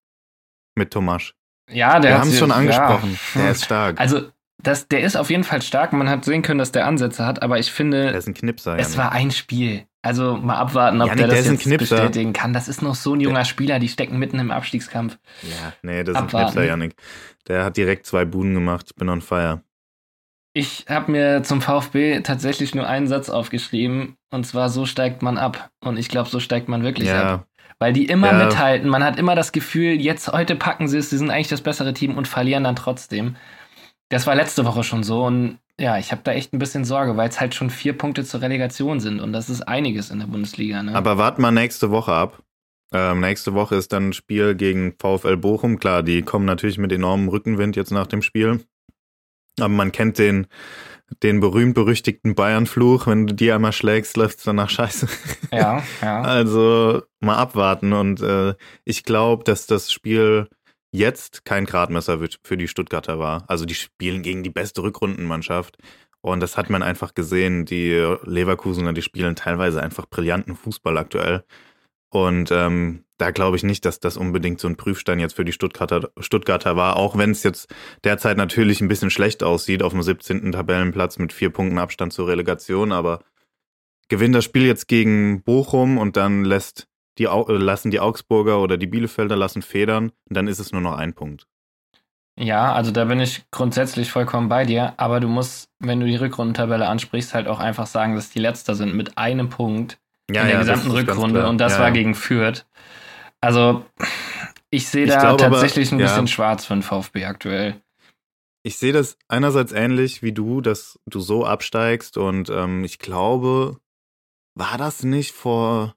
Mit 0.74 0.92
Tomasch. 0.92 1.34
Ja, 1.70 2.00
der 2.00 2.12
Wir 2.12 2.20
haben 2.20 2.28
es 2.28 2.38
schon 2.38 2.52
angesprochen. 2.52 3.18
Der 3.34 3.50
ist 3.50 3.64
stark. 3.64 4.00
Also, 4.00 4.30
das, 4.62 4.88
der 4.88 5.02
ist 5.02 5.16
auf 5.16 5.30
jeden 5.30 5.44
Fall 5.44 5.62
stark. 5.62 5.92
Man 5.92 6.08
hat 6.08 6.24
sehen 6.24 6.42
können, 6.42 6.58
dass 6.58 6.72
der 6.72 6.86
Ansätze 6.86 7.24
hat, 7.24 7.42
aber 7.42 7.58
ich 7.58 7.70
finde. 7.70 8.04
Der 8.04 8.14
ist 8.14 8.28
ein 8.28 8.34
Knipser. 8.34 8.78
Es 8.78 8.96
war 8.96 9.12
ein 9.12 9.30
Spiel. 9.30 9.86
Also 10.02 10.36
mal 10.36 10.56
abwarten, 10.56 11.00
ob 11.00 11.08
Janik, 11.08 11.26
der 11.26 11.28
das 11.28 11.44
der 11.44 11.72
jetzt 11.72 11.78
bestätigen 11.78 12.32
kann. 12.32 12.52
Das 12.52 12.68
ist 12.68 12.82
noch 12.82 12.94
so 12.94 13.14
ein 13.14 13.20
junger 13.20 13.44
Spieler, 13.44 13.78
die 13.78 13.88
stecken 13.88 14.18
mitten 14.18 14.38
im 14.38 14.50
Abstiegskampf. 14.50 15.18
Ja, 15.42 15.72
nee, 15.82 16.04
das 16.04 16.14
ist 16.14 16.22
abwarten. 16.22 16.36
ein 16.36 16.52
Knipser, 16.52 16.64
Janik. 16.68 16.94
Der 17.48 17.64
hat 17.64 17.76
direkt 17.76 18.06
zwei 18.06 18.24
Buden 18.24 18.54
gemacht. 18.54 18.86
Ich 18.90 18.94
bin 18.94 19.08
on 19.08 19.20
fire. 19.20 19.62
Ich 20.54 20.86
habe 20.88 21.12
mir 21.12 21.42
zum 21.42 21.60
VfB 21.60 22.20
tatsächlich 22.20 22.74
nur 22.74 22.86
einen 22.86 23.06
Satz 23.06 23.28
aufgeschrieben 23.28 24.16
und 24.30 24.44
zwar 24.44 24.70
so 24.70 24.86
steigt 24.86 25.22
man 25.22 25.36
ab. 25.36 25.70
Und 25.80 25.98
ich 25.98 26.08
glaube, 26.08 26.28
so 26.28 26.40
steigt 26.40 26.68
man 26.68 26.82
wirklich 26.82 27.08
ja. 27.08 27.34
ab. 27.34 27.46
Weil 27.80 27.92
die 27.92 28.06
immer 28.06 28.32
ja. 28.32 28.44
mithalten. 28.46 28.88
Man 28.88 29.04
hat 29.04 29.18
immer 29.18 29.36
das 29.36 29.52
Gefühl, 29.52 30.00
jetzt 30.00 30.32
heute 30.32 30.56
packen 30.56 30.88
sie 30.88 30.98
es, 30.98 31.10
sie 31.10 31.18
sind 31.18 31.30
eigentlich 31.30 31.48
das 31.48 31.60
bessere 31.60 31.94
Team 31.94 32.16
und 32.16 32.26
verlieren 32.26 32.64
dann 32.64 32.74
trotzdem. 32.76 33.36
Das 34.08 34.26
war 34.26 34.34
letzte 34.34 34.64
Woche 34.64 34.84
schon 34.84 35.02
so 35.02 35.24
und 35.24 35.58
ja, 35.80 35.96
ich 35.98 36.10
habe 36.10 36.22
da 36.24 36.32
echt 36.32 36.52
ein 36.52 36.58
bisschen 36.58 36.84
Sorge, 36.84 37.16
weil 37.16 37.28
es 37.28 37.40
halt 37.40 37.54
schon 37.54 37.70
vier 37.70 37.96
Punkte 37.96 38.24
zur 38.24 38.40
Relegation 38.40 38.98
sind 38.98 39.20
und 39.20 39.32
das 39.32 39.48
ist 39.48 39.62
einiges 39.62 40.10
in 40.10 40.18
der 40.18 40.26
Bundesliga. 40.26 40.82
Ne? 40.82 40.94
Aber 40.94 41.18
warten 41.18 41.40
mal 41.42 41.52
nächste 41.52 41.90
Woche 41.90 42.12
ab. 42.12 42.42
Ähm, 42.92 43.20
nächste 43.20 43.54
Woche 43.54 43.76
ist 43.76 43.92
dann 43.92 44.08
ein 44.08 44.12
Spiel 44.12 44.54
gegen 44.54 44.94
VfL 44.98 45.36
Bochum. 45.36 45.78
Klar, 45.78 46.02
die 46.02 46.22
kommen 46.22 46.46
natürlich 46.46 46.78
mit 46.78 46.90
enormem 46.90 47.28
Rückenwind 47.28 47.76
jetzt 47.76 47.92
nach 47.92 48.06
dem 48.06 48.22
Spiel. 48.22 48.64
Aber 49.60 49.68
man 49.68 49.92
kennt 49.92 50.18
den, 50.18 50.46
den 51.22 51.40
berühmt-berüchtigten 51.40 52.34
Bayern-Fluch. 52.34 53.06
Wenn 53.06 53.26
du 53.26 53.34
die 53.34 53.52
einmal 53.52 53.72
schlägst, 53.72 54.16
läuft 54.16 54.38
es 54.38 54.44
danach 54.44 54.70
scheiße. 54.70 55.06
Ja, 55.52 55.82
ja. 56.00 56.22
Also 56.22 57.02
mal 57.20 57.36
abwarten. 57.36 57.92
Und 57.92 58.22
äh, 58.22 58.54
ich 58.84 59.04
glaube, 59.04 59.44
dass 59.44 59.66
das 59.66 59.92
Spiel 59.92 60.48
jetzt 60.90 61.44
kein 61.44 61.64
Gradmesser 61.66 62.18
für 62.42 62.56
die 62.56 62.68
Stuttgarter 62.68 63.18
war. 63.18 63.44
Also 63.48 63.64
die 63.64 63.74
spielen 63.74 64.22
gegen 64.22 64.42
die 64.42 64.50
beste 64.50 64.82
Rückrundenmannschaft. 64.82 65.78
Und 66.20 66.40
das 66.40 66.56
hat 66.56 66.70
man 66.70 66.82
einfach 66.82 67.14
gesehen. 67.14 67.64
Die 67.64 67.92
Leverkusener, 68.24 68.92
die 68.92 69.02
spielen 69.02 69.36
teilweise 69.36 69.82
einfach 69.82 70.06
brillanten 70.06 70.56
Fußball 70.56 70.96
aktuell. 70.98 71.44
Und 72.10 72.50
ähm, 72.50 73.04
da 73.18 73.30
glaube 73.32 73.56
ich 73.56 73.64
nicht, 73.64 73.84
dass 73.84 74.00
das 74.00 74.16
unbedingt 74.16 74.60
so 74.60 74.68
ein 74.68 74.76
Prüfstein 74.76 75.18
jetzt 75.18 75.34
für 75.34 75.44
die 75.44 75.52
Stuttgarter, 75.52 76.10
Stuttgarter 76.18 76.76
war, 76.76 76.96
auch 76.96 77.18
wenn 77.18 77.32
es 77.32 77.42
jetzt 77.42 77.68
derzeit 78.04 78.36
natürlich 78.36 78.80
ein 78.80 78.88
bisschen 78.88 79.10
schlecht 79.10 79.42
aussieht 79.42 79.82
auf 79.82 79.92
dem 79.92 80.02
17. 80.02 80.52
Tabellenplatz 80.52 81.18
mit 81.18 81.32
vier 81.32 81.50
Punkten 81.50 81.78
Abstand 81.78 82.12
zur 82.12 82.28
Relegation, 82.28 82.92
aber 82.92 83.20
gewinnt 84.08 84.34
das 84.34 84.44
Spiel 84.44 84.64
jetzt 84.64 84.88
gegen 84.88 85.42
Bochum 85.42 85.98
und 85.98 86.16
dann 86.16 86.44
lässt 86.44 86.87
die, 87.18 87.24
äh, 87.24 87.52
lassen 87.52 87.90
die 87.90 88.00
Augsburger 88.00 88.60
oder 88.60 88.76
die 88.76 88.86
Bielefelder 88.86 89.36
lassen 89.36 89.62
federn 89.62 90.12
und 90.28 90.36
dann 90.36 90.48
ist 90.48 90.58
es 90.58 90.72
nur 90.72 90.80
noch 90.80 90.96
ein 90.96 91.14
Punkt. 91.14 91.46
Ja, 92.38 92.72
also 92.72 92.92
da 92.92 93.04
bin 93.06 93.18
ich 93.18 93.42
grundsätzlich 93.50 94.12
vollkommen 94.12 94.48
bei 94.48 94.64
dir, 94.64 94.94
aber 94.96 95.18
du 95.18 95.26
musst, 95.26 95.70
wenn 95.80 95.98
du 95.98 96.06
die 96.06 96.16
Rückrundentabelle 96.16 96.86
ansprichst, 96.86 97.34
halt 97.34 97.48
auch 97.48 97.58
einfach 97.58 97.88
sagen, 97.88 98.14
dass 98.14 98.30
die 98.30 98.38
Letzter 98.38 98.76
sind 98.76 98.94
mit 98.94 99.18
einem 99.18 99.48
Punkt 99.48 99.98
ja, 100.30 100.42
in 100.42 100.48
der 100.48 100.56
ja, 100.56 100.60
gesamten 100.60 100.92
Rückrunde 100.92 101.48
und 101.48 101.58
das 101.58 101.74
ja, 101.74 101.80
war 101.80 101.90
gegen 101.90 102.14
Fürth. 102.14 102.64
Also 103.40 103.84
ich 104.70 104.88
sehe 104.88 105.06
da 105.06 105.20
glaub, 105.20 105.38
tatsächlich 105.38 105.88
aber, 105.88 105.96
ein 105.96 106.04
bisschen 106.04 106.28
schwarz 106.28 106.64
für 106.64 106.74
den 106.74 106.82
VfB 106.82 107.24
aktuell. 107.24 107.80
Ich 108.62 108.78
sehe 108.78 108.92
das 108.92 109.16
einerseits 109.28 109.72
ähnlich 109.72 110.22
wie 110.22 110.32
du, 110.32 110.60
dass 110.60 110.98
du 111.06 111.20
so 111.20 111.44
absteigst 111.44 112.18
und 112.18 112.50
ähm, 112.50 112.84
ich 112.84 112.98
glaube, 112.98 113.78
war 114.54 114.78
das 114.78 115.02
nicht 115.02 115.32
vor 115.32 115.94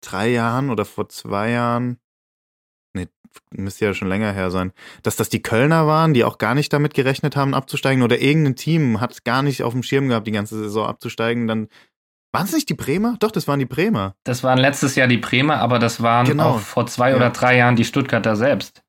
drei 0.00 0.28
Jahren 0.28 0.70
oder 0.70 0.84
vor 0.84 1.08
zwei 1.08 1.50
Jahren, 1.50 1.98
nee, 2.94 3.08
müsste 3.50 3.86
ja 3.86 3.94
schon 3.94 4.08
länger 4.08 4.32
her 4.32 4.50
sein, 4.50 4.72
dass 5.02 5.16
das 5.16 5.28
die 5.28 5.42
Kölner 5.42 5.86
waren, 5.86 6.14
die 6.14 6.24
auch 6.24 6.38
gar 6.38 6.54
nicht 6.54 6.72
damit 6.72 6.94
gerechnet 6.94 7.36
haben, 7.36 7.54
abzusteigen 7.54 8.02
oder 8.02 8.20
irgendein 8.20 8.56
Team 8.56 9.00
hat 9.00 9.24
gar 9.24 9.42
nicht 9.42 9.62
auf 9.62 9.72
dem 9.72 9.82
Schirm 9.82 10.08
gehabt, 10.08 10.26
die 10.26 10.32
ganze 10.32 10.58
Saison 10.58 10.86
abzusteigen, 10.86 11.46
dann 11.46 11.68
waren 12.32 12.44
es 12.44 12.52
nicht 12.52 12.68
die 12.68 12.74
Bremer? 12.74 13.16
Doch, 13.20 13.30
das 13.30 13.48
waren 13.48 13.58
die 13.58 13.64
Bremer. 13.64 14.14
Das 14.24 14.44
waren 14.44 14.58
letztes 14.58 14.96
Jahr 14.96 15.08
die 15.08 15.16
Bremer, 15.16 15.60
aber 15.60 15.78
das 15.78 16.02
waren 16.02 16.26
genau. 16.26 16.50
auch 16.50 16.58
vor 16.58 16.86
zwei 16.86 17.10
ja. 17.10 17.16
oder 17.16 17.30
drei 17.30 17.56
Jahren 17.56 17.76
die 17.76 17.84
Stuttgarter 17.84 18.36
selbst, 18.36 18.82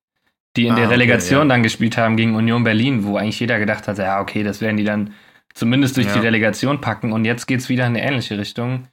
die 0.57 0.65
in 0.65 0.73
ah, 0.73 0.75
der 0.75 0.89
Relegation 0.89 1.39
okay, 1.39 1.47
ja. 1.47 1.53
dann 1.55 1.63
gespielt 1.63 1.97
haben 1.97 2.17
gegen 2.17 2.35
Union 2.35 2.63
Berlin, 2.63 3.05
wo 3.05 3.15
eigentlich 3.15 3.39
jeder 3.39 3.57
gedacht 3.59 3.87
hat, 3.87 3.97
ja, 3.97 4.19
okay, 4.19 4.43
das 4.43 4.59
werden 4.59 4.77
die 4.77 4.83
dann 4.83 5.13
zumindest 5.53 5.95
durch 5.95 6.07
ja. 6.07 6.13
die 6.13 6.19
Relegation 6.19 6.81
packen 6.81 7.13
und 7.13 7.23
jetzt 7.25 7.45
geht 7.45 7.61
es 7.61 7.69
wieder 7.69 7.87
in 7.87 7.95
eine 7.95 8.05
ähnliche 8.05 8.37
Richtung. 8.37 8.87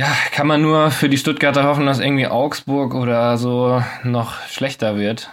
Ja, 0.00 0.16
kann 0.32 0.46
man 0.46 0.62
nur 0.62 0.90
für 0.90 1.10
die 1.10 1.18
Stuttgarter 1.18 1.64
hoffen, 1.64 1.84
dass 1.84 2.00
irgendwie 2.00 2.26
Augsburg 2.26 2.94
oder 2.94 3.36
so 3.36 3.82
noch 4.02 4.40
schlechter 4.48 4.96
wird. 4.96 5.28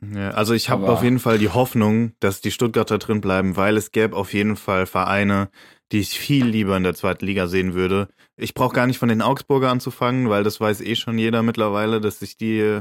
Ja, 0.00 0.30
also 0.30 0.54
ich 0.54 0.70
habe 0.70 0.88
auf 0.88 1.02
jeden 1.02 1.18
Fall 1.18 1.36
die 1.36 1.50
Hoffnung, 1.50 2.12
dass 2.18 2.40
die 2.40 2.50
Stuttgarter 2.50 2.96
drin 2.96 3.20
bleiben, 3.20 3.58
weil 3.58 3.76
es 3.76 3.92
gäbe 3.92 4.16
auf 4.16 4.32
jeden 4.32 4.56
Fall 4.56 4.86
Vereine, 4.86 5.50
die 5.92 5.98
ich 5.98 6.18
viel 6.18 6.46
lieber 6.46 6.78
in 6.78 6.82
der 6.82 6.94
zweiten 6.94 7.26
Liga 7.26 7.46
sehen 7.46 7.74
würde. 7.74 8.08
Ich 8.38 8.54
brauche 8.54 8.74
gar 8.74 8.86
nicht 8.86 8.96
von 8.96 9.10
den 9.10 9.20
Augsburger 9.20 9.68
anzufangen, 9.68 10.30
weil 10.30 10.44
das 10.44 10.62
weiß 10.62 10.80
eh 10.80 10.96
schon 10.96 11.18
jeder 11.18 11.42
mittlerweile, 11.42 12.00
dass 12.00 12.22
ich 12.22 12.38
die 12.38 12.80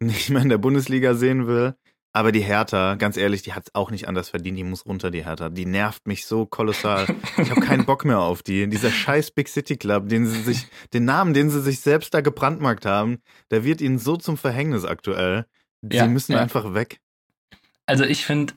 nicht 0.00 0.30
mehr 0.30 0.40
in 0.40 0.48
der 0.48 0.56
Bundesliga 0.56 1.12
sehen 1.12 1.46
will. 1.46 1.74
Aber 2.14 2.30
die 2.30 2.40
Hertha, 2.40 2.96
ganz 2.96 3.16
ehrlich, 3.16 3.42
die 3.42 3.54
hat 3.54 3.64
es 3.68 3.74
auch 3.74 3.90
nicht 3.90 4.06
anders 4.06 4.28
verdient. 4.28 4.58
Die 4.58 4.64
muss 4.64 4.84
runter, 4.84 5.10
die 5.10 5.24
Hertha. 5.24 5.48
Die 5.48 5.64
nervt 5.64 6.06
mich 6.06 6.26
so 6.26 6.44
kolossal. 6.44 7.06
Ich 7.38 7.50
habe 7.50 7.62
keinen 7.62 7.86
Bock 7.86 8.04
mehr 8.04 8.20
auf 8.20 8.42
die. 8.42 8.68
Dieser 8.68 8.90
scheiß 8.90 9.30
Big 9.30 9.48
City 9.48 9.76
Club, 9.76 10.08
den 10.08 10.26
sie 10.26 10.42
sich, 10.42 10.66
den 10.92 11.06
Namen, 11.06 11.32
den 11.32 11.48
sie 11.48 11.62
sich 11.62 11.80
selbst 11.80 12.12
da 12.12 12.20
gebrandmarkt 12.20 12.84
haben, 12.84 13.18
der 13.50 13.64
wird 13.64 13.80
ihnen 13.80 13.98
so 13.98 14.16
zum 14.16 14.36
Verhängnis 14.36 14.84
aktuell. 14.84 15.46
Sie 15.80 15.96
ja, 15.96 16.06
müssen 16.06 16.32
ja. 16.32 16.38
einfach 16.38 16.74
weg. 16.74 17.00
Also 17.86 18.04
ich 18.04 18.26
finde 18.26 18.54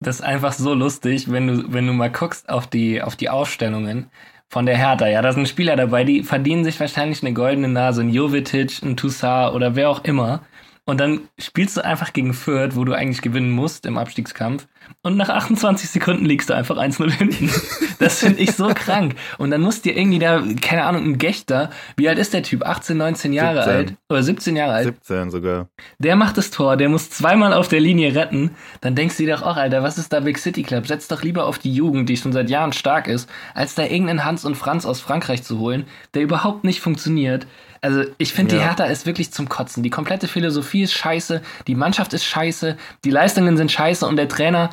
das 0.00 0.20
einfach 0.20 0.52
so 0.52 0.74
lustig, 0.74 1.30
wenn 1.30 1.46
du, 1.46 1.72
wenn 1.72 1.86
du 1.86 1.92
mal 1.92 2.10
guckst 2.10 2.48
auf 2.48 2.66
die, 2.66 3.00
auf 3.00 3.14
die 3.14 3.30
Ausstellungen 3.30 4.10
von 4.48 4.66
der 4.66 4.76
Hertha. 4.76 5.06
Ja, 5.06 5.22
da 5.22 5.32
sind 5.32 5.48
Spieler 5.48 5.76
dabei, 5.76 6.04
die 6.04 6.22
verdienen 6.22 6.64
sich 6.64 6.80
wahrscheinlich 6.80 7.22
eine 7.22 7.32
goldene 7.32 7.68
Nase, 7.68 8.00
ein 8.00 8.10
Jovetic, 8.10 8.82
ein 8.82 8.96
Toussaint 8.96 9.54
oder 9.54 9.76
wer 9.76 9.88
auch 9.90 10.04
immer. 10.04 10.42
Und 10.88 11.00
dann 11.00 11.28
spielst 11.38 11.76
du 11.76 11.84
einfach 11.84 12.14
gegen 12.14 12.32
Fürth, 12.32 12.74
wo 12.74 12.82
du 12.82 12.94
eigentlich 12.94 13.20
gewinnen 13.20 13.50
musst 13.50 13.84
im 13.84 13.98
Abstiegskampf. 13.98 14.66
Und 15.02 15.18
nach 15.18 15.28
28 15.28 15.90
Sekunden 15.90 16.24
liegst 16.24 16.48
du 16.48 16.54
einfach 16.54 16.78
1-0 16.78 17.10
hinten. 17.10 17.50
Das 17.98 18.20
finde 18.20 18.38
ich 18.40 18.52
so 18.52 18.68
krank. 18.68 19.16
Und 19.38 19.50
dann 19.50 19.60
musst 19.60 19.84
dir 19.84 19.96
irgendwie 19.96 20.20
da, 20.20 20.40
keine 20.62 20.84
Ahnung, 20.84 21.04
ein 21.04 21.18
Gechter, 21.18 21.70
wie 21.96 22.08
alt 22.08 22.16
ist 22.16 22.32
der 22.32 22.44
Typ? 22.44 22.62
18, 22.62 22.96
19 22.96 23.32
Jahre 23.32 23.64
17. 23.64 23.74
alt? 23.74 23.94
Oder 24.08 24.22
17 24.22 24.56
Jahre 24.56 24.72
alt? 24.72 24.84
17 24.84 25.30
sogar. 25.32 25.68
Der 25.98 26.14
macht 26.14 26.38
das 26.38 26.52
Tor, 26.52 26.76
der 26.76 26.88
muss 26.88 27.10
zweimal 27.10 27.52
auf 27.52 27.66
der 27.66 27.80
Linie 27.80 28.14
retten. 28.14 28.52
Dann 28.80 28.94
denkst 28.94 29.16
du 29.16 29.24
dir 29.24 29.34
doch 29.34 29.42
auch, 29.42 29.56
Alter, 29.56 29.82
was 29.82 29.98
ist 29.98 30.12
da 30.12 30.20
Big 30.20 30.38
City 30.38 30.62
Club? 30.62 30.86
Setz 30.86 31.08
doch 31.08 31.24
lieber 31.24 31.46
auf 31.46 31.58
die 31.58 31.74
Jugend, 31.74 32.08
die 32.08 32.16
schon 32.16 32.32
seit 32.32 32.50
Jahren 32.50 32.72
stark 32.72 33.08
ist, 33.08 33.28
als 33.52 33.74
da 33.74 33.82
irgendeinen 33.82 34.24
Hans 34.24 34.44
und 34.44 34.54
Franz 34.54 34.86
aus 34.86 35.00
Frankreich 35.00 35.42
zu 35.42 35.58
holen, 35.58 35.86
der 36.14 36.22
überhaupt 36.22 36.62
nicht 36.62 36.80
funktioniert 36.80 37.48
also 37.80 38.04
ich 38.18 38.32
finde, 38.32 38.54
ja. 38.54 38.60
die 38.60 38.66
Hertha 38.66 38.84
ist 38.84 39.06
wirklich 39.06 39.32
zum 39.32 39.48
Kotzen. 39.48 39.82
Die 39.82 39.90
komplette 39.90 40.28
Philosophie 40.28 40.82
ist 40.82 40.92
scheiße, 40.92 41.42
die 41.66 41.74
Mannschaft 41.74 42.12
ist 42.12 42.24
scheiße, 42.24 42.76
die 43.04 43.10
Leistungen 43.10 43.56
sind 43.56 43.70
scheiße 43.70 44.06
und 44.06 44.16
der 44.16 44.28
Trainer, 44.28 44.70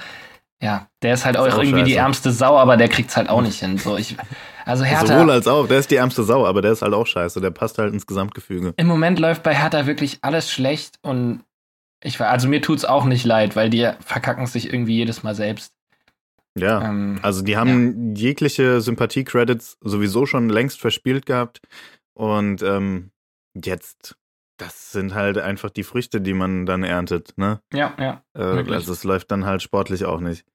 ja, 0.61 0.87
der 1.01 1.13
ist 1.13 1.25
halt 1.25 1.35
ist 1.35 1.41
auch, 1.41 1.47
auch, 1.47 1.57
irgendwie 1.57 1.79
scheiße. 1.79 1.85
die 1.85 1.95
ärmste 1.95 2.31
Sau, 2.31 2.57
aber 2.57 2.77
der 2.77 2.87
kriegt 2.87 3.09
es 3.09 3.17
halt 3.17 3.29
auch 3.29 3.41
nicht 3.41 3.59
hin. 3.59 3.77
So, 3.77 3.97
ich, 3.97 4.15
also 4.65 4.83
Hertha. 4.85 5.07
Sowohl 5.07 5.31
als 5.31 5.47
auch, 5.47 5.67
der 5.67 5.79
ist 5.79 5.91
die 5.91 5.95
ärmste 5.95 6.23
Sau, 6.23 6.45
aber 6.45 6.61
der 6.61 6.71
ist 6.71 6.81
halt 6.81 6.93
auch 6.93 7.07
scheiße. 7.07 7.41
Der 7.41 7.51
passt 7.51 7.77
halt 7.77 7.93
ins 7.93 8.07
Gesamtgefüge. 8.07 8.73
Im 8.77 8.87
Moment 8.87 9.19
läuft 9.19 9.43
bei 9.43 9.55
Hertha 9.55 9.85
wirklich 9.85 10.19
alles 10.21 10.51
schlecht 10.51 10.99
und 11.01 11.43
ich 12.03 12.21
also 12.21 12.47
mir 12.47 12.61
tut 12.61 12.77
es 12.77 12.85
auch 12.85 13.05
nicht 13.05 13.25
leid, 13.25 13.55
weil 13.55 13.69
die 13.69 13.89
verkacken 13.99 14.45
sich 14.45 14.71
irgendwie 14.71 14.95
jedes 14.95 15.23
Mal 15.23 15.33
selbst. 15.33 15.73
Ja, 16.57 16.87
ähm, 16.87 17.19
also 17.21 17.41
die 17.41 17.57
haben 17.57 18.15
ja. 18.15 18.21
jegliche 18.21 18.79
Sympathie-Credits 18.79 19.77
sowieso 19.81 20.25
schon 20.25 20.49
längst 20.49 20.79
verspielt 20.79 21.25
gehabt. 21.25 21.61
Und 22.15 22.63
ähm, 22.63 23.11
jetzt, 23.53 24.17
das 24.57 24.91
sind 24.91 25.13
halt 25.13 25.37
einfach 25.37 25.69
die 25.69 25.83
Früchte, 25.83 26.21
die 26.21 26.33
man 26.33 26.65
dann 26.65 26.83
erntet, 26.83 27.37
ne? 27.37 27.61
Ja, 27.73 27.93
ja. 27.99 28.23
Äh, 28.33 28.71
also 28.71 28.93
es 28.93 29.03
läuft 29.03 29.31
dann 29.31 29.45
halt 29.45 29.61
sportlich 29.61 30.05
auch 30.05 30.19
nicht. 30.19 30.45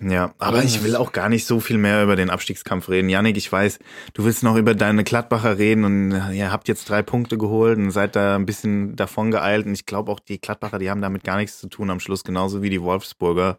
Ja, 0.00 0.34
aber 0.38 0.62
ich 0.62 0.82
will 0.84 0.96
auch 0.96 1.12
gar 1.12 1.28
nicht 1.28 1.46
so 1.46 1.58
viel 1.60 1.78
mehr 1.78 2.02
über 2.02 2.14
den 2.14 2.30
Abstiegskampf 2.30 2.88
reden. 2.88 3.08
Janik, 3.08 3.36
ich 3.36 3.50
weiß, 3.50 3.78
du 4.12 4.24
willst 4.24 4.42
noch 4.42 4.56
über 4.56 4.74
deine 4.74 5.02
Gladbacher 5.02 5.58
reden 5.58 5.84
und 5.84 6.32
ihr 6.32 6.52
habt 6.52 6.68
jetzt 6.68 6.88
drei 6.88 7.02
Punkte 7.02 7.38
geholt 7.38 7.78
und 7.78 7.90
seid 7.90 8.14
da 8.14 8.36
ein 8.36 8.46
bisschen 8.46 8.96
davon 8.96 9.30
geeilt. 9.30 9.66
Und 9.66 9.72
ich 9.72 9.86
glaube 9.86 10.12
auch, 10.12 10.20
die 10.20 10.40
Gladbacher, 10.40 10.78
die 10.78 10.90
haben 10.90 11.00
damit 11.00 11.24
gar 11.24 11.36
nichts 11.36 11.58
zu 11.58 11.68
tun 11.68 11.90
am 11.90 12.00
Schluss, 12.00 12.22
genauso 12.22 12.62
wie 12.62 12.70
die 12.70 12.82
Wolfsburger. 12.82 13.58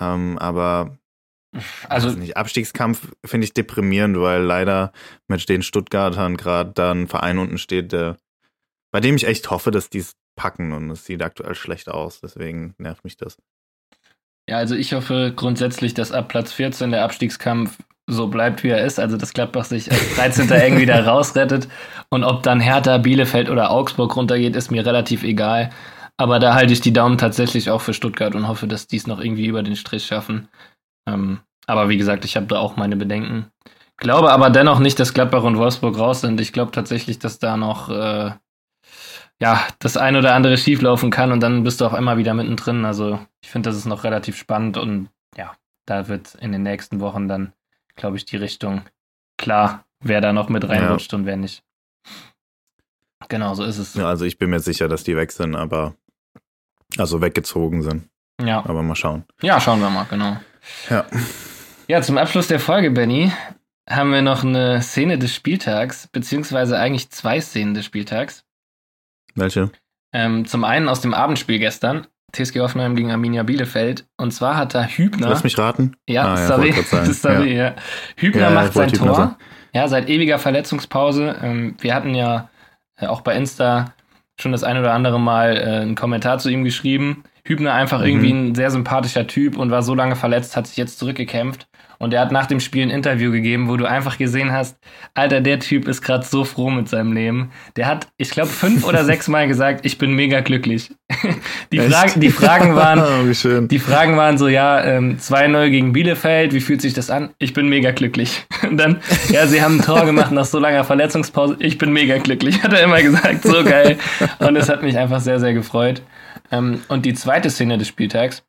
Ähm, 0.00 0.38
aber 0.38 0.98
Also 1.88 2.10
nicht 2.10 2.36
Abstiegskampf 2.36 3.12
finde 3.24 3.44
ich 3.44 3.54
deprimierend, 3.54 4.18
weil 4.20 4.42
leider 4.42 4.92
mit 5.28 5.48
den 5.48 5.62
Stuttgartern 5.62 6.36
gerade 6.36 6.72
da 6.74 6.92
ein 6.92 7.08
Verein 7.08 7.38
unten 7.38 7.58
steht, 7.58 7.92
der, 7.92 8.16
bei 8.92 9.00
dem 9.00 9.16
ich 9.16 9.26
echt 9.26 9.50
hoffe, 9.50 9.70
dass 9.70 9.90
die 9.90 9.98
es 9.98 10.16
packen 10.36 10.72
und 10.72 10.90
es 10.90 11.04
sieht 11.04 11.22
aktuell 11.22 11.54
schlecht 11.54 11.88
aus. 11.88 12.20
Deswegen 12.20 12.74
nervt 12.78 13.04
mich 13.04 13.16
das. 13.16 13.36
Ja, 14.48 14.58
also 14.58 14.76
ich 14.76 14.92
hoffe 14.92 15.32
grundsätzlich, 15.34 15.94
dass 15.94 16.12
ab 16.12 16.28
Platz 16.28 16.52
14 16.52 16.92
der 16.92 17.04
Abstiegskampf 17.04 17.76
so 18.06 18.28
bleibt, 18.28 18.62
wie 18.62 18.68
er 18.68 18.84
ist. 18.84 19.00
Also, 19.00 19.16
dass 19.16 19.32
Gladbach 19.32 19.64
sich 19.64 19.90
als 19.90 20.14
13. 20.14 20.48
irgendwie 20.48 20.86
da 20.86 21.00
rausrettet. 21.04 21.68
Und 22.08 22.22
ob 22.22 22.42
dann 22.42 22.60
Hertha, 22.60 22.98
Bielefeld 22.98 23.50
oder 23.50 23.70
Augsburg 23.70 24.14
runtergeht, 24.14 24.54
ist 24.54 24.70
mir 24.70 24.86
relativ 24.86 25.24
egal. 25.24 25.70
Aber 26.16 26.38
da 26.38 26.54
halte 26.54 26.72
ich 26.72 26.80
die 26.80 26.92
Daumen 26.92 27.18
tatsächlich 27.18 27.70
auch 27.70 27.80
für 27.80 27.92
Stuttgart 27.92 28.34
und 28.34 28.48
hoffe, 28.48 28.66
dass 28.66 28.86
die 28.86 28.96
es 28.96 29.06
noch 29.06 29.20
irgendwie 29.20 29.46
über 29.46 29.62
den 29.62 29.76
Strich 29.76 30.06
schaffen. 30.06 30.48
Ähm, 31.06 31.40
aber 31.66 31.88
wie 31.88 31.96
gesagt, 31.96 32.24
ich 32.24 32.36
habe 32.36 32.46
da 32.46 32.58
auch 32.58 32.76
meine 32.76 32.96
Bedenken. 32.96 33.50
Glaube 33.96 34.30
aber 34.30 34.50
dennoch 34.50 34.78
nicht, 34.78 35.00
dass 35.00 35.14
Gladbach 35.14 35.42
und 35.42 35.56
Wolfsburg 35.56 35.98
raus 35.98 36.20
sind. 36.20 36.40
Ich 36.40 36.52
glaube 36.52 36.70
tatsächlich, 36.70 37.18
dass 37.18 37.38
da 37.38 37.56
noch 37.56 37.88
äh, 37.88 38.32
ja, 39.40 39.66
das 39.78 39.96
ein 39.96 40.16
oder 40.16 40.34
andere 40.34 40.56
schieflaufen 40.56 41.10
kann 41.10 41.32
und 41.32 41.40
dann 41.40 41.62
bist 41.62 41.80
du 41.80 41.86
auf 41.86 41.94
einmal 41.94 42.18
wieder 42.18 42.34
mittendrin. 42.34 42.84
Also 42.84 43.18
ich 43.42 43.50
finde, 43.50 43.68
das 43.68 43.76
ist 43.76 43.86
noch 43.86 44.04
relativ 44.04 44.36
spannend 44.36 44.76
und 44.76 45.08
ja, 45.36 45.54
da 45.86 46.08
wird 46.08 46.34
in 46.36 46.52
den 46.52 46.62
nächsten 46.62 47.00
Wochen 47.00 47.28
dann, 47.28 47.52
glaube 47.96 48.16
ich, 48.16 48.24
die 48.24 48.36
Richtung 48.36 48.82
klar, 49.36 49.84
wer 50.00 50.20
da 50.20 50.32
noch 50.32 50.48
mit 50.48 50.68
reinrutscht 50.68 51.12
ja. 51.12 51.18
und 51.18 51.26
wer 51.26 51.36
nicht. 51.36 51.62
Genau, 53.28 53.54
so 53.54 53.64
ist 53.64 53.78
es. 53.78 53.94
Ja, 53.94 54.08
also 54.08 54.24
ich 54.24 54.38
bin 54.38 54.50
mir 54.50 54.60
sicher, 54.60 54.88
dass 54.88 55.04
die 55.04 55.16
weg 55.16 55.32
sind, 55.32 55.56
aber 55.56 55.94
also 56.96 57.20
weggezogen 57.20 57.82
sind. 57.82 58.08
Ja. 58.40 58.58
Aber 58.64 58.82
mal 58.82 58.94
schauen. 58.94 59.24
Ja, 59.42 59.60
schauen 59.60 59.80
wir 59.80 59.90
mal, 59.90 60.06
genau. 60.08 60.36
Ja. 60.90 61.06
Ja, 61.88 62.02
zum 62.02 62.18
Abschluss 62.18 62.48
der 62.48 62.60
Folge, 62.60 62.90
Benny, 62.90 63.32
haben 63.88 64.10
wir 64.10 64.22
noch 64.22 64.42
eine 64.42 64.82
Szene 64.82 65.18
des 65.18 65.34
Spieltags, 65.34 66.08
beziehungsweise 66.08 66.78
eigentlich 66.78 67.10
zwei 67.10 67.40
Szenen 67.40 67.74
des 67.74 67.84
Spieltags. 67.84 68.44
Welche? 69.34 69.70
Ähm, 70.12 70.46
zum 70.46 70.64
einen 70.64 70.88
aus 70.88 71.00
dem 71.00 71.14
Abendspiel 71.14 71.58
gestern, 71.58 72.06
TSG 72.32 72.60
Hoffenheim 72.60 72.96
gegen 72.96 73.12
Arminia 73.12 73.42
Bielefeld. 73.42 74.06
Und 74.16 74.32
zwar 74.32 74.56
hat 74.56 74.74
da 74.74 74.84
Hübner. 74.84 75.28
Lass 75.28 75.44
mich 75.44 75.58
raten. 75.58 75.96
Ja, 76.08 76.34
ah, 76.34 76.36
sorry. 76.36 76.74
Ja, 76.74 77.04
sorry 77.12 77.56
ja. 77.56 77.64
ja. 77.64 77.74
Hübner 78.16 78.50
macht 78.50 78.72
sein 78.72 78.92
Tor. 78.92 79.14
Sein. 79.14 79.36
Ja, 79.72 79.88
seit 79.88 80.08
ewiger 80.08 80.38
Verletzungspause. 80.38 81.36
Ähm, 81.42 81.76
wir 81.80 81.94
hatten 81.94 82.14
ja 82.14 82.48
äh, 82.96 83.06
auch 83.06 83.20
bei 83.20 83.36
Insta 83.36 83.92
schon 84.40 84.52
das 84.52 84.64
ein 84.64 84.78
oder 84.78 84.92
andere 84.92 85.20
Mal 85.20 85.56
äh, 85.56 85.82
einen 85.82 85.94
Kommentar 85.94 86.38
zu 86.38 86.48
ihm 86.48 86.64
geschrieben. 86.64 87.24
Hübner 87.48 87.74
einfach 87.74 88.00
mhm. 88.00 88.06
irgendwie 88.06 88.30
ein 88.32 88.54
sehr 88.54 88.70
sympathischer 88.70 89.26
Typ 89.26 89.56
und 89.56 89.70
war 89.70 89.82
so 89.82 89.94
lange 89.94 90.16
verletzt, 90.16 90.56
hat 90.56 90.66
sich 90.66 90.76
jetzt 90.76 90.98
zurückgekämpft. 90.98 91.66
Und 91.98 92.12
er 92.12 92.20
hat 92.20 92.32
nach 92.32 92.46
dem 92.46 92.60
Spiel 92.60 92.82
ein 92.82 92.90
Interview 92.90 93.32
gegeben, 93.32 93.68
wo 93.68 93.76
du 93.76 93.86
einfach 93.86 94.18
gesehen 94.18 94.52
hast, 94.52 94.76
Alter, 95.14 95.40
der 95.40 95.60
Typ 95.60 95.88
ist 95.88 96.02
gerade 96.02 96.26
so 96.26 96.44
froh 96.44 96.70
mit 96.70 96.88
seinem 96.88 97.12
Leben. 97.12 97.50
Der 97.76 97.86
hat, 97.86 98.08
ich 98.18 98.30
glaube, 98.30 98.50
fünf 98.50 98.84
oder 98.84 99.04
sechs 99.06 99.28
Mal 99.28 99.48
gesagt, 99.48 99.86
ich 99.86 99.96
bin 99.98 100.12
mega 100.12 100.40
glücklich. 100.40 100.90
Die, 101.72 101.80
Fragen, 101.80 102.20
die 102.20 102.30
Fragen 102.30 102.76
waren, 102.76 103.00
oh, 103.00 103.60
die 103.66 103.78
Fragen 103.78 104.16
waren 104.16 104.38
so, 104.38 104.46
ja, 104.48 104.84
ähm, 104.84 105.18
2-0 105.18 105.70
gegen 105.70 105.92
Bielefeld, 105.92 106.52
wie 106.52 106.60
fühlt 106.60 106.80
sich 106.80 106.94
das 106.94 107.10
an? 107.10 107.30
Ich 107.38 107.54
bin 107.54 107.68
mega 107.68 107.90
glücklich. 107.90 108.46
Und 108.62 108.76
dann, 108.76 109.00
ja, 109.30 109.46
sie 109.46 109.62
haben 109.62 109.78
ein 109.78 109.82
Tor 109.84 110.04
gemacht 110.04 110.30
nach 110.30 110.44
so 110.44 110.58
langer 110.58 110.84
Verletzungspause. 110.84 111.56
Ich 111.58 111.78
bin 111.78 111.92
mega 111.92 112.18
glücklich, 112.18 112.62
hat 112.62 112.72
er 112.72 112.82
immer 112.82 113.02
gesagt. 113.02 113.42
So 113.42 113.64
geil. 113.64 113.98
Und 114.38 114.56
es 114.56 114.68
hat 114.68 114.82
mich 114.82 114.96
einfach 114.96 115.20
sehr, 115.20 115.40
sehr 115.40 115.54
gefreut. 115.54 116.02
Ähm, 116.50 116.82
und 116.88 117.04
die 117.06 117.14
zweite 117.14 117.50
Szene 117.50 117.78
des 117.78 117.88
Spieltags, 117.88 118.44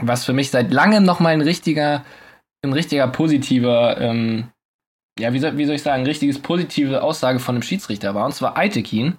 was 0.00 0.24
für 0.24 0.32
mich 0.32 0.50
seit 0.50 0.72
langem 0.72 1.04
nochmal 1.04 1.32
ein 1.32 1.40
richtiger 1.40 2.04
ein 2.66 2.72
richtiger 2.72 3.06
positiver, 3.08 4.00
ähm, 4.00 4.48
ja, 5.18 5.32
wie 5.32 5.38
soll, 5.38 5.56
wie 5.56 5.64
soll 5.64 5.76
ich 5.76 5.82
sagen, 5.82 6.02
ein 6.02 6.06
richtiges 6.06 6.38
positive 6.38 7.02
Aussage 7.02 7.38
von 7.38 7.54
einem 7.54 7.62
Schiedsrichter 7.62 8.14
war. 8.14 8.26
Und 8.26 8.32
zwar 8.32 8.56
Eitekin 8.56 9.16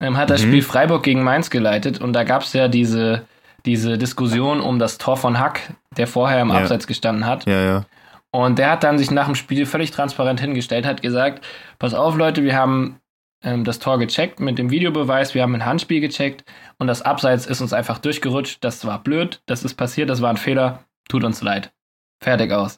ähm, 0.00 0.16
hat 0.16 0.30
das 0.30 0.42
mhm. 0.42 0.48
Spiel 0.48 0.62
Freiburg 0.62 1.02
gegen 1.02 1.22
Mainz 1.22 1.50
geleitet 1.50 2.00
und 2.00 2.12
da 2.12 2.24
gab 2.24 2.42
es 2.42 2.52
ja 2.52 2.68
diese, 2.68 3.26
diese 3.64 3.98
Diskussion 3.98 4.60
um 4.60 4.78
das 4.78 4.98
Tor 4.98 5.16
von 5.16 5.38
Hack, 5.38 5.74
der 5.96 6.06
vorher 6.06 6.40
im 6.40 6.48
ja. 6.48 6.56
Abseits 6.56 6.86
gestanden 6.86 7.26
hat. 7.26 7.46
Ja, 7.46 7.62
ja. 7.62 7.84
Und 8.32 8.58
der 8.58 8.70
hat 8.70 8.84
dann 8.84 8.98
sich 8.98 9.10
nach 9.10 9.26
dem 9.26 9.34
Spiel 9.34 9.66
völlig 9.66 9.90
transparent 9.90 10.40
hingestellt, 10.40 10.86
hat 10.86 11.02
gesagt, 11.02 11.44
pass 11.78 11.94
auf 11.94 12.16
Leute, 12.16 12.44
wir 12.44 12.56
haben 12.56 13.00
ähm, 13.42 13.64
das 13.64 13.78
Tor 13.78 13.98
gecheckt 13.98 14.40
mit 14.40 14.58
dem 14.58 14.70
Videobeweis, 14.70 15.34
wir 15.34 15.42
haben 15.42 15.54
ein 15.54 15.66
Handspiel 15.66 16.00
gecheckt 16.00 16.44
und 16.78 16.86
das 16.86 17.02
Abseits 17.02 17.46
ist 17.46 17.60
uns 17.60 17.72
einfach 17.72 17.98
durchgerutscht. 17.98 18.62
Das 18.62 18.84
war 18.84 19.02
blöd, 19.02 19.40
das 19.46 19.64
ist 19.64 19.74
passiert, 19.74 20.10
das 20.10 20.22
war 20.22 20.30
ein 20.30 20.36
Fehler, 20.36 20.84
tut 21.08 21.24
uns 21.24 21.42
leid. 21.42 21.72
Fertig 22.22 22.52
aus. 22.52 22.76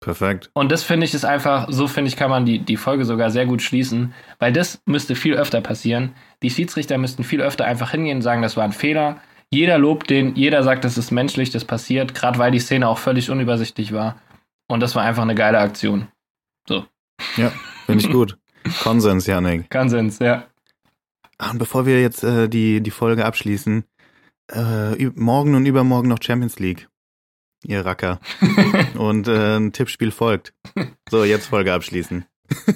Perfekt. 0.00 0.50
Und 0.54 0.70
das 0.70 0.84
finde 0.84 1.06
ich 1.06 1.14
ist 1.14 1.24
einfach, 1.24 1.66
so 1.70 1.88
finde 1.88 2.08
ich, 2.08 2.16
kann 2.16 2.30
man 2.30 2.46
die, 2.46 2.60
die 2.60 2.76
Folge 2.76 3.04
sogar 3.04 3.30
sehr 3.30 3.46
gut 3.46 3.62
schließen, 3.62 4.14
weil 4.38 4.52
das 4.52 4.80
müsste 4.86 5.16
viel 5.16 5.34
öfter 5.34 5.60
passieren. 5.60 6.14
Die 6.42 6.50
Schiedsrichter 6.50 6.98
müssten 6.98 7.24
viel 7.24 7.42
öfter 7.42 7.64
einfach 7.64 7.90
hingehen 7.90 8.18
und 8.18 8.22
sagen, 8.22 8.42
das 8.42 8.56
war 8.56 8.64
ein 8.64 8.72
Fehler. 8.72 9.20
Jeder 9.50 9.78
lobt 9.78 10.10
den, 10.10 10.36
jeder 10.36 10.62
sagt, 10.62 10.84
das 10.84 10.98
ist 10.98 11.10
menschlich, 11.10 11.50
das 11.50 11.64
passiert, 11.64 12.14
gerade 12.14 12.38
weil 12.38 12.52
die 12.52 12.60
Szene 12.60 12.86
auch 12.86 12.98
völlig 12.98 13.30
unübersichtlich 13.30 13.92
war. 13.92 14.20
Und 14.68 14.80
das 14.80 14.94
war 14.94 15.02
einfach 15.02 15.22
eine 15.22 15.34
geile 15.34 15.58
Aktion. 15.58 16.06
So. 16.68 16.84
Ja, 17.36 17.50
finde 17.86 18.04
ich 18.04 18.10
gut. 18.12 18.38
Konsens, 18.82 19.26
Janik. 19.26 19.70
Konsens, 19.70 20.18
ja. 20.18 20.44
Ah, 21.38 21.50
und 21.50 21.58
bevor 21.58 21.86
wir 21.86 22.00
jetzt 22.00 22.24
äh, 22.24 22.48
die, 22.48 22.80
die 22.80 22.90
Folge 22.90 23.24
abschließen, 23.24 23.84
äh, 24.52 25.06
morgen 25.14 25.54
und 25.54 25.66
übermorgen 25.66 26.08
noch 26.08 26.22
Champions 26.22 26.58
League 26.58 26.88
ihr 27.64 27.84
Racker. 27.84 28.20
Und 28.96 29.28
äh, 29.28 29.56
ein 29.56 29.72
Tippspiel 29.72 30.10
folgt. 30.10 30.54
So, 31.10 31.24
jetzt 31.24 31.46
Folge 31.46 31.72
abschließen. 31.72 32.24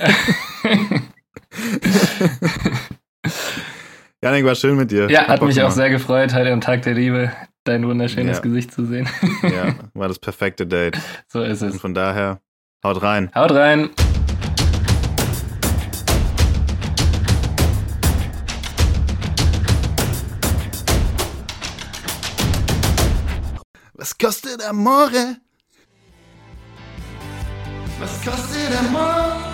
Janik, 4.23 4.45
war 4.45 4.55
schön 4.55 4.77
mit 4.77 4.91
dir. 4.91 5.11
Ja, 5.11 5.27
hat 5.27 5.43
mich 5.43 5.61
auch 5.63 5.71
sehr 5.71 5.91
gefreut, 5.91 6.33
heute 6.35 6.53
am 6.53 6.61
Tag 6.61 6.83
der 6.83 6.95
Liebe 6.95 7.33
dein 7.65 7.87
wunderschönes 7.87 8.39
ja. 8.39 8.43
Gesicht 8.43 8.73
zu 8.73 8.85
sehen. 8.87 9.09
ja, 9.43 9.75
war 9.95 10.09
das 10.09 10.19
perfekte 10.19 10.67
Date. 10.67 10.99
So 11.29 11.43
ist 11.43 11.63
es. 11.63 11.75
Und 11.75 11.81
von 11.81 11.95
daher, 11.95 12.41
haut 12.85 13.01
rein. 13.03 13.31
Haut 13.35 13.53
rein. 13.53 13.89
Let's 24.03 24.15
cast 24.15 24.47
it 24.47 24.61
amore. 24.61 25.37
Let's 28.01 28.25
cast 28.25 28.57
it 28.57 28.73
amore. 28.81 29.53